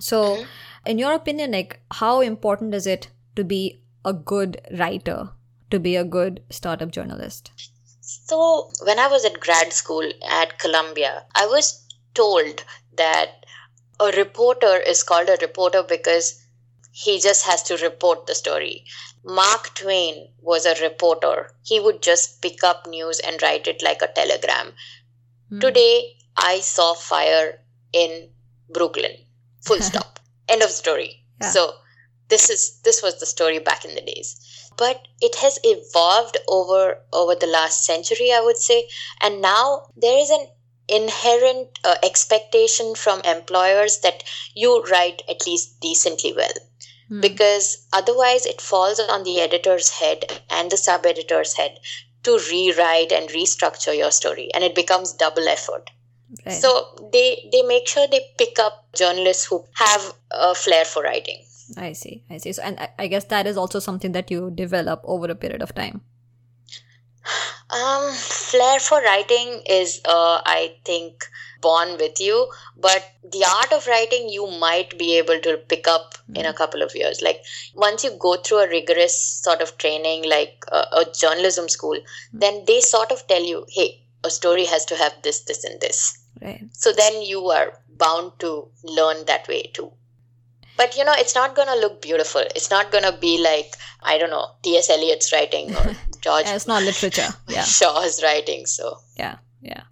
So 0.00 0.22
Mhm. 0.22 0.46
in 0.86 0.98
your 0.98 1.12
opinion 1.14 1.52
like 1.52 1.78
how 1.92 2.20
important 2.20 2.74
is 2.74 2.86
it 2.86 3.08
to 3.36 3.44
be 3.44 3.80
a 4.04 4.12
good 4.12 4.60
writer 4.78 5.30
to 5.72 5.80
be 5.80 5.96
a 5.96 6.04
good 6.04 6.42
startup 6.50 6.90
journalist 6.92 7.50
So, 8.00 8.70
when 8.86 8.98
I 8.98 9.06
was 9.10 9.24
at 9.24 9.40
grad 9.40 9.72
school 9.72 10.08
at 10.38 10.58
Columbia, 10.58 11.24
I 11.42 11.46
was 11.46 11.68
told 12.14 12.64
that 12.96 13.46
a 14.06 14.08
reporter 14.16 14.72
is 14.92 15.02
called 15.10 15.28
a 15.28 15.38
reporter 15.40 15.82
because 15.92 16.28
he 17.04 17.14
just 17.20 17.46
has 17.46 17.62
to 17.68 17.78
report 17.84 18.26
the 18.26 18.34
story. 18.34 18.84
Mark 19.24 19.74
Twain 19.74 20.28
was 20.40 20.66
a 20.66 20.74
reporter. 20.82 21.54
He 21.62 21.80
would 21.80 22.02
just 22.02 22.42
pick 22.42 22.64
up 22.64 22.86
news 22.86 23.20
and 23.20 23.40
write 23.40 23.66
it 23.66 23.82
like 23.82 24.02
a 24.02 24.12
telegram. 24.18 24.72
Hmm. 25.48 25.60
Today, 25.60 26.16
I 26.36 26.60
saw 26.60 26.94
fire 26.94 27.60
in 27.92 28.28
Brooklyn. 28.68 29.16
Full 29.62 29.80
stop. 29.90 30.20
End 30.48 30.62
of 30.62 30.70
story. 30.70 31.24
Yeah. 31.40 31.50
So, 31.50 31.74
this 32.28 32.50
is 32.50 32.80
this 32.80 33.02
was 33.02 33.20
the 33.20 33.26
story 33.26 33.58
back 33.58 33.84
in 33.84 33.94
the 33.94 34.00
days 34.00 34.61
but 34.76 35.06
it 35.20 35.36
has 35.36 35.58
evolved 35.64 36.36
over 36.48 36.98
over 37.12 37.34
the 37.34 37.46
last 37.46 37.84
century 37.84 38.32
i 38.32 38.40
would 38.40 38.56
say 38.56 38.88
and 39.20 39.40
now 39.40 39.86
there 39.96 40.18
is 40.18 40.30
an 40.30 40.46
inherent 40.88 41.78
uh, 41.84 41.94
expectation 42.02 42.94
from 42.94 43.20
employers 43.22 43.98
that 44.00 44.22
you 44.54 44.82
write 44.84 45.22
at 45.28 45.46
least 45.46 45.80
decently 45.80 46.32
well 46.32 46.52
Hmm. 47.08 47.20
because 47.20 47.86
otherwise 47.92 48.46
it 48.46 48.60
falls 48.60 49.00
on 49.00 49.24
the 49.24 49.40
editor's 49.40 49.88
head 49.90 50.24
and 50.50 50.70
the 50.70 50.76
sub 50.76 51.04
editor's 51.04 51.54
head 51.54 51.78
to 52.22 52.38
rewrite 52.50 53.12
and 53.12 53.28
restructure 53.30 53.96
your 53.96 54.10
story 54.12 54.50
and 54.54 54.64
it 54.64 54.74
becomes 54.74 55.12
double 55.12 55.48
effort 55.48 55.90
Right. 56.46 56.54
so 56.54 57.08
they 57.12 57.48
they 57.52 57.62
make 57.62 57.86
sure 57.86 58.06
they 58.06 58.20
pick 58.38 58.58
up 58.58 58.86
journalists 58.94 59.44
who 59.44 59.64
have 59.74 60.14
a 60.30 60.54
flair 60.54 60.84
for 60.84 61.02
writing 61.02 61.44
i 61.76 61.92
see 61.92 62.24
i 62.30 62.38
see 62.38 62.52
so 62.52 62.62
and 62.62 62.78
I, 62.78 62.88
I 62.98 63.06
guess 63.06 63.24
that 63.26 63.46
is 63.46 63.56
also 63.56 63.78
something 63.78 64.12
that 64.12 64.30
you 64.30 64.50
develop 64.50 65.00
over 65.04 65.30
a 65.30 65.34
period 65.34 65.62
of 65.62 65.74
time 65.74 66.02
Um, 67.72 68.12
flair 68.12 68.78
for 68.80 69.00
writing 69.00 69.62
is, 69.66 70.00
uh, 70.04 70.42
I 70.44 70.74
think, 70.84 71.24
born 71.62 71.96
with 71.96 72.20
you, 72.20 72.50
but 72.76 73.02
the 73.22 73.44
art 73.56 73.72
of 73.72 73.86
writing 73.86 74.28
you 74.28 74.46
might 74.58 74.98
be 74.98 75.16
able 75.16 75.40
to 75.40 75.56
pick 75.56 75.88
up 75.88 76.16
in 76.34 76.44
a 76.44 76.52
couple 76.52 76.82
of 76.82 76.94
years. 76.94 77.22
Like 77.22 77.40
once 77.74 78.04
you 78.04 78.10
go 78.18 78.36
through 78.36 78.58
a 78.58 78.68
rigorous 78.68 79.16
sort 79.16 79.62
of 79.62 79.78
training, 79.78 80.28
like 80.28 80.64
a, 80.70 80.84
a 80.92 81.06
journalism 81.18 81.68
school, 81.68 81.98
then 82.32 82.64
they 82.66 82.80
sort 82.80 83.10
of 83.10 83.26
tell 83.26 83.42
you, 83.42 83.64
hey, 83.70 84.02
a 84.24 84.30
story 84.30 84.66
has 84.66 84.84
to 84.86 84.96
have 84.96 85.14
this, 85.22 85.40
this, 85.44 85.64
and 85.64 85.80
this. 85.80 86.18
right 86.42 86.64
So 86.72 86.92
then 86.92 87.22
you 87.22 87.46
are 87.48 87.78
bound 87.96 88.32
to 88.40 88.68
learn 88.84 89.24
that 89.26 89.48
way 89.48 89.70
too. 89.72 89.92
But 90.82 90.96
you 90.96 91.04
know, 91.04 91.14
it's 91.16 91.36
not 91.36 91.54
gonna 91.54 91.76
look 91.76 92.02
beautiful. 92.02 92.42
It's 92.56 92.70
not 92.70 92.90
gonna 92.90 93.16
be 93.16 93.38
like 93.38 93.76
I 94.02 94.18
don't 94.18 94.30
know 94.30 94.48
T.S. 94.64 94.90
Eliot's 94.90 95.32
writing 95.32 95.74
or 95.76 95.94
George 96.20 96.46
Yeah, 96.46 96.56
it's 96.56 96.66
not 96.66 96.82
literature 96.82 97.28
yeah 97.48 97.62
Shaw's 97.62 98.20
writing. 98.22 98.66
So 98.66 98.98
yeah 99.16 99.36
yeah 99.60 99.84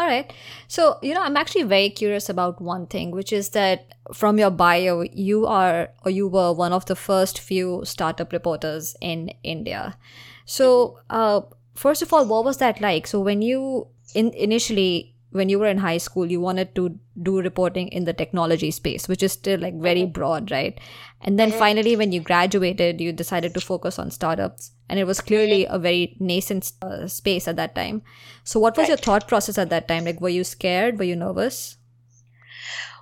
all 0.00 0.06
right 0.06 0.32
so 0.68 0.96
you 1.02 1.12
know 1.12 1.22
i'm 1.22 1.36
actually 1.36 1.64
very 1.64 1.90
curious 1.90 2.28
about 2.28 2.60
one 2.60 2.86
thing 2.86 3.10
which 3.10 3.32
is 3.32 3.48
that 3.50 3.94
from 4.14 4.38
your 4.38 4.50
bio 4.50 5.02
you 5.12 5.44
are 5.46 5.88
or 6.04 6.10
you 6.10 6.28
were 6.28 6.52
one 6.52 6.72
of 6.72 6.86
the 6.86 6.94
first 6.94 7.40
few 7.40 7.82
startup 7.84 8.32
reporters 8.32 8.94
in 9.00 9.28
india 9.42 9.96
so 10.44 10.98
uh, 11.10 11.40
first 11.74 12.00
of 12.00 12.12
all 12.12 12.24
what 12.24 12.44
was 12.44 12.58
that 12.58 12.80
like 12.80 13.06
so 13.06 13.20
when 13.20 13.42
you 13.42 13.88
in 14.14 14.32
initially 14.34 15.14
when 15.30 15.48
you 15.48 15.58
were 15.58 15.66
in 15.66 15.78
high 15.78 15.98
school 15.98 16.30
you 16.30 16.40
wanted 16.40 16.74
to 16.74 16.98
do 17.22 17.40
reporting 17.40 17.88
in 17.88 18.04
the 18.04 18.12
technology 18.12 18.70
space 18.70 19.08
which 19.08 19.22
is 19.22 19.32
still 19.32 19.60
like 19.60 19.74
very 19.74 20.04
broad 20.04 20.50
right? 20.50 20.78
And 21.20 21.38
then 21.38 21.52
finally 21.52 21.96
when 21.96 22.12
you 22.12 22.20
graduated 22.20 23.00
you 23.00 23.12
decided 23.12 23.54
to 23.54 23.60
focus 23.60 23.98
on 23.98 24.10
startups 24.10 24.72
and 24.88 24.98
it 24.98 25.04
was 25.04 25.20
clearly 25.20 25.66
a 25.66 25.78
very 25.78 26.16
nascent 26.18 26.72
uh, 26.80 27.06
space 27.06 27.46
at 27.46 27.56
that 27.56 27.74
time. 27.74 28.02
So 28.44 28.58
what 28.58 28.76
was 28.76 28.88
your 28.88 28.96
thought 28.96 29.28
process 29.28 29.58
at 29.58 29.70
that 29.70 29.88
time? 29.88 30.04
Like 30.04 30.20
were 30.20 30.28
you 30.28 30.44
scared? 30.44 30.98
Were 30.98 31.04
you 31.04 31.16
nervous? 31.16 31.76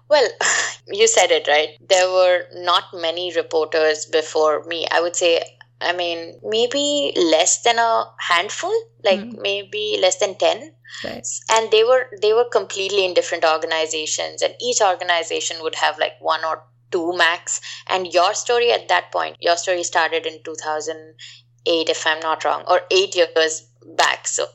Well, 0.08 0.28
you 0.86 1.06
said 1.08 1.30
it 1.30 1.48
right. 1.48 1.76
There 1.88 2.10
were 2.10 2.44
not 2.54 2.84
many 2.94 3.32
reporters 3.34 4.06
before 4.06 4.64
me. 4.64 4.86
I 4.90 5.00
would 5.00 5.16
say, 5.16 5.42
I 5.80 5.92
mean, 5.92 6.40
maybe 6.42 7.12
less 7.16 7.62
than 7.62 7.78
a 7.78 8.10
handful, 8.18 8.72
like 9.04 9.20
Mhm. 9.20 9.40
maybe 9.42 9.98
less 10.00 10.16
than 10.16 10.34
10. 10.36 10.74
right 11.04 11.26
And 11.50 11.70
they 11.70 11.84
were 11.84 12.08
they 12.22 12.32
were 12.32 12.48
completely 12.48 13.04
in 13.04 13.12
different 13.14 13.44
organizations 13.44 14.40
and 14.42 14.54
each 14.60 14.80
organization 14.80 15.62
would 15.62 15.74
have 15.76 15.98
like 15.98 16.14
one 16.20 16.44
or 16.44 16.64
two 16.90 17.12
max 17.16 17.60
and 17.86 18.06
YourStory 18.06 18.70
at 18.70 18.88
that 18.88 19.10
point, 19.12 19.36
YourStory 19.44 19.84
started 19.84 20.24
in 20.26 20.42
2008 20.44 21.88
if 21.90 22.06
I'm 22.06 22.20
not 22.20 22.44
wrong 22.44 22.64
or 22.68 22.82
8 22.90 23.14
years 23.16 23.66
back. 23.94 24.26
So 24.26 24.46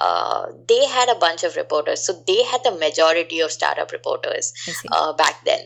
uh, 0.00 0.46
they 0.68 0.84
had 0.86 1.08
a 1.08 1.14
bunch 1.14 1.44
of 1.44 1.56
reporters. 1.56 2.04
So 2.04 2.12
they 2.26 2.42
had 2.44 2.62
the 2.64 2.72
majority 2.72 3.40
of 3.40 3.50
startup 3.50 3.92
reporters 3.92 4.52
uh, 4.92 5.12
back 5.14 5.44
then. 5.44 5.60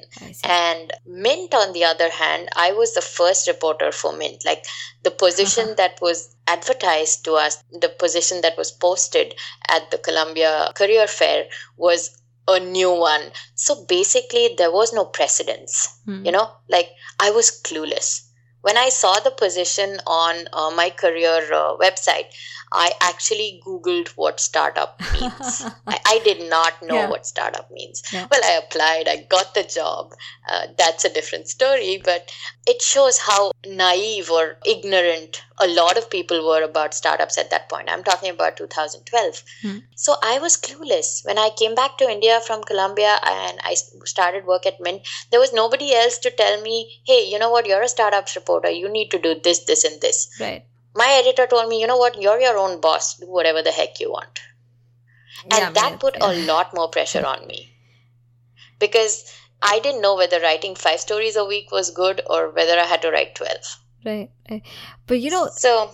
And 0.45 0.93
mint 1.07 1.55
on 1.55 1.73
the 1.73 1.85
other 1.85 2.11
hand 2.11 2.49
i 2.57 2.73
was 2.73 2.95
the 2.95 3.01
first 3.01 3.49
reporter 3.49 3.93
for 3.93 4.13
mint. 4.13 4.45
Like 4.45 4.65
the 5.03 5.11
position 5.11 5.75
that 5.77 5.99
was 6.01 6.35
advertised 6.47 7.25
to 7.25 7.35
us 7.35 7.63
the 7.73 7.89
position 7.89 8.41
that 8.43 8.57
was 8.59 8.73
posted 8.73 9.35
at 9.69 9.91
the 9.91 9.99
columbia 9.99 10.73
career 10.75 11.07
fair 11.07 11.47
was 11.77 12.19
a 12.49 12.59
new 12.59 12.91
one. 12.93 13.31
So 13.55 13.85
basically 13.85 14.55
there 14.59 14.73
was 14.73 14.93
no 14.93 15.05
precedence 15.05 15.89
Hmm. 16.05 16.25
you 16.25 16.33
know? 16.33 16.51
Like 16.69 16.91
i 17.21 17.31
was 17.31 17.51
clueless. 17.63 18.29
When 18.63 18.77
i 18.79 18.89
saw 18.91 19.15
the 19.21 19.31
position 19.31 19.99
on 20.07 20.47
uh, 20.53 20.71
my 20.71 20.91
career 20.91 21.39
uh, 21.53 21.77
website 21.79 22.27
i 22.73 22.93
actually 23.01 23.61
googled 23.67 24.09
what 24.17 24.41
startup 24.41 25.01
means 25.13 25.65
I, 25.87 25.99
I 26.07 26.21
did 26.25 26.49
not 26.51 26.83
know 26.83 26.95
Yeah. 26.97 27.11
what 27.11 27.27
startup 27.27 27.71
means 27.71 28.03
Yeah. 28.13 28.27
well 28.31 28.41
i 28.45 28.53
applied 28.63 29.09
i 29.09 29.17
got 29.29 29.55
the 29.55 29.63
job 29.65 30.13
uh, 30.51 30.67
that's 30.79 31.05
a 31.05 31.13
different 31.13 31.49
story 31.49 32.01
but 32.05 32.31
it 32.67 32.81
shows 32.83 33.19
how 33.19 33.53
naive 33.67 34.31
or 34.31 34.59
ignorant 34.67 35.43
a 35.61 35.67
lot 35.69 35.97
of 35.97 36.11
people 36.11 36.47
were 36.47 36.63
about 36.63 36.93
startups 36.95 37.39
at 37.39 37.51
that 37.51 37.69
point. 37.69 37.89
I'm 37.89 38.03
talking 38.03 38.31
about 38.31 38.57
2012. 38.57 39.43
Hmm. 39.63 39.79
So 39.95 40.17
I 40.23 40.39
was 40.41 40.57
clueless. 40.57 41.25
When 41.25 41.39
I 41.39 41.51
came 41.57 41.77
back 41.77 41.99
to 41.99 42.11
India 42.11 42.41
from 42.45 42.63
Columbia 42.65 43.19
and 43.25 43.61
I 43.63 43.75
started 44.05 44.45
work 44.45 44.67
at 44.67 44.81
Mint, 44.81 45.03
there 45.31 45.39
was 45.39 45.53
nobody 45.53 45.95
else 45.95 46.19
to 46.19 46.31
tell 46.31 46.61
me, 46.63 47.01
hey, 47.07 47.29
you 47.31 47.39
know 47.39 47.51
what, 47.51 47.67
you're 47.67 47.83
a 47.83 47.89
startups 47.89 48.35
reporter. 48.35 48.71
You 48.71 48.89
need 48.89 49.11
to 49.11 49.19
do 49.21 49.37
this, 49.43 49.65
this, 49.67 49.85
and 49.85 50.01
this. 50.01 50.29
Right. 50.41 50.65
My 50.95 51.09
editor 51.23 51.47
told 51.47 51.69
me, 51.69 51.81
you 51.81 51.87
know 51.87 51.97
what, 51.97 52.21
you're 52.21 52.41
your 52.41 52.59
own 52.59 52.81
boss. 52.81 53.17
Do 53.19 53.27
whatever 53.27 53.63
the 53.63 53.71
heck 53.73 54.01
you 54.01 54.11
want. 54.11 54.41
And 55.45 55.53
Yeah, 55.53 55.71
that 55.71 55.91
mean, 55.93 55.99
put 55.99 56.17
yeah. 56.19 56.31
a 56.31 56.33
lot 56.47 56.75
more 56.75 56.89
pressure 56.89 57.25
on 57.25 57.47
me 57.47 57.71
because 58.79 59.33
I 59.63 59.79
didn't 59.79 60.03
know 60.03 60.17
whether 60.17 60.41
writing 60.41 60.75
five 60.75 61.01
stories 61.01 61.37
a 61.37 61.45
week 61.45 61.71
was 61.71 61.91
good 61.91 62.21
or 62.29 62.51
whether 62.51 62.79
I 62.79 62.85
had 62.85 63.03
to 63.03 63.11
write 63.11 63.35
12. 63.35 63.57
Right. 64.05 64.31
right. 64.51 64.63
But 65.07 65.21
you 65.21 65.31
know, 65.31 65.49
So, 65.55 65.91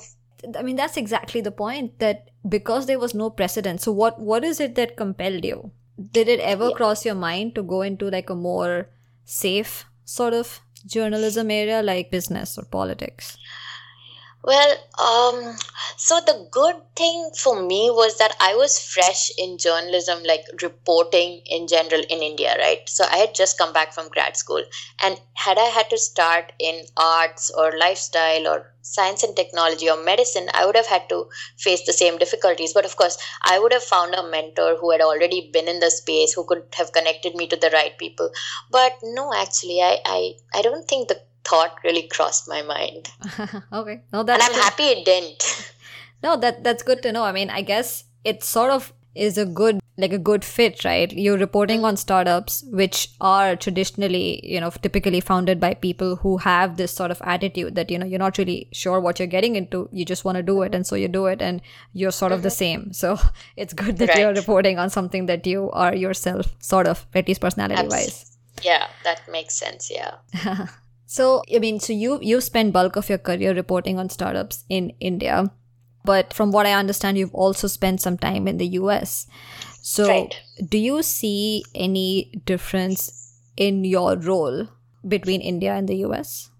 I 0.58 0.62
mean, 0.62 0.76
that's 0.76 0.96
exactly 0.96 1.40
the 1.40 1.50
point 1.50 1.98
that 1.98 2.30
because 2.48 2.86
there 2.86 2.98
was 2.98 3.14
no 3.14 3.30
precedent. 3.30 3.80
So 3.80 3.92
what 3.92 4.18
what 4.20 4.44
is 4.44 4.60
it 4.60 4.74
that 4.76 4.96
compelled 4.96 5.44
you? 5.44 5.72
Did 6.12 6.28
it 6.28 6.40
ever 6.40 6.70
Yeah. 6.70 6.76
cross 6.76 7.04
your 7.04 7.14
mind 7.16 7.54
to 7.56 7.62
go 7.62 7.82
into 7.82 8.08
like 8.10 8.30
a 8.30 8.34
more 8.34 8.88
safe 9.24 9.84
sort 10.04 10.32
of 10.32 10.60
journalism 10.86 11.50
area 11.50 11.82
like 11.82 12.10
business 12.10 12.56
or 12.56 12.64
politics? 12.64 13.36
Well, 14.44 14.76
um, 14.98 15.56
so 15.96 16.20
the 16.20 16.48
good 16.50 16.76
thing 16.96 17.30
for 17.36 17.60
me 17.60 17.90
was 17.90 18.16
that 18.18 18.34
I 18.40 18.54
was 18.54 18.78
fresh 18.80 19.30
in 19.36 19.58
journalism, 19.58 20.22
like 20.22 20.44
reporting 20.62 21.42
in 21.44 21.66
general 21.66 22.02
in 22.08 22.22
India, 22.22 22.56
right? 22.58 22.88
So 22.88 23.04
I 23.04 23.16
had 23.18 23.34
just 23.34 23.58
come 23.58 23.72
back 23.72 23.92
from 23.92 24.08
grad 24.08 24.36
school. 24.36 24.62
And 25.00 25.20
had 25.34 25.58
I 25.58 25.64
had 25.66 25.90
to 25.90 25.98
start 25.98 26.52
in 26.58 26.84
arts 26.96 27.50
or 27.50 27.76
lifestyle 27.78 28.46
or 28.48 28.72
science 28.80 29.22
and 29.22 29.36
technology 29.36 29.90
or 29.90 30.02
medicine, 30.02 30.48
I 30.54 30.64
would 30.64 30.76
have 30.76 30.86
had 30.86 31.08
to 31.10 31.28
face 31.58 31.84
the 31.84 31.92
same 31.92 32.16
difficulties. 32.16 32.72
But 32.72 32.84
of 32.86 32.96
course, 32.96 33.18
I 33.42 33.58
would 33.58 33.72
have 33.72 33.82
found 33.82 34.14
a 34.14 34.22
mentor 34.30 34.76
who 34.76 34.92
had 34.92 35.00
already 35.02 35.50
been 35.52 35.68
in 35.68 35.80
the 35.80 35.90
space 35.90 36.32
who 36.32 36.44
could 36.44 36.62
have 36.74 36.92
connected 36.92 37.34
me 37.34 37.48
to 37.48 37.56
the 37.56 37.70
right 37.70 37.98
people. 37.98 38.30
But 38.70 38.92
no, 39.02 39.34
actually, 39.34 39.82
I, 39.82 39.98
I, 40.06 40.32
I 40.54 40.62
don't 40.62 40.88
think 40.88 41.08
the 41.08 41.20
thought 41.48 41.78
really 41.84 42.08
crossed 42.08 42.48
my 42.48 42.62
mind. 42.62 43.10
okay. 43.72 44.02
No, 44.12 44.20
And 44.20 44.30
I'm 44.30 44.52
good. 44.52 44.62
happy 44.62 44.84
it 44.84 45.04
didn't. 45.04 45.72
No, 46.20 46.36
that 46.36 46.64
that's 46.64 46.82
good 46.82 47.00
to 47.02 47.12
know. 47.12 47.22
I 47.22 47.30
mean, 47.30 47.48
I 47.48 47.62
guess 47.62 48.02
it 48.24 48.42
sort 48.42 48.72
of 48.72 48.92
is 49.14 49.38
a 49.38 49.46
good 49.46 49.78
like 49.98 50.12
a 50.12 50.18
good 50.18 50.44
fit, 50.44 50.84
right? 50.84 51.12
You're 51.12 51.36
reporting 51.36 51.84
on 51.84 51.96
startups 51.96 52.62
which 52.70 53.10
are 53.20 53.56
traditionally, 53.56 54.40
you 54.44 54.60
know, 54.60 54.70
typically 54.70 55.20
founded 55.20 55.58
by 55.58 55.74
people 55.74 56.16
who 56.16 56.36
have 56.38 56.76
this 56.76 56.92
sort 56.92 57.10
of 57.10 57.20
attitude 57.24 57.74
that, 57.74 57.90
you 57.90 57.98
know, 57.98 58.06
you're 58.06 58.20
not 58.20 58.38
really 58.38 58.68
sure 58.72 59.00
what 59.00 59.18
you're 59.18 59.26
getting 59.26 59.56
into. 59.56 59.88
You 59.92 60.04
just 60.04 60.24
want 60.24 60.36
to 60.36 60.42
do 60.42 60.62
it 60.62 60.72
and 60.72 60.86
so 60.86 60.94
you 60.94 61.08
do 61.08 61.26
it 61.26 61.42
and 61.42 61.60
you're 61.92 62.12
sort 62.12 62.30
of 62.30 62.42
the 62.42 62.48
mm-hmm. 62.48 62.82
same. 62.82 62.92
So 62.92 63.18
it's 63.56 63.74
good 63.74 63.98
that 63.98 64.16
you're 64.16 64.34
reporting 64.34 64.78
on 64.78 64.88
something 64.88 65.26
that 65.26 65.46
you 65.46 65.68
are 65.72 65.94
yourself, 65.94 66.54
sort 66.60 66.86
of, 66.86 67.04
at 67.14 67.26
least 67.26 67.40
personality 67.40 67.88
wise. 67.88 68.38
yeah, 68.62 68.86
that 69.02 69.22
makes 69.28 69.58
sense. 69.58 69.90
Yeah. 69.90 70.68
So 71.08 71.42
I 71.54 71.58
mean, 71.58 71.80
so 71.80 71.94
you 71.94 72.18
you 72.20 72.38
spent 72.42 72.74
bulk 72.74 72.96
of 72.96 73.08
your 73.08 73.16
career 73.16 73.54
reporting 73.54 73.98
on 73.98 74.10
startups 74.10 74.64
in 74.68 74.92
India, 75.00 75.50
but 76.04 76.34
from 76.34 76.52
what 76.52 76.66
I 76.66 76.74
understand, 76.74 77.16
you've 77.16 77.34
also 77.34 77.66
spent 77.66 78.02
some 78.02 78.18
time 78.18 78.46
in 78.46 78.58
the 78.58 78.66
US. 78.80 79.26
So 79.80 80.06
Right. 80.08 80.36
do 80.68 80.76
you 80.76 81.02
see 81.02 81.64
any 81.74 82.30
difference 82.44 83.32
in 83.56 83.84
your 83.84 84.16
role 84.18 84.68
between 85.16 85.40
India 85.40 85.72
and 85.72 85.88
the 85.88 85.96
US? 86.08 86.50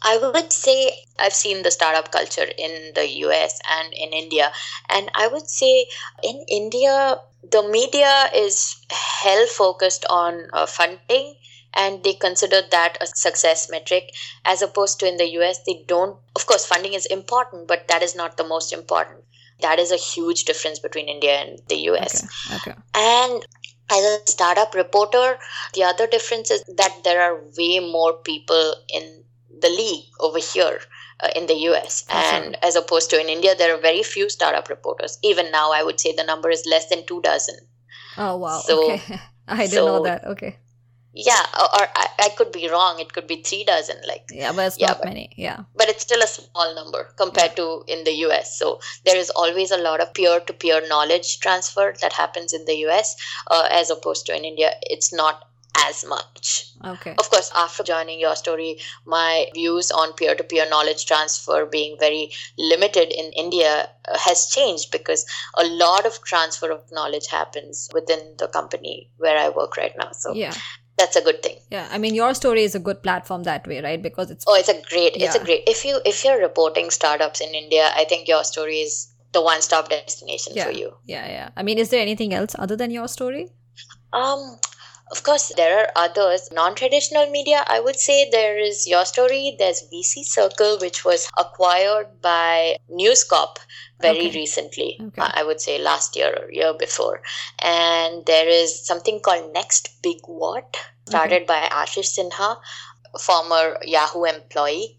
I 0.00 0.16
would 0.16 0.50
say 0.50 0.96
I've 1.18 1.34
seen 1.34 1.62
the 1.62 1.70
startup 1.70 2.10
culture 2.12 2.48
in 2.56 2.92
the 2.94 3.06
US 3.26 3.60
and 3.68 3.92
in 3.92 4.14
India. 4.14 4.50
And 4.88 5.10
I 5.14 5.28
would 5.28 5.50
say 5.50 5.86
in 6.22 6.42
India, 6.48 7.20
the 7.50 7.62
media 7.68 8.30
is 8.34 8.76
hell 8.90 9.46
focused 9.46 10.06
on 10.08 10.48
uh, 10.54 10.64
funding 10.64 11.36
and 11.76 12.02
they 12.02 12.14
consider 12.14 12.62
that 12.70 12.98
a 13.00 13.06
success 13.06 13.70
metric 13.70 14.10
as 14.44 14.62
opposed 14.62 14.98
to 15.00 15.08
in 15.08 15.16
the 15.18 15.28
US, 15.40 15.60
they 15.66 15.84
don't. 15.86 16.16
Of 16.34 16.46
course, 16.46 16.64
funding 16.66 16.94
is 16.94 17.06
important, 17.06 17.68
but 17.68 17.86
that 17.88 18.02
is 18.02 18.14
not 18.16 18.36
the 18.36 18.44
most 18.44 18.72
important. 18.72 19.22
That 19.60 19.78
is 19.78 19.92
a 19.92 19.96
huge 19.96 20.44
difference 20.44 20.78
between 20.78 21.08
India 21.08 21.34
and 21.42 21.60
the 21.68 21.76
US. 21.90 22.24
Okay. 22.56 22.70
Okay. 22.72 22.80
And 22.94 23.46
as 23.90 24.04
a 24.04 24.18
startup 24.26 24.74
reporter, 24.74 25.38
the 25.74 25.84
other 25.84 26.06
difference 26.06 26.50
is 26.50 26.62
that 26.76 26.98
there 27.04 27.22
are 27.22 27.40
way 27.58 27.78
more 27.80 28.14
people 28.14 28.74
in 28.92 29.22
the 29.60 29.68
league 29.68 30.04
over 30.20 30.38
here 30.38 30.80
uh, 31.20 31.28
in 31.36 31.46
the 31.46 31.54
US. 31.70 32.04
And 32.10 32.58
as 32.62 32.76
opposed 32.76 33.10
to 33.10 33.20
in 33.20 33.28
India, 33.28 33.54
there 33.54 33.74
are 33.74 33.80
very 33.80 34.02
few 34.02 34.28
startup 34.28 34.68
reporters. 34.68 35.18
Even 35.22 35.50
now, 35.50 35.72
I 35.72 35.82
would 35.82 36.00
say 36.00 36.12
the 36.14 36.24
number 36.24 36.50
is 36.50 36.66
less 36.66 36.88
than 36.88 37.06
two 37.06 37.20
dozen. 37.22 37.56
Oh 38.18 38.36
wow. 38.36 38.58
So- 38.64 38.92
okay. 38.92 39.20
I 39.48 39.66
didn't 39.68 39.86
know 39.86 40.02
that. 40.02 40.24
Okay. 40.24 40.56
Yeah, 41.16 41.40
or, 41.58 41.64
or 41.80 41.88
I, 41.96 42.06
I 42.18 42.28
could 42.36 42.52
be 42.52 42.68
wrong. 42.68 43.00
It 43.00 43.12
could 43.12 43.26
be 43.26 43.36
three 43.42 43.64
dozen. 43.64 43.96
Like 44.06 44.28
Yeah, 44.30 44.52
but 44.52 44.66
it's 44.66 44.78
Yeah, 44.78 44.88
not 44.88 44.98
but- 44.98 45.06
many. 45.08 45.30
Yeah. 45.36 45.60
but 45.74 45.88
it's 45.88 46.02
still 46.02 46.22
a 46.22 46.26
small 46.26 46.74
number 46.74 47.04
compared 47.16 47.56
to 47.56 47.84
in 47.88 48.04
the 48.04 48.12
US. 48.26 48.58
So 48.58 48.80
there 49.04 49.16
is 49.16 49.30
always 49.30 49.70
a 49.70 49.78
lot 49.78 50.00
of 50.00 50.12
peer 50.12 50.40
to 50.40 50.52
peer 50.52 50.86
knowledge 50.88 51.40
transfer 51.40 51.94
that 52.02 52.12
happens 52.12 52.52
in 52.52 52.64
the 52.66 52.76
US, 52.86 53.16
uh, 53.50 53.66
as 53.70 53.90
opposed 53.90 54.26
to 54.26 54.36
in 54.36 54.44
India, 54.44 54.72
it's 54.82 55.12
not 55.12 55.44
as 55.88 56.04
much. 56.06 56.66
Okay. 56.84 57.14
Of 57.18 57.28
course, 57.30 57.50
after 57.54 57.82
joining 57.82 58.20
YourStory, 58.22 58.80
my 59.04 59.46
views 59.54 59.90
on 59.90 60.14
peer 60.14 60.34
to 60.34 60.42
peer 60.44 60.68
knowledge 60.68 61.04
transfer 61.06 61.66
being 61.66 61.96
very 61.98 62.32
limited 62.56 63.12
in 63.12 63.32
India 63.32 63.88
uh, 64.08 64.18
has 64.18 64.46
changed 64.48 64.90
because 64.90 65.26
a 65.56 65.64
lot 65.66 66.06
of 66.06 66.22
transfer 66.22 66.70
of 66.70 66.80
knowledge 66.92 67.26
happens 67.28 67.88
within 67.92 68.34
the 68.38 68.48
company 68.48 69.10
where 69.18 69.38
I 69.38 69.48
work 69.50 69.76
right 69.76 69.92
now. 69.98 70.12
So 70.12 70.32
Yeah. 70.34 70.54
That's 70.98 71.16
a 71.16 71.20
good 71.22 71.42
thing. 71.42 71.58
Yeah. 71.70 71.88
I 71.90 71.98
mean, 71.98 72.14
YourStory 72.14 72.62
is 72.62 72.74
a 72.74 72.78
good 72.78 73.02
platform 73.02 73.42
that 73.42 73.66
way, 73.66 73.82
right? 73.82 74.02
Because 74.02 74.30
it's 74.30 74.44
Oh, 74.48 74.54
it's 74.54 74.68
a 74.68 74.80
great. 74.88 75.16
It's 75.16 75.34
a 75.34 75.44
great. 75.44 75.64
If 75.66 75.84
you 75.84 76.00
if 76.04 76.24
you're 76.24 76.40
reporting 76.40 76.90
startups 76.90 77.40
in 77.40 77.54
India, 77.54 77.90
I 77.94 78.04
think 78.04 78.28
YourStory 78.28 78.82
is 78.82 79.08
the 79.32 79.42
one 79.42 79.60
stop 79.60 79.90
destination 79.90 80.54
yeah. 80.56 80.64
for 80.64 80.70
you. 80.70 80.94
Yeah. 81.04 81.26
Yeah. 81.26 81.48
I 81.56 81.62
mean, 81.62 81.78
is 81.78 81.90
there 81.90 82.00
anything 82.00 82.32
else 82.32 82.56
other 82.58 82.76
than 82.76 82.90
YourStory? 82.90 83.50
Um, 84.12 84.58
of 85.10 85.22
course, 85.22 85.52
there 85.56 85.78
are 85.80 85.90
others. 85.96 86.50
Non-traditional 86.52 87.30
media, 87.30 87.64
I 87.66 87.80
would 87.80 87.96
say 87.96 88.28
there 88.30 88.58
is 88.58 88.88
YourStory. 88.90 89.56
There's 89.58 89.82
VC 89.92 90.24
Circle, 90.24 90.78
which 90.80 91.04
was 91.04 91.28
acquired 91.38 92.20
by 92.20 92.76
News 92.88 93.22
Corp 93.24 93.58
very 94.00 94.26
Okay. 94.28 94.30
recently. 94.38 94.98
Okay. 95.00 95.22
I 95.22 95.42
would 95.44 95.60
say 95.60 95.78
last 95.78 96.16
year 96.16 96.34
or 96.40 96.50
year 96.50 96.74
before. 96.74 97.22
And 97.60 98.26
there 98.26 98.48
is 98.48 98.84
something 98.86 99.20
called 99.20 99.52
Next 99.52 100.02
Big 100.02 100.18
What, 100.26 100.76
started 101.08 101.46
by 101.46 101.60
Ashish 101.70 102.18
Sinha, 102.18 102.56
former 103.20 103.78
Yahoo 103.82 104.24
employee. 104.24 104.98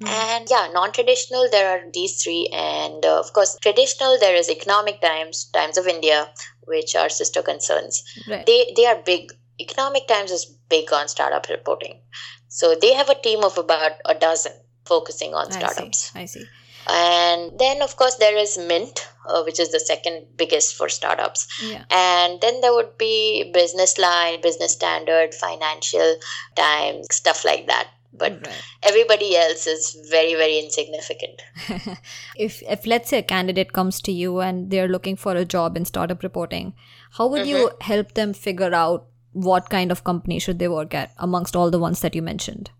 Hmm. 0.00 0.06
And 0.06 0.46
yeah, 0.48 0.68
non-traditional 0.72 1.48
there 1.50 1.68
are 1.70 1.82
these 1.92 2.22
three, 2.22 2.48
and 2.52 3.04
uh, 3.04 3.18
of 3.18 3.32
course 3.32 3.56
traditional 3.60 4.16
there 4.20 4.36
is 4.36 4.48
Economic 4.48 5.00
Times, 5.00 5.46
Times 5.52 5.76
of 5.76 5.88
India, 5.88 6.30
which 6.66 6.94
are 6.94 7.08
sister 7.08 7.42
concerns 7.42 8.04
Right. 8.28 8.44
they 8.46 8.72
they 8.76 8.86
are 8.86 9.02
big 9.04 9.32
economic 9.60 10.06
times 10.08 10.30
is 10.30 10.44
big 10.68 10.92
on 10.92 11.08
startup 11.08 11.48
reporting 11.48 12.00
so 12.48 12.74
they 12.80 12.92
have 12.94 13.08
a 13.08 13.14
team 13.14 13.42
of 13.44 13.58
about 13.58 13.92
a 14.04 14.14
dozen 14.14 14.52
focusing 14.86 15.34
on 15.34 15.50
startups. 15.52 16.10
I 16.14 16.24
see. 16.24 16.40
I 16.40 16.44
see. 16.44 16.46
and 16.90 17.58
then 17.58 17.82
of 17.82 17.96
course 17.96 18.14
there 18.16 18.36
is 18.36 18.56
mint 18.56 19.06
uh, 19.28 19.42
which 19.42 19.60
is 19.60 19.70
the 19.72 19.80
second 19.80 20.26
biggest 20.36 20.74
for 20.76 20.88
startups 20.88 21.46
Yeah. 21.70 21.84
and 21.90 22.40
then 22.40 22.60
there 22.62 22.72
would 22.72 22.96
be 22.96 23.50
business 23.52 23.98
line 23.98 24.40
business 24.40 24.72
standard 24.72 25.34
financial 25.34 26.16
times 26.56 27.06
stuff 27.10 27.44
like 27.44 27.66
that 27.66 27.88
but 28.22 28.32
Right. 28.46 28.62
everybody 28.82 29.36
else 29.36 29.66
is 29.66 29.82
very 30.10 30.34
very 30.34 30.58
insignificant 30.58 31.42
if 32.36 32.62
if 32.76 32.86
let's 32.86 33.10
say 33.10 33.18
a 33.18 33.22
candidate 33.34 33.72
comes 33.72 34.00
to 34.08 34.12
you 34.12 34.40
and 34.40 34.70
they're 34.70 34.88
looking 34.88 35.16
for 35.16 35.34
a 35.36 35.44
job 35.44 35.76
in 35.76 35.84
startup 35.84 36.22
reporting 36.22 36.72
how 37.18 37.26
would 37.26 37.46
you 37.46 37.56
Mm-hmm. 37.58 37.86
help 37.92 38.14
them 38.14 38.32
figure 38.32 38.72
out 38.74 39.06
what 39.46 39.70
kind 39.70 39.92
of 39.94 40.02
company 40.04 40.38
should 40.38 40.58
they 40.58 40.68
work 40.68 40.94
at 40.94 41.12
amongst 41.18 41.54
all 41.56 41.70
the 41.70 41.78
ones 41.86 42.00
that 42.06 42.14
you 42.20 42.22
mentioned 42.32 42.70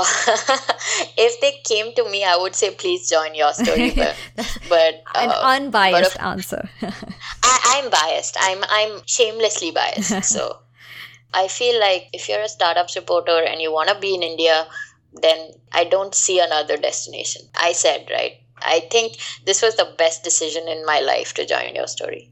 Uh, 0.00 0.04
if 1.22 1.34
they 1.40 1.48
came 1.68 1.88
to 1.96 2.04
me 2.12 2.20
i 2.28 2.36
would 2.42 2.54
say 2.58 2.68
please 2.82 3.08
join 3.10 3.34
YourStory 3.38 3.88
but, 4.02 4.14
but 4.70 4.94
an 5.22 5.28
uh, 5.32 5.40
unbiased 5.56 6.16
of- 6.16 6.22
answer 6.28 6.60
I, 7.50 7.56
I'm 7.74 7.90
biased. 7.94 8.36
I'm 8.46 8.64
I'm 8.76 8.92
shamelessly 9.16 9.70
biased. 9.78 10.24
so 10.30 10.44
I 11.40 11.48
feel 11.56 11.76
like 11.82 12.08
if 12.18 12.28
you're 12.28 12.40
a 12.46 12.48
startups 12.48 12.96
reporter 13.00 13.36
and 13.50 13.60
you 13.64 13.72
want 13.74 13.88
to 13.92 13.98
be 14.04 14.14
in 14.14 14.22
India, 14.22 14.56
then 15.26 15.38
I 15.72 15.84
don't 15.84 16.14
see 16.14 16.38
another 16.46 16.76
destination. 16.76 17.42
I 17.68 17.72
said 17.72 18.08
right. 18.16 18.34
I 18.64 18.80
think 18.90 19.16
this 19.44 19.62
was 19.62 19.76
the 19.76 19.94
best 19.98 20.24
decision 20.24 20.68
in 20.68 20.84
my 20.84 21.00
life 21.00 21.34
to 21.34 21.46
join 21.46 21.74
YourStory. 21.74 22.28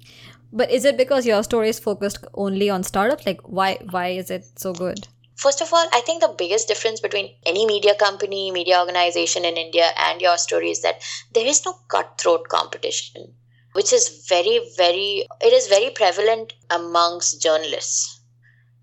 but 0.52 0.70
is 0.76 0.84
it 0.84 0.96
because 0.96 1.26
YourStory 1.26 1.68
is 1.68 1.78
focused 1.78 2.24
only 2.44 2.68
on 2.76 2.82
startups 2.82 3.26
like 3.26 3.40
why 3.58 3.78
why 3.96 4.08
is 4.22 4.30
it 4.30 4.46
so 4.56 4.72
good 4.72 5.08
First 5.40 5.62
of 5.62 5.72
all, 5.72 5.86
I 5.90 6.02
think 6.02 6.20
the 6.20 6.34
biggest 6.36 6.68
difference 6.68 7.00
between 7.00 7.34
any 7.46 7.64
media 7.64 7.94
company, 7.94 8.50
media 8.50 8.78
organization 8.78 9.46
in 9.46 9.56
India 9.56 9.88
and 9.96 10.20
YourStory 10.20 10.70
is 10.70 10.82
that 10.82 11.00
there 11.32 11.46
is 11.46 11.64
no 11.64 11.72
cutthroat 11.88 12.48
competition, 12.48 13.32
which 13.72 13.90
is 13.90 14.26
very, 14.28 14.60
very, 14.76 15.26
it 15.40 15.52
is 15.54 15.66
very 15.66 15.88
prevalent 15.88 16.52
amongst 16.68 17.40
journalists. 17.40 18.20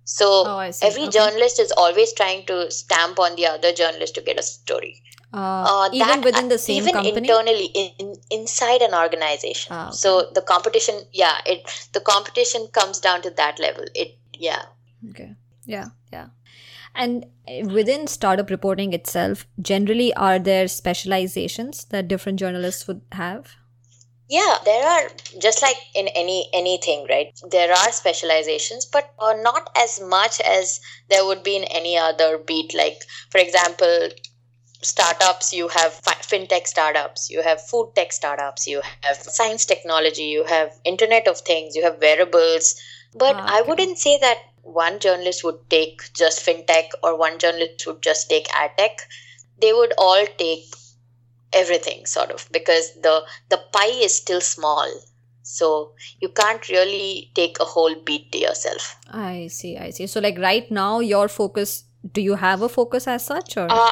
So 0.06 0.28
Oh, 0.48 0.72
every 0.82 1.04
Okay. 1.04 1.12
journalist 1.12 1.60
is 1.60 1.72
always 1.74 2.14
trying 2.14 2.46
to 2.48 2.72
stamp 2.72 3.20
on 3.20 3.36
the 3.36 3.46
other 3.46 3.72
journalist 3.72 4.16
to 4.16 4.22
get 4.22 4.40
a 4.40 4.44
story. 4.44 5.04
Uh, 5.34 5.38
Uh, 5.38 5.90
even 5.92 6.08
that- 6.08 6.24
within 6.24 6.48
the 6.48 6.58
same 6.58 6.84
even 6.84 6.94
company. 6.94 7.18
internally 7.18 7.66
in, 7.66 7.92
in, 8.00 8.16
inside 8.32 8.82
an 8.82 8.94
organization. 8.94 9.74
Ah, 9.74 9.88
okay. 9.88 9.96
So 9.98 10.32
the 10.34 10.42
competition, 10.42 11.06
yeah, 11.12 11.42
it 11.46 11.68
the 11.92 12.00
competition 12.00 12.68
comes 12.68 13.00
down 13.00 13.22
to 13.24 13.30
that 13.32 13.60
level. 13.60 13.86
It 13.94 14.18
yeah. 14.34 14.64
Okay. 15.10 15.36
Yeah. 15.66 15.88
Yeah. 16.14 16.28
And 16.96 17.26
uh, 17.48 17.68
within 17.68 18.08
startup 18.08 18.50
reporting 18.50 18.94
itself, 18.94 19.46
generally, 19.62 20.14
are 20.14 20.40
there 20.40 20.68
specializations 20.68 21.86
that 21.86 22.08
different 22.08 22.40
journalists 22.40 22.88
would 22.88 23.02
have? 23.12 23.56
Yeah, 24.30 24.58
there 24.66 24.86
are 24.86 25.10
just 25.40 25.62
like 25.62 25.78
in 25.96 26.08
any 26.10 26.50
anything, 26.54 27.06
right? 27.10 27.38
There 27.50 27.72
are 27.72 27.92
specializations, 27.92 28.86
but 28.86 29.14
uh, 29.20 29.34
not 29.34 29.70
as 29.76 30.02
much 30.02 30.42
as 30.42 30.80
there 31.10 31.26
would 31.26 31.44
be 31.44 31.56
in 31.56 31.64
any 31.66 31.98
other 31.98 32.38
beat. 32.38 32.74
Like, 32.74 33.04
for 33.30 33.38
example, 33.40 34.10
startups. 34.82 35.54
You 35.54 35.68
have 35.70 35.94
fi- 35.94 36.22
fintech 36.22 36.68
startups. 36.68 37.30
You 37.30 37.42
have 37.42 37.62
food 37.62 37.92
tech 37.96 38.12
startups. 38.12 38.68
You 38.68 38.82
have 39.04 39.18
science 39.18 39.66
technology. 39.66 40.24
You 40.24 40.44
have 40.44 40.74
Internet 40.84 41.28
of 41.28 41.40
Things. 41.40 41.76
You 41.76 41.84
have 41.84 42.00
wearables. 42.02 42.76
But 43.14 43.36
Ah, 43.36 43.58
I 43.58 43.62
wouldn't 43.62 43.98
say 43.98 44.18
that 44.20 44.38
one 44.64 45.00
journalist 45.00 45.44
would 45.44 45.60
take 45.70 46.02
just 46.14 46.46
fintech 46.46 46.90
or 47.04 47.18
one 47.18 47.40
journalist 47.40 47.88
would 47.88 48.02
just 48.02 48.30
take 48.30 48.48
ad 48.54 48.72
tech. 48.78 49.00
They 49.60 49.74
would 49.74 49.94
all 49.98 50.26
take 50.38 50.66
everything 51.54 52.06
sort 52.06 52.30
of 52.32 52.48
because 52.52 52.92
the 53.02 53.24
the 53.50 53.58
pie 53.72 53.96
is 54.08 54.14
still 54.14 54.42
small 54.42 54.86
so 55.42 55.94
you 56.20 56.28
can't 56.28 56.68
really 56.68 57.32
take 57.36 57.58
a 57.62 57.64
whole 57.64 57.96
beat 57.96 58.32
to 58.34 58.38
yourself 58.38 58.98
I 59.12 59.48
see. 59.48 59.78
I 59.78 59.92
see. 59.92 60.08
So, 60.08 60.20
like 60.20 60.38
right 60.38 60.70
now, 60.70 61.00
your 61.00 61.28
focus. 61.28 61.86
Do 62.14 62.22
you 62.22 62.36
have 62.36 62.62
a 62.62 62.70
focus 62.70 63.08
as 63.08 63.26
such, 63.26 63.58
or 63.58 63.68
uh, 63.70 63.92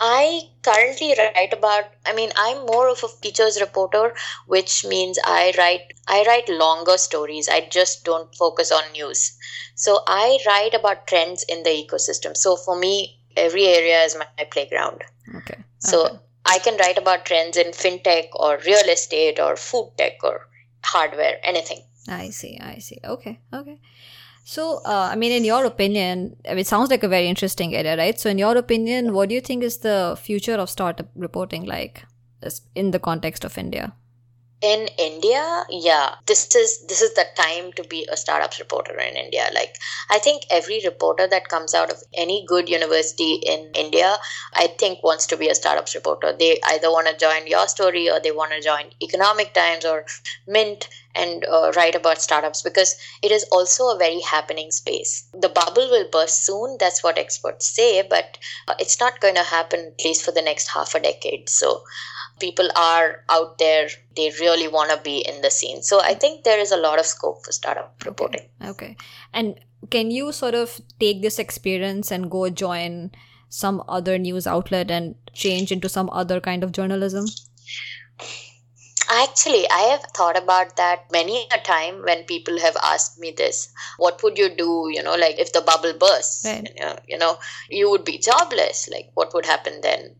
i 0.00 0.42
currently 0.62 1.14
write 1.18 1.52
about 1.52 1.84
i 2.06 2.12
mean 2.12 2.30
i'm 2.36 2.64
more 2.66 2.88
of 2.88 3.02
a 3.04 3.08
features 3.08 3.60
reporter 3.60 4.14
which 4.46 4.84
means 4.84 5.18
i 5.24 5.52
write 5.58 5.92
i 6.08 6.24
write 6.26 6.48
longer 6.48 6.96
stories 6.96 7.48
i 7.48 7.60
just 7.78 8.04
don't 8.04 8.34
focus 8.34 8.72
on 8.72 8.92
news 8.92 9.36
so 9.74 10.00
i 10.06 10.38
write 10.46 10.74
about 10.74 11.06
trends 11.06 11.44
in 11.44 11.62
the 11.62 11.70
ecosystem 11.70 12.36
so 12.36 12.56
for 12.56 12.76
me 12.78 13.18
every 13.36 13.66
area 13.66 14.02
is 14.02 14.16
my, 14.16 14.26
my 14.38 14.44
playground 14.44 15.02
okay? 15.36 15.62
So 15.80 16.06
okay. 16.06 16.18
I 16.44 16.58
can 16.58 16.76
write 16.76 16.98
about 16.98 17.26
trends 17.26 17.56
in 17.56 17.68
fintech 17.68 18.28
or 18.34 18.58
real 18.66 18.88
estate 18.88 19.38
or 19.38 19.56
food 19.56 19.92
tech 19.96 20.22
or 20.22 20.48
hardware, 20.84 21.38
anything. 21.42 21.82
I 22.08 22.30
see. 22.30 22.58
I 22.60 22.78
see. 22.78 22.98
Okay. 23.04 23.40
Okay. 23.52 23.78
So, 24.50 24.78
uh, 24.84 25.08
I 25.12 25.14
mean, 25.14 25.30
in 25.30 25.44
your 25.44 25.64
opinion, 25.64 26.34
I 26.44 26.50
mean, 26.50 26.58
it 26.58 26.66
sounds 26.66 26.90
like 26.90 27.04
a 27.04 27.08
very 27.08 27.28
interesting 27.28 27.72
area, 27.72 27.96
right? 27.96 28.18
So, 28.18 28.28
in 28.28 28.36
your 28.36 28.56
opinion, 28.56 29.12
what 29.12 29.28
do 29.28 29.36
you 29.36 29.40
think 29.40 29.62
is 29.62 29.78
the 29.78 30.18
future 30.20 30.56
of 30.56 30.68
startup 30.68 31.06
reporting 31.14 31.66
like 31.66 32.04
in 32.74 32.90
the 32.90 32.98
context 32.98 33.44
of 33.44 33.56
India? 33.56 33.92
In 34.60 34.88
India, 34.98 35.64
yeah, 35.70 36.16
this 36.26 36.52
is 36.56 36.84
this 36.88 37.00
is 37.00 37.14
the 37.14 37.26
time 37.36 37.72
to 37.74 37.84
be 37.84 38.08
a 38.10 38.16
startups 38.16 38.58
reporter 38.58 38.98
in 38.98 39.16
India. 39.16 39.44
Like 39.54 39.76
I 40.10 40.18
think 40.18 40.42
every 40.50 40.80
reporter 40.84 41.28
that 41.28 41.48
comes 41.48 41.72
out 41.72 41.92
of 41.92 42.02
any 42.12 42.44
good 42.44 42.68
university 42.68 43.34
in 43.34 43.70
India, 43.74 44.16
I 44.54 44.66
think 44.66 45.04
wants 45.04 45.26
to 45.28 45.36
be 45.36 45.48
a 45.48 45.54
startups 45.54 45.94
reporter. 45.94 46.34
They 46.36 46.58
either 46.72 46.90
want 46.90 47.06
to 47.06 47.16
join 47.16 47.46
YourStory 47.46 48.12
or 48.12 48.18
they 48.18 48.32
want 48.32 48.50
to 48.50 48.60
join 48.60 48.90
Economic 49.00 49.54
Times 49.54 49.84
or 49.84 50.06
Mint 50.48 50.88
and 51.14 51.44
uh, 51.44 51.72
write 51.76 51.94
about 51.94 52.20
startups 52.20 52.62
because 52.62 52.96
it 53.22 53.32
is 53.32 53.44
also 53.50 53.88
a 53.88 53.98
very 53.98 54.20
happening 54.20 54.70
space. 54.70 55.28
The 55.32 55.48
bubble 55.48 55.88
will 55.90 56.08
burst 56.10 56.44
soon, 56.44 56.76
that's 56.78 57.02
what 57.02 57.18
experts 57.18 57.66
say, 57.66 58.02
but 58.08 58.38
uh, 58.68 58.74
it's 58.78 59.00
not 59.00 59.20
going 59.20 59.34
to 59.34 59.42
happen 59.42 59.92
at 59.98 60.04
least 60.04 60.24
for 60.24 60.32
the 60.32 60.42
next 60.42 60.68
half 60.68 60.94
a 60.94 61.00
decade. 61.00 61.48
So 61.48 61.82
people 62.38 62.68
are 62.76 63.24
out 63.28 63.58
there, 63.58 63.88
they 64.16 64.32
really 64.40 64.68
want 64.68 64.90
to 64.90 64.96
be 65.02 65.18
in 65.18 65.42
the 65.42 65.50
scene. 65.50 65.82
So 65.82 66.00
I 66.00 66.14
think 66.14 66.44
there 66.44 66.58
is 66.58 66.72
a 66.72 66.76
lot 66.76 66.98
of 66.98 67.06
scope 67.06 67.44
for 67.44 67.52
startup 67.52 67.94
reporting. 68.04 68.48
Okay. 68.64 68.96
And 69.32 69.60
can 69.90 70.10
you 70.10 70.32
sort 70.32 70.54
of 70.54 70.80
take 70.98 71.22
this 71.22 71.38
experience 71.38 72.10
and 72.10 72.30
go 72.30 72.48
join 72.50 73.12
some 73.48 73.82
other 73.88 74.18
news 74.18 74.46
outlet 74.46 74.90
and 74.90 75.14
change 75.32 75.72
into 75.72 75.88
some 75.88 76.08
other 76.10 76.40
kind 76.40 76.62
of 76.62 76.72
journalism? 76.72 77.26
Actually, 79.12 79.68
I 79.68 79.80
have 79.90 80.04
thought 80.14 80.38
about 80.38 80.76
that 80.76 81.10
many 81.10 81.48
a 81.52 81.58
time 81.58 82.02
when 82.02 82.24
people 82.24 82.60
have 82.60 82.76
asked 82.80 83.18
me 83.18 83.32
this. 83.32 83.68
What 83.98 84.22
would 84.22 84.38
you 84.38 84.48
do, 84.48 84.88
you 84.92 85.02
know, 85.02 85.16
like 85.16 85.38
if 85.40 85.52
the 85.52 85.62
bubble 85.62 85.94
bursts? 85.94 86.44
Right. 86.44 86.70
You, 86.76 86.84
know, 86.84 86.96
you 87.08 87.18
know, 87.18 87.38
you 87.68 87.90
would 87.90 88.04
be 88.04 88.18
jobless. 88.18 88.88
Like, 88.88 89.10
what 89.14 89.34
would 89.34 89.46
happen 89.46 89.80
then? 89.80 90.14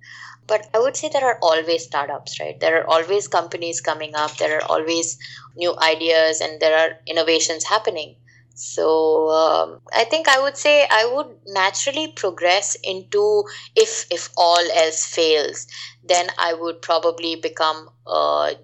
But 0.48 0.66
I 0.74 0.80
would 0.80 0.96
say 0.96 1.08
there 1.08 1.24
are 1.24 1.38
always 1.40 1.84
startups, 1.84 2.40
right? 2.40 2.58
There 2.58 2.80
are 2.80 2.90
always 2.90 3.28
companies 3.28 3.80
coming 3.80 4.16
up. 4.16 4.36
There 4.38 4.58
are 4.58 4.64
always 4.64 5.16
new 5.56 5.78
ideas 5.78 6.40
and 6.40 6.58
there 6.58 6.76
are 6.76 6.98
innovations 7.06 7.62
happening. 7.62 8.16
So 8.54 9.30
um, 9.30 9.80
I 9.94 10.04
think 10.04 10.28
I 10.28 10.40
would 10.40 10.56
say 10.56 10.86
I 10.90 11.06
would 11.06 11.28
naturally 11.46 12.08
progress 12.08 12.76
into 12.82 13.44
if 13.74 14.06
if 14.10 14.28
all 14.36 14.60
else 14.74 15.06
fails, 15.06 15.66
then 16.04 16.26
I 16.36 16.52
would 16.52 16.82
probably 16.82 17.36
become 17.36 17.88
a, 18.06 18.54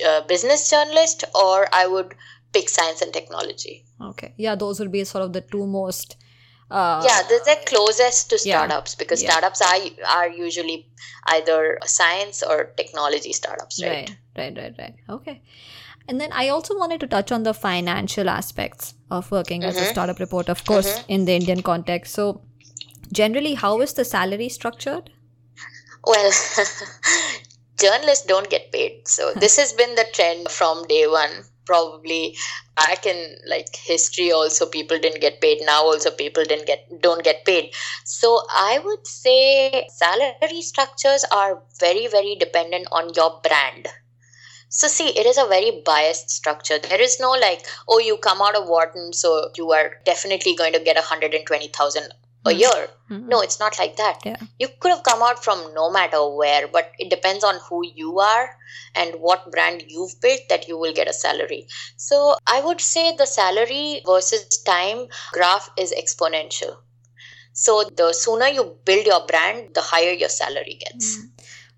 a 0.00 0.24
business 0.28 0.70
journalist 0.70 1.24
or 1.34 1.66
I 1.72 1.86
would 1.86 2.14
pick 2.52 2.68
science 2.68 3.02
and 3.02 3.12
technology. 3.12 3.84
Okay. 4.00 4.34
Yeah, 4.36 4.54
those 4.54 4.80
would 4.80 4.92
be 4.92 5.04
sort 5.04 5.24
of 5.24 5.32
the 5.32 5.40
two 5.40 5.66
most. 5.66 6.16
Uh, 6.70 7.02
yeah, 7.04 7.22
they're 7.28 7.40
the 7.44 7.56
closest 7.66 8.28
to 8.30 8.36
Yeah. 8.36 8.58
startups 8.58 8.94
because 8.94 9.22
Yeah. 9.22 9.30
startups 9.30 9.62
are 9.62 9.78
are 10.16 10.28
usually 10.28 10.86
either 11.28 11.78
science 11.86 12.42
or 12.42 12.72
technology 12.76 13.32
startups, 13.32 13.82
right? 13.82 14.10
Right, 14.36 14.56
right, 14.56 14.56
right, 14.58 14.74
right. 14.78 14.94
Okay. 15.08 15.42
And 16.08 16.20
then 16.20 16.30
I 16.32 16.48
also 16.48 16.76
wanted 16.76 17.00
to 17.00 17.06
touch 17.06 17.32
on 17.32 17.42
the 17.42 17.52
financial 17.54 18.28
aspects 18.30 18.94
of 19.10 19.30
working 19.30 19.64
as 19.64 19.76
a 19.76 19.82
Mhm. 19.82 19.90
startup 19.90 20.18
reporter, 20.20 20.52
of 20.52 20.64
course, 20.64 20.92
in 21.08 21.24
the 21.26 21.34
Indian 21.34 21.62
context. 21.62 22.14
So, 22.14 22.40
generally, 23.12 23.54
how 23.54 23.80
is 23.80 23.92
the 23.94 24.04
salary 24.04 24.48
structured? 24.48 25.10
Well, 26.06 26.32
journalists 27.78 28.26
don't 28.26 28.50
get 28.50 28.72
paid. 28.72 29.06
So 29.08 29.32
hmm. 29.32 29.38
this 29.38 29.56
has 29.56 29.72
been 29.72 29.94
the 29.94 30.06
trend 30.12 30.50
from 30.50 30.86
day 30.86 31.06
one. 31.06 31.30
Probably 31.64 32.34
back 32.76 33.04
in 33.04 33.36
like 33.46 33.76
history 33.76 34.32
also 34.32 34.64
people 34.64 34.98
didn't 34.98 35.20
get 35.20 35.40
paid. 35.40 35.58
Now 35.66 35.82
also 35.82 36.10
people 36.10 36.44
didn't 36.44 36.66
get 36.66 37.02
don't 37.02 37.22
get 37.22 37.44
paid. 37.44 37.74
So 38.04 38.42
I 38.50 38.80
would 38.82 39.06
say 39.06 39.86
salary 39.94 40.62
structures 40.62 41.24
are 41.30 41.62
very, 41.78 42.06
very 42.06 42.36
dependent 42.36 42.88
on 42.90 43.12
your 43.14 43.40
brand. 43.42 43.88
So 44.70 44.86
see, 44.86 45.08
it 45.08 45.26
is 45.26 45.38
a 45.38 45.46
very 45.46 45.82
biased 45.84 46.30
structure. 46.30 46.78
There 46.78 47.00
is 47.00 47.18
no 47.20 47.30
like, 47.30 47.66
oh, 47.88 47.98
you 47.98 48.18
come 48.18 48.42
out 48.42 48.54
of 48.54 48.68
Wharton, 48.68 49.14
so 49.14 49.50
you 49.56 49.72
are 49.72 49.92
definitely 50.04 50.54
going 50.54 50.74
to 50.74 50.80
get 50.80 50.96
120,000 50.96 52.12
a 52.48 52.54
Hmm. 52.54 52.60
year. 52.60 52.88
Mhm. 53.10 53.28
No, 53.28 53.40
it's 53.40 53.58
not 53.60 53.78
like 53.78 53.96
that. 53.96 54.20
Yeah. 54.24 54.36
You 54.58 54.68
could 54.80 54.90
have 54.90 55.02
come 55.02 55.22
out 55.22 55.42
from 55.44 55.62
no 55.74 55.90
matter 55.90 56.20
where, 56.28 56.68
but 56.68 56.92
it 56.98 57.10
depends 57.10 57.44
on 57.44 57.60
who 57.68 57.84
you 57.86 58.18
are 58.20 58.56
and 58.94 59.14
what 59.20 59.50
brand 59.50 59.84
you've 59.88 60.20
built 60.20 60.40
that 60.48 60.68
you 60.68 60.76
will 60.78 60.92
get 60.92 61.08
a 61.08 61.12
salary. 61.12 61.66
So 61.96 62.36
I 62.46 62.60
would 62.60 62.80
say 62.80 63.14
the 63.16 63.26
salary 63.26 64.02
versus 64.06 64.62
time 64.62 65.06
graph 65.32 65.70
is 65.76 65.92
exponential. 65.92 66.76
So 67.52 67.84
the 67.84 68.12
sooner 68.12 68.46
you 68.46 68.78
build 68.84 69.06
your 69.06 69.26
brand, 69.26 69.74
the 69.74 69.80
higher 69.80 70.12
your 70.12 70.28
salary 70.28 70.78
gets. 70.80 71.18
Mm. 71.18 71.30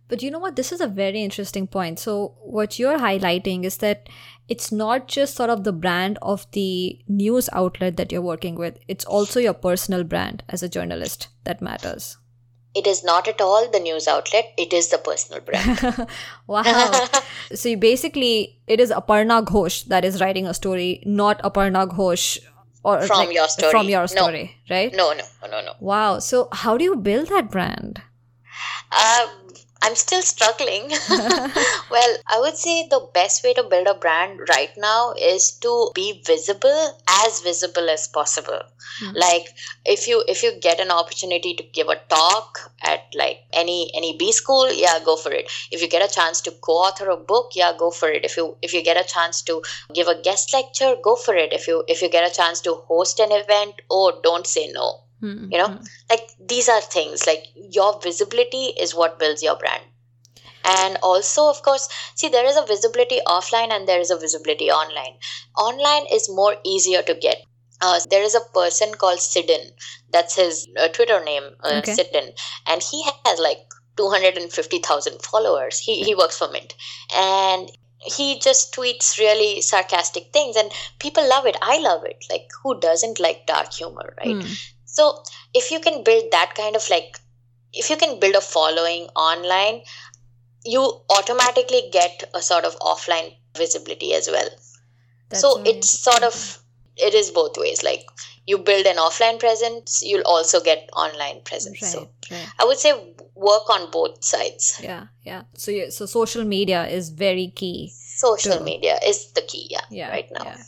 But 0.09 0.23
you 0.23 0.31
know 0.31 0.41
what? 0.41 0.57
This 0.57 0.73
is 0.73 0.81
a 0.81 0.89
very 0.89 1.23
interesting 1.23 1.69
point. 1.69 2.01
So, 2.01 2.35
what 2.43 2.81
you're 2.81 2.99
highlighting 2.99 3.65
is 3.65 3.77
that 3.77 4.09
it's 4.51 4.71
not 4.71 5.07
just 5.09 5.37
sort 5.37 5.49
of 5.49 5.65
the 5.65 5.73
brand 5.73 6.19
of 6.21 6.47
the 6.53 6.99
news 7.09 7.49
outlet 7.53 7.97
that 7.97 8.13
you're 8.13 8.21
working 8.21 8.57
with, 8.57 8.79
it's 8.89 9.05
also 9.05 9.41
your 9.41 9.55
personal 9.55 10.03
brand 10.05 10.43
as 10.49 10.63
a 10.63 10.69
journalist 10.69 11.29
that 11.45 11.63
matters. 11.63 12.17
It 12.75 12.87
is 12.87 13.03
not 13.05 13.27
at 13.29 13.41
all 13.41 13.71
the 13.71 13.81
news 13.81 14.07
outlet, 14.07 14.53
it 14.59 14.73
is 14.73 14.91
the 14.91 14.99
personal 14.99 15.41
brand. 15.41 16.09
wow. 16.47 17.09
so, 17.55 17.69
you 17.69 17.77
basically, 17.77 18.61
it 18.67 18.81
is 18.81 18.91
Aparna 18.91 19.45
Ghosh 19.45 19.85
that 19.87 20.05
is 20.05 20.21
writing 20.21 20.47
a 20.47 20.55
story, 20.55 21.03
not 21.07 21.43
Aparna 21.43 21.89
Ghosh 21.89 22.39
or 22.83 23.03
From 23.03 23.29
YourStory. 23.29 23.71
From 23.71 23.89
your 23.89 24.03
No. 24.03 24.07
story, 24.07 24.57
right? 24.69 24.93
no, 24.95 25.13
no, 25.13 25.25
no, 25.49 25.61
no. 25.63 25.75
Wow. 25.81 26.19
So, 26.19 26.49
how 26.53 26.77
do 26.77 26.85
you 26.85 26.97
build 26.97 27.29
that 27.29 27.51
brand? 27.51 28.03
Um, 28.93 29.29
I'm 29.83 29.95
still 29.95 30.23
struggling. 30.23 30.91
Well, 31.91 32.17
I 32.29 32.39
would 32.39 32.57
say 32.57 32.87
the 32.89 33.09
best 33.13 33.43
way 33.43 33.53
to 33.55 33.65
build 33.65 33.89
a 33.89 33.95
brand 33.95 34.41
right 34.49 34.71
now 34.77 35.13
is 35.21 35.51
to 35.63 35.91
be 35.95 36.23
visible, 36.25 36.99
as 37.09 37.41
visible 37.41 37.91
as 37.91 38.07
possible. 38.07 38.61
Mm-hmm. 39.03 39.17
Like 39.17 39.49
if 39.85 40.07
you 40.07 40.23
if 40.29 40.43
you 40.43 40.53
get 40.53 40.79
an 40.79 40.91
opportunity 40.91 41.55
to 41.55 41.63
give 41.63 41.89
a 41.89 41.97
talk 42.09 42.73
at 42.83 43.01
like 43.15 43.41
any 43.53 43.91
any 43.95 44.17
B 44.17 44.31
school, 44.31 44.71
yeah, 44.73 44.99
go 45.05 45.17
for 45.17 45.33
it. 45.33 45.51
If 45.73 45.83
you 45.83 45.89
get 45.89 46.09
a 46.09 46.15
chance 46.15 46.41
to 46.43 46.53
co-author 46.53 47.11
a 47.11 47.17
book, 47.17 47.53
yeah, 47.55 47.73
go 47.77 47.91
for 47.91 48.09
it. 48.09 48.25
If 48.25 48.37
you 48.37 48.57
if 48.63 48.73
you 48.73 48.83
get 48.83 49.05
a 49.05 49.09
chance 49.13 49.43
to 49.43 49.63
give 49.93 50.07
a 50.07 50.21
guest 50.21 50.53
lecture, 50.53 50.95
go 51.03 51.17
for 51.17 51.35
it. 51.35 51.53
If 51.53 51.67
you 51.67 51.85
if 51.89 52.03
you 52.03 52.09
get 52.09 52.31
a 52.31 52.35
chance 52.35 52.61
to 52.63 52.75
host 52.75 53.19
an 53.19 53.33
event, 53.33 53.83
oh, 53.91 54.21
don't 54.23 54.47
say 54.47 54.71
no. 54.73 55.01
Mm-hmm. 55.23 55.53
You 55.53 55.59
know, 55.59 55.81
like 56.09 56.29
these 56.41 56.69
are 56.69 56.81
things 56.81 57.27
like 57.27 57.45
your 57.55 58.01
visibility 58.01 58.73
is 58.81 58.95
what 58.95 59.19
builds 59.19 59.43
your 59.43 59.57
brand 59.57 59.83
and 60.65 60.99
also 61.03 61.49
of 61.49 61.63
course 61.63 61.89
see 62.15 62.29
there 62.29 62.45
is 62.45 62.57
a 62.57 62.67
visibility 62.67 63.19
offline 63.27 63.71
and 63.71 63.89
there 63.89 64.01
is 64.01 64.11
a 64.11 64.19
visibility 64.19 64.71
online 64.71 65.15
online 65.57 66.07
is 66.13 66.29
more 66.29 66.57
easier 66.65 67.03
to 67.03 67.15
get 67.15 67.39
uh, 67.81 67.99
there 68.11 68.23
is 68.23 68.35
a 68.35 68.41
person 68.53 68.95
called 68.95 69.19
Sidin. 69.21 69.71
That's 70.13 70.37
his 70.37 70.69
uh, 70.79 70.89
Twitter 70.89 71.25
name, 71.25 71.45
uh, 71.65 71.79
okay. 71.79 71.93
Sidin, 71.93 72.33
and 72.67 72.83
he 72.83 73.03
has 73.25 73.39
like 73.41 73.59
two 73.97 74.11
hundred 74.11 74.37
and 74.37 74.53
fifty 74.53 74.79
thousand 74.79 75.23
followers. 75.23 75.79
He 75.79 76.03
he 76.03 76.15
works 76.15 76.37
for 76.37 76.51
Mint, 76.51 76.75
and 77.17 77.71
he 78.05 78.39
just 78.39 78.75
tweets 78.75 79.19
really 79.19 79.63
sarcastic 79.63 80.33
things, 80.33 80.57
and 80.57 80.71
people 80.99 81.27
love 81.29 81.47
it. 81.47 81.57
I 81.63 81.79
love 81.81 82.05
it. 82.05 82.25
Like 82.31 82.49
who 82.63 82.79
doesn't 82.79 83.19
like 83.19 83.47
dark 83.47 83.73
humor, 83.73 84.15
right? 84.19 84.37
Mm. 84.37 84.59
So 84.93 85.23
if 85.55 85.71
you 85.71 85.81
can 85.81 86.03
build 86.03 86.33
that 86.33 86.55
kind 86.55 86.77
of 86.77 86.89
like, 86.91 87.19
if 87.73 87.91
you 87.91 87.97
can 87.97 88.19
build 88.19 88.35
a 88.35 88.41
following 88.41 89.05
online, 89.15 89.83
you 90.65 90.83
automatically 91.09 91.89
get 91.93 92.25
a 92.35 92.43
sort 92.43 92.65
of 92.65 92.77
offline 92.81 93.35
visibility 93.57 94.15
as 94.15 94.29
well. 94.29 94.49
That's 95.29 95.41
so 95.41 95.57
amazing. 95.57 95.79
it's 95.79 95.91
sort 95.91 96.23
of 96.23 96.61
it 96.97 97.15
is 97.15 97.31
both 97.31 97.57
ways. 97.57 97.83
Like 97.83 98.05
you 98.47 98.59
build 98.59 98.87
an 98.87 98.97
offline 98.97 99.39
presence, 99.39 100.03
you'll 100.03 100.27
also 100.27 100.61
get 100.61 100.91
online 100.93 101.41
presence. 101.45 101.81
Right, 101.83 101.93
so 101.93 102.11
right. 102.31 102.49
I 102.59 102.65
would 102.65 102.79
say 102.79 102.93
work 103.35 103.71
on 103.71 103.91
both 103.91 104.25
sides. 104.25 104.81
Yeah, 104.83 105.07
yeah. 105.23 105.43
So 105.55 105.89
so 105.91 106.07
social 106.07 106.45
media 106.45 106.87
is 106.87 107.11
very 107.11 107.49
key. 107.55 107.93
Social 107.95 108.59
to, 108.59 108.65
media 108.65 108.99
is 109.07 109.33
the 109.33 109.43
key. 109.43 109.69
Yeah, 109.71 109.87
yeah 109.91 110.11
right 110.11 110.31
now. 110.33 110.45
Yeah. 110.45 110.63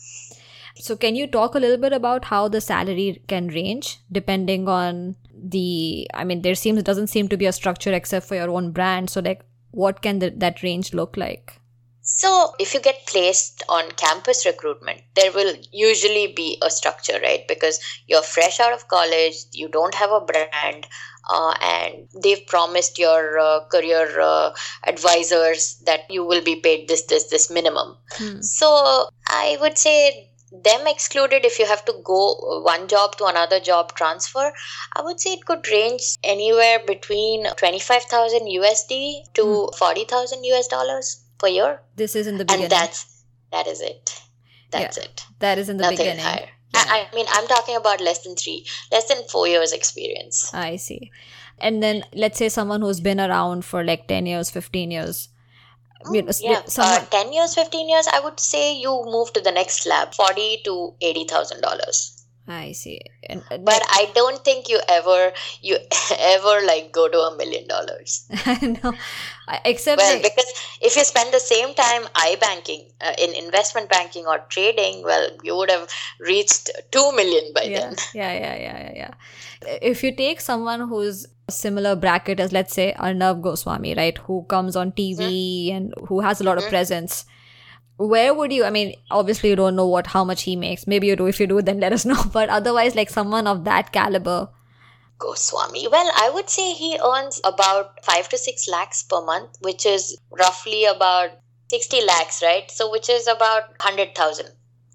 So 0.83 0.97
can 0.97 1.15
you 1.15 1.29
talk 1.29 1.55
a 1.55 1.61
little 1.61 1.77
bit 1.77 1.93
about 1.93 2.25
how 2.25 2.49
the 2.49 2.61
salary 2.61 3.23
can 3.29 3.47
range 3.47 4.01
depending 4.11 4.67
on 4.69 5.15
the? 5.33 6.09
I 6.13 6.25
mean, 6.25 6.43
there 6.43 6.57
seems 6.57 6.83
doesn't 6.83 7.07
seem 7.07 7.29
to 7.29 7.37
be 7.37 7.47
a 7.47 7.53
structure 7.53 7.93
except 7.93 8.27
for 8.27 8.35
your 8.35 8.51
own 8.51 8.73
brand. 8.73 9.09
So 9.09 9.21
like, 9.21 9.43
what 9.71 10.03
can 10.03 10.19
the, 10.19 10.31
that 10.31 10.65
range 10.65 10.93
look 10.93 11.17
like? 11.17 11.61
So, 12.05 12.53
if 12.59 12.75
you 12.75 12.81
get 12.81 13.07
placed 13.07 13.63
on 13.69 13.93
campus 13.93 14.45
recruitment, 14.45 15.03
there 15.15 15.31
will 15.31 15.55
usually 15.71 16.33
be 16.33 16.59
a 16.61 16.69
structure, 16.69 17.21
right? 17.23 17.47
Because 17.47 17.79
you're 18.09 18.23
fresh 18.23 18.59
out 18.59 18.73
of 18.73 18.89
college, 18.89 19.37
you 19.53 19.69
don't 19.69 19.95
have 19.95 20.11
a 20.11 20.21
brand, 20.21 20.89
uh, 21.31 21.55
and 21.61 22.09
they've 22.21 22.45
promised 22.49 22.99
your 22.99 23.39
uh, 23.39 23.61
career 23.71 24.21
uh, 24.21 24.51
advisors 24.85 25.77
that 25.87 26.11
you 26.11 26.25
will 26.25 26.43
be 26.43 26.57
paid 26.57 26.89
this, 26.89 27.03
this, 27.03 27.31
this 27.31 27.53
minimum. 27.53 27.97
Hmm. 28.15 28.41
So, 28.41 29.09
I 29.29 29.57
would 29.61 29.79
say 29.79 30.32
them 30.53 30.87
excluded 30.87 31.45
if 31.45 31.59
you 31.59 31.67
have 31.67 31.85
to 31.85 31.95
go 32.05 32.61
one 32.63 32.87
job 32.89 33.17
to 33.17 33.25
another 33.25 33.59
job 33.59 33.95
transfer 33.95 34.53
i 34.95 35.03
would 35.03 35.19
say 35.19 35.33
it 35.33 35.45
could 35.47 35.67
range 35.69 36.15
anywhere 36.23 36.79
between 36.87 37.47
25000 37.57 38.41
usd 38.61 39.23
to 39.35 39.43
mm. 39.43 39.75
40000 39.75 40.39
us 40.45 40.69
dollars 40.69 41.23
per 41.43 41.49
year. 41.49 41.81
This 41.97 42.17
is 42.17 42.27
in 42.27 42.39
the 42.39 42.45
beginning. 42.45 42.65
and 42.65 42.73
that's 42.73 43.25
that 43.51 43.67
is 43.67 43.83
it. 43.83 44.19
That's 44.71 44.97
yeah, 44.97 45.05
it. 45.05 45.25
that 45.41 45.59
is 45.59 45.69
in 45.69 45.77
the 45.77 45.83
Nothing 45.83 45.99
beginning. 45.99 46.25
higher. 46.25 46.49
Yeah. 46.75 46.85
I, 46.87 47.09
I 47.11 47.15
mean 47.15 47.27
i'm 47.29 47.47
talking 47.47 47.77
about 47.77 48.01
less 48.01 48.21
than 48.25 48.35
three 48.35 48.65
less 48.91 49.07
than 49.09 49.23
four 49.29 49.47
years 49.47 49.73
experience. 49.73 50.55
I 50.55 50.77
see. 50.77 51.11
And 51.59 51.83
then 51.83 52.03
let's 52.15 52.39
say 52.39 52.49
someone 52.49 52.81
who's 52.81 53.01
been 53.01 53.21
around 53.21 53.65
for 53.65 53.85
like 53.85 54.09
10 54.09 54.27
years 54.27 54.51
15 54.51 54.91
years 54.91 55.29
you 56.11 56.23
know, 56.23 56.33
yeah. 56.41 56.63
Uh, 56.79 57.05
10 57.05 57.33
years 57.33 57.55
15 57.55 57.89
years 57.89 58.07
i 58.13 58.21
would 58.21 58.41
say 58.41 58.75
you 58.75 59.03
move 59.07 59.33
to 59.33 59.41
the 59.41 59.53
next 59.53 59.83
slab 59.83 60.15
40 60.15 60.63
to 60.65 60.95
80 61.01 61.25
thousand 61.25 61.61
dollars 61.61 62.23
I 62.49 62.73
see. 62.73 63.01
And, 63.29 63.43
uh, 63.51 63.59
but 63.59 63.81
I 63.89 64.11
don't 64.15 64.45
think 64.45 64.69
you 64.69 64.81
ever 64.89 65.33
you 65.61 65.79
ever 66.19 66.61
like 66.67 66.91
go 66.91 67.09
to 67.09 67.19
a 67.19 67.37
million 67.37 67.69
dollars. 67.69 68.29
no, 68.63 68.95
except 69.65 70.01
well, 70.01 70.15
like, 70.15 70.23
because 70.23 70.53
if 70.81 70.97
you 70.97 71.05
spend 71.05 71.33
the 71.33 71.39
same 71.39 71.73
time 71.75 72.03
i 72.17 72.37
banking 72.41 72.91
uh, 73.01 73.13
in 73.19 73.33
investment 73.35 73.89
banking 73.89 74.27
or 74.27 74.41
trading, 74.49 75.03
well, 75.05 75.29
you 75.45 75.57
would 75.57 75.71
have 75.71 75.89
reached 76.19 76.71
two 76.91 77.13
million 77.13 77.53
by 77.55 77.63
yeah, 77.63 77.81
then. 77.81 77.97
Yeah, 78.15 78.33
yeah, 78.33 78.57
yeah, 78.57 78.79
yeah, 78.79 78.93
yeah. 78.97 79.79
If 79.81 80.03
you 80.03 80.15
take 80.15 80.41
someone 80.41 80.89
who's 80.89 81.27
similar 81.53 81.95
bracket 81.97 82.41
as 82.41 82.53
let's 82.53 82.75
say 82.75 82.93
Arnab 82.95 83.43
Goswami, 83.43 83.95
right, 83.95 84.17
who 84.19 84.45
comes 84.49 84.77
on 84.77 84.93
TV 84.93 85.19
mm-hmm. 85.19 85.77
and 85.77 85.95
who 86.09 86.21
has 86.21 86.41
a 86.41 86.45
lot 86.45 86.57
mm-hmm. 86.57 86.67
of 86.67 86.71
presence. 86.71 87.25
Where 87.97 88.35
would 88.35 88.53
you? 88.53 88.65
I 88.65 88.71
mean, 88.71 88.95
obviously 89.11 89.51
you 89.51 89.57
don't 89.57 89.77
know 89.77 89.87
what 89.87 90.09
how 90.09 90.25
much 90.25 90.43
he 90.43 90.57
makes. 90.57 90.87
Maybe 90.87 91.07
you 91.07 91.17
do. 91.17 91.27
If 91.27 91.39
you 91.39 91.47
do, 91.47 91.63
then 91.63 91.81
let 91.87 91.93
us 91.93 92.05
know. 92.05 92.23
But 92.33 92.49
otherwise, 92.49 92.95
like 92.95 93.11
someone 93.11 93.47
of 93.47 93.65
that 93.65 93.93
caliber, 93.93 94.49
Goswami. 95.23 95.87
Well, 95.87 96.11
I 96.17 96.31
would 96.31 96.51
say 96.51 96.73
he 96.73 96.99
earns 96.99 97.41
about 97.45 98.05
five 98.05 98.29
to 98.31 98.39
six 98.39 98.69
lakhs 98.69 99.05
per 99.05 99.25
month, 99.25 99.57
which 99.61 99.87
is 99.87 100.19
roughly 100.31 100.85
about 100.85 101.31
60 101.71 102.05
lakhs, 102.05 102.43
right? 102.43 102.71
So, 102.71 102.91
which 102.91 103.09
is 103.09 103.29
about 103.29 103.69
100,000. 103.81 104.47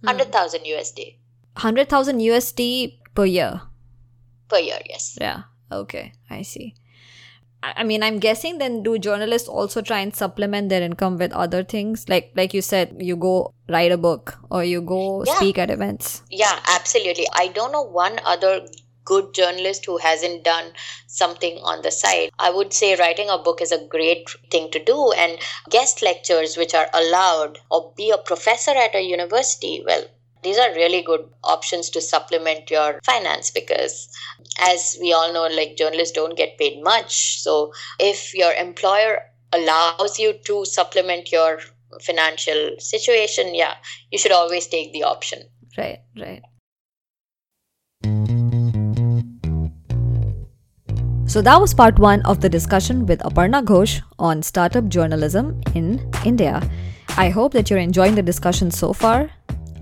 100,000 0.01 0.61
USD. 0.61 1.17
100,000 1.53 2.19
USD 2.19 2.99
per 3.15 3.25
year. 3.25 3.61
Per 4.49 4.59
year, 4.59 4.79
yes. 4.85 5.17
Yeah. 5.19 5.43
Okay, 5.71 6.13
I 6.29 6.41
see. 6.41 6.75
I 7.63 7.83
mean, 7.83 8.03
I'm 8.03 8.19
guessing 8.19 8.59
then 8.59 8.83
do 8.83 8.99
journalists 8.99 9.49
also 9.49 9.81
try 9.81 9.99
and 9.99 10.15
supplement 10.15 10.69
their 10.69 10.83
income 10.83 11.17
with 11.17 11.33
other 11.33 11.63
things? 11.63 12.07
Like 12.07 12.31
like 12.35 12.53
you 12.53 12.61
said, 12.61 12.95
you 12.99 13.15
go 13.15 13.53
write 13.67 13.91
a 13.91 13.97
book 13.97 14.37
or 14.51 14.63
you 14.63 14.81
go 14.81 15.23
yeah. 15.25 15.33
speak 15.35 15.57
at 15.57 15.71
events. 15.71 16.21
Yeah, 16.29 16.59
absolutely. 16.67 17.25
I 17.33 17.47
don't 17.47 17.71
know 17.71 17.81
one 17.81 18.19
other 18.25 18.67
good 19.05 19.33
journalist 19.33 19.85
who 19.85 19.97
hasn't 19.97 20.43
done 20.43 20.71
something 21.07 21.57
on 21.63 21.81
the 21.81 21.91
side. 21.91 22.29
I 22.37 22.51
would 22.51 22.73
say 22.73 22.95
writing 22.95 23.29
a 23.29 23.37
book 23.37 23.61
is 23.61 23.71
a 23.71 23.85
great 23.85 24.29
thing 24.51 24.69
to 24.71 24.83
do 24.83 25.11
and 25.13 25.39
guest 25.69 26.01
lectures 26.01 26.57
which 26.57 26.75
are 26.75 26.89
allowed 26.93 27.57
or 27.71 27.93
be 27.95 28.11
a 28.11 28.17
professor 28.17 28.71
at 28.71 28.95
a 28.95 29.01
university. 29.01 29.81
Well, 29.85 30.03
these 30.43 30.57
are 30.57 30.73
really 30.75 31.01
good 31.01 31.25
options 31.43 31.89
to 31.89 32.01
supplement 32.01 32.69
your 32.69 32.99
finance 33.03 33.51
because 33.51 34.09
as 34.59 34.97
we 35.01 35.13
all 35.13 35.33
know 35.33 35.47
like 35.47 35.77
journalists 35.77 36.13
don't 36.13 36.37
get 36.37 36.57
paid 36.57 36.83
much 36.83 37.41
so 37.41 37.71
if 37.99 38.33
your 38.33 38.53
employer 38.53 39.19
allows 39.53 40.19
you 40.19 40.33
to 40.45 40.65
supplement 40.65 41.31
your 41.31 41.59
financial 42.01 42.75
situation 42.79 43.55
yeah 43.55 43.75
you 44.11 44.17
should 44.17 44.31
always 44.31 44.67
take 44.67 44.91
the 44.93 45.03
option 45.03 45.43
right 45.77 45.99
right 46.19 46.43
So 51.27 51.41
that 51.41 51.59
was 51.59 51.73
part 51.73 51.99
one 51.99 52.21
of 52.21 52.39
the 52.39 52.47
discussion 52.47 53.05
with 53.05 53.19
Aparna 53.19 53.61
Ghosh 53.61 54.01
on 54.17 54.41
startup 54.41 54.87
journalism 54.87 55.61
in 55.75 55.99
India. 56.23 56.63
I 57.17 57.29
hope 57.29 57.51
that 57.51 57.69
you're 57.69 57.79
enjoying 57.79 58.15
the 58.15 58.23
discussion 58.23 58.71
so 58.71 58.93
far. 58.93 59.29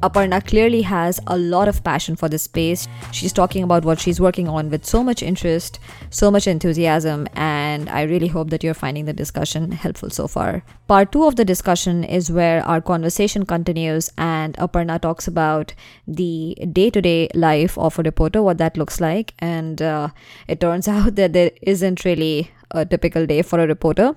Aparna 0.01 0.45
clearly 0.45 0.81
has 0.83 1.19
a 1.27 1.37
lot 1.37 1.67
of 1.67 1.83
passion 1.83 2.15
for 2.15 2.29
this 2.29 2.43
space. 2.43 2.87
She's 3.11 3.33
talking 3.33 3.63
about 3.63 3.85
what 3.85 3.99
she's 3.99 4.19
working 4.19 4.47
on 4.47 4.69
with 4.69 4.85
so 4.85 5.03
much 5.03 5.23
interest, 5.23 5.79
so 6.09 6.29
much 6.29 6.47
enthusiasm, 6.47 7.27
and 7.33 7.89
I 7.89 8.03
really 8.03 8.27
hope 8.27 8.49
that 8.49 8.63
you're 8.63 8.73
finding 8.73 9.05
the 9.05 9.13
discussion 9.13 9.71
helpful 9.71 10.09
so 10.09 10.27
far. 10.27 10.63
Part 10.87 11.11
two 11.11 11.25
of 11.25 11.35
the 11.37 11.45
discussion 11.45 12.03
is 12.03 12.31
where 12.31 12.63
our 12.65 12.81
conversation 12.81 13.45
continues, 13.45 14.11
and 14.17 14.53
Aparna 14.55 15.01
talks 15.01 15.27
about 15.27 15.73
the 16.07 16.55
day 16.71 16.89
to 16.89 17.01
day 17.01 17.29
life 17.33 17.77
of 17.77 17.97
a 17.97 18.03
reporter, 18.03 18.43
what 18.43 18.57
that 18.57 18.77
looks 18.77 18.99
like, 18.99 19.33
and 19.39 19.81
uh, 19.81 20.09
it 20.47 20.59
turns 20.59 20.87
out 20.95 21.15
that 21.15 21.33
there 21.33 21.51
isn't 21.61 22.05
really 22.05 22.51
a 22.71 22.85
typical 22.85 23.25
day 23.25 23.41
for 23.41 23.59
a 23.59 23.67
reporter. 23.67 24.15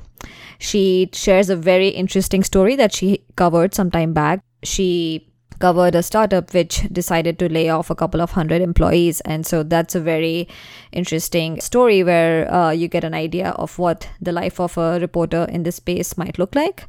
She 0.58 1.08
shares 1.12 1.48
a 1.48 1.56
very 1.56 1.88
interesting 1.88 2.42
story 2.42 2.76
that 2.76 2.92
she 2.92 3.24
covered 3.36 3.74
some 3.74 3.90
time 3.90 4.12
back. 4.12 4.42
She 4.64 5.27
covered 5.58 5.94
a 5.94 6.02
startup 6.02 6.52
which 6.54 6.82
decided 6.92 7.38
to 7.38 7.48
lay 7.48 7.68
off 7.68 7.90
a 7.90 7.94
couple 7.94 8.20
of 8.20 8.32
hundred 8.32 8.62
employees. 8.62 9.20
And 9.22 9.46
so 9.46 9.62
that's 9.62 9.94
a 9.94 10.00
very 10.00 10.48
interesting 10.92 11.60
story 11.60 12.02
where 12.02 12.52
uh, 12.52 12.70
you 12.70 12.88
get 12.88 13.04
an 13.04 13.14
idea 13.14 13.50
of 13.50 13.78
what 13.78 14.08
the 14.20 14.32
life 14.32 14.60
of 14.60 14.76
a 14.78 14.98
reporter 15.00 15.44
in 15.48 15.62
this 15.62 15.76
space 15.76 16.16
might 16.16 16.38
look 16.38 16.54
like. 16.54 16.84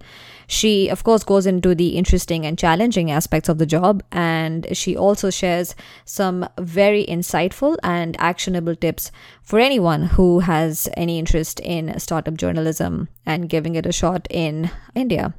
She, 0.48 0.90
of 0.90 1.04
course, 1.04 1.24
goes 1.24 1.46
into 1.46 1.76
the 1.76 1.90
interesting 1.90 2.44
and 2.44 2.58
challenging 2.58 3.12
aspects 3.12 3.50
of 3.50 3.60
the 3.60 3.68
job, 3.68 4.02
and 4.12 4.66
she 4.76 4.98
also 4.98 5.30
shares 5.30 5.76
some 6.06 6.50
very 6.58 7.06
insightful 7.06 7.78
and 7.84 8.16
actionable 8.20 8.76
tips 8.76 9.12
for 9.44 9.60
anyone 9.60 10.04
who 10.04 10.40
has 10.40 10.90
any 10.98 11.20
interest 11.20 11.60
in 11.60 12.00
startup 12.00 12.34
journalism 12.34 13.10
and 13.28 13.48
giving 13.48 13.76
it 13.76 13.86
a 13.86 13.92
shot 13.92 14.26
in 14.32 14.72
India. 14.96 15.36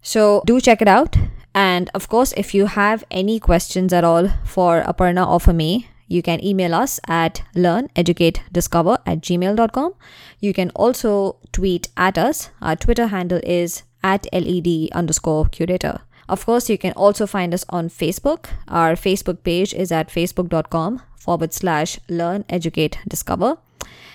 So 0.00 0.44
do 0.46 0.60
check 0.60 0.80
it 0.80 0.86
out. 0.86 1.16
And 1.56 1.88
of 1.94 2.10
course, 2.10 2.34
if 2.36 2.54
you 2.54 2.66
have 2.66 3.02
any 3.10 3.40
questions 3.40 3.94
at 3.94 4.04
all 4.04 4.28
for 4.44 4.82
Aparna 4.82 5.26
or 5.26 5.40
for 5.40 5.54
me, 5.54 5.88
you 6.06 6.20
can 6.22 6.44
email 6.44 6.74
us 6.74 7.00
at 7.08 7.42
learneducatediscover 7.54 8.98
at 9.06 9.22
gmail.com. 9.22 9.94
You 10.38 10.52
can 10.52 10.70
also 10.74 11.36
tweet 11.52 11.88
at 11.96 12.18
us. 12.18 12.50
Our 12.60 12.76
Twitter 12.76 13.06
handle 13.06 13.40
is 13.42 13.84
at 14.04 14.26
led 14.34 14.68
underscore 14.92 15.46
curator. 15.46 16.00
Of 16.28 16.44
course, 16.44 16.68
you 16.68 16.76
can 16.76 16.92
also 16.92 17.26
find 17.26 17.54
us 17.54 17.64
on 17.70 17.88
Facebook. 17.88 18.50
Our 18.68 18.92
Facebook 18.92 19.42
page 19.42 19.72
is 19.72 19.90
at 19.90 20.10
facebook.com 20.10 21.00
forward 21.16 21.54
slash 21.54 21.98
learn, 22.10 22.44
educate, 22.50 22.98
discover. 23.08 23.56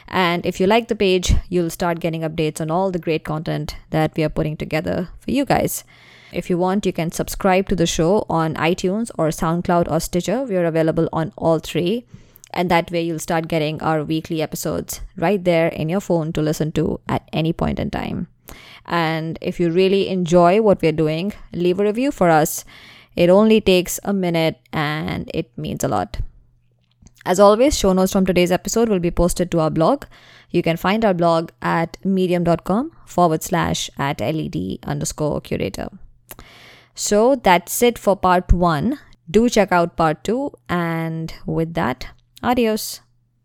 And 0.08 0.46
if 0.46 0.60
you 0.60 0.68
like 0.68 0.90
the 0.90 0.96
page, 0.96 1.34
you'll 1.50 1.72
start 1.72 2.02
getting 2.02 2.22
updates 2.22 2.62
on 2.62 2.70
all 2.70 2.92
the 2.92 3.00
great 3.00 3.24
content 3.24 3.78
that 3.90 4.16
we 4.16 4.24
are 4.24 4.30
putting 4.30 4.58
together 4.58 5.10
for 5.20 5.32
you 5.32 5.44
guys. 5.44 5.84
If 6.32 6.50
you 6.50 6.58
want, 6.58 6.86
you 6.86 6.94
can 6.94 7.12
subscribe 7.12 7.68
to 7.70 7.76
the 7.76 7.86
show 7.86 8.26
on 8.30 8.56
iTunes 8.56 9.12
or 9.18 9.28
SoundCloud 9.30 9.92
or 9.92 10.00
Stitcher. 10.00 10.44
We 10.44 10.56
are 10.56 10.66
available 10.66 11.10
on 11.12 11.34
all 11.36 11.60
three. 11.60 12.06
And 12.54 12.70
that 12.72 12.92
way, 12.92 13.02
you'll 13.02 13.20
start 13.20 13.48
getting 13.48 13.82
our 13.82 14.04
weekly 14.04 14.42
episodes 14.42 15.02
right 15.18 15.44
there 15.44 15.68
in 15.68 15.90
your 15.90 16.02
phone 16.02 16.34
to 16.34 16.42
listen 16.42 16.72
to 16.74 17.00
at 17.08 17.28
any 17.34 17.54
point 17.54 17.80
in 17.80 17.90
time. 17.90 18.28
And 18.86 19.38
if 19.42 19.60
you 19.60 19.72
really 19.72 20.10
enjoy 20.10 20.62
what 20.62 20.82
we're 20.82 20.92
doing, 20.92 21.34
leave 21.54 21.80
a 21.80 21.84
review 21.84 22.12
for 22.12 22.30
us. 22.30 22.66
It 23.16 23.30
only 23.30 23.62
takes 23.62 24.00
a 24.04 24.14
minute 24.14 24.60
and 24.72 25.30
it 25.34 25.58
means 25.58 25.84
a 25.84 25.88
lot. 25.88 26.20
As 27.26 27.40
always, 27.40 27.78
show 27.78 27.94
notes 27.94 28.12
from 28.12 28.26
today's 28.26 28.52
episode 28.52 28.90
will 28.90 29.00
be 29.00 29.12
posted 29.12 29.52
to 29.52 29.60
our 29.60 29.70
blog. 29.70 30.06
You 30.50 30.64
can 30.64 30.76
find 30.76 31.06
our 31.06 31.14
blog 31.14 31.52
at 31.62 31.98
medium.com 32.04 32.92
forward 33.06 33.44
slash 33.44 33.90
at 33.98 34.20
led 34.20 34.80
underscore 34.84 35.40
curator. 35.42 35.90
So 36.96 37.36
that's 37.36 37.82
it 37.82 37.98
for 37.98 38.16
part 38.16 38.54
one. 38.54 39.00
Do 39.30 39.50
check 39.50 39.72
out 39.72 39.96
part 39.96 40.24
two. 40.24 40.52
And 40.68 41.34
with 41.46 41.74
that, 41.76 42.08
adios. 42.44 43.02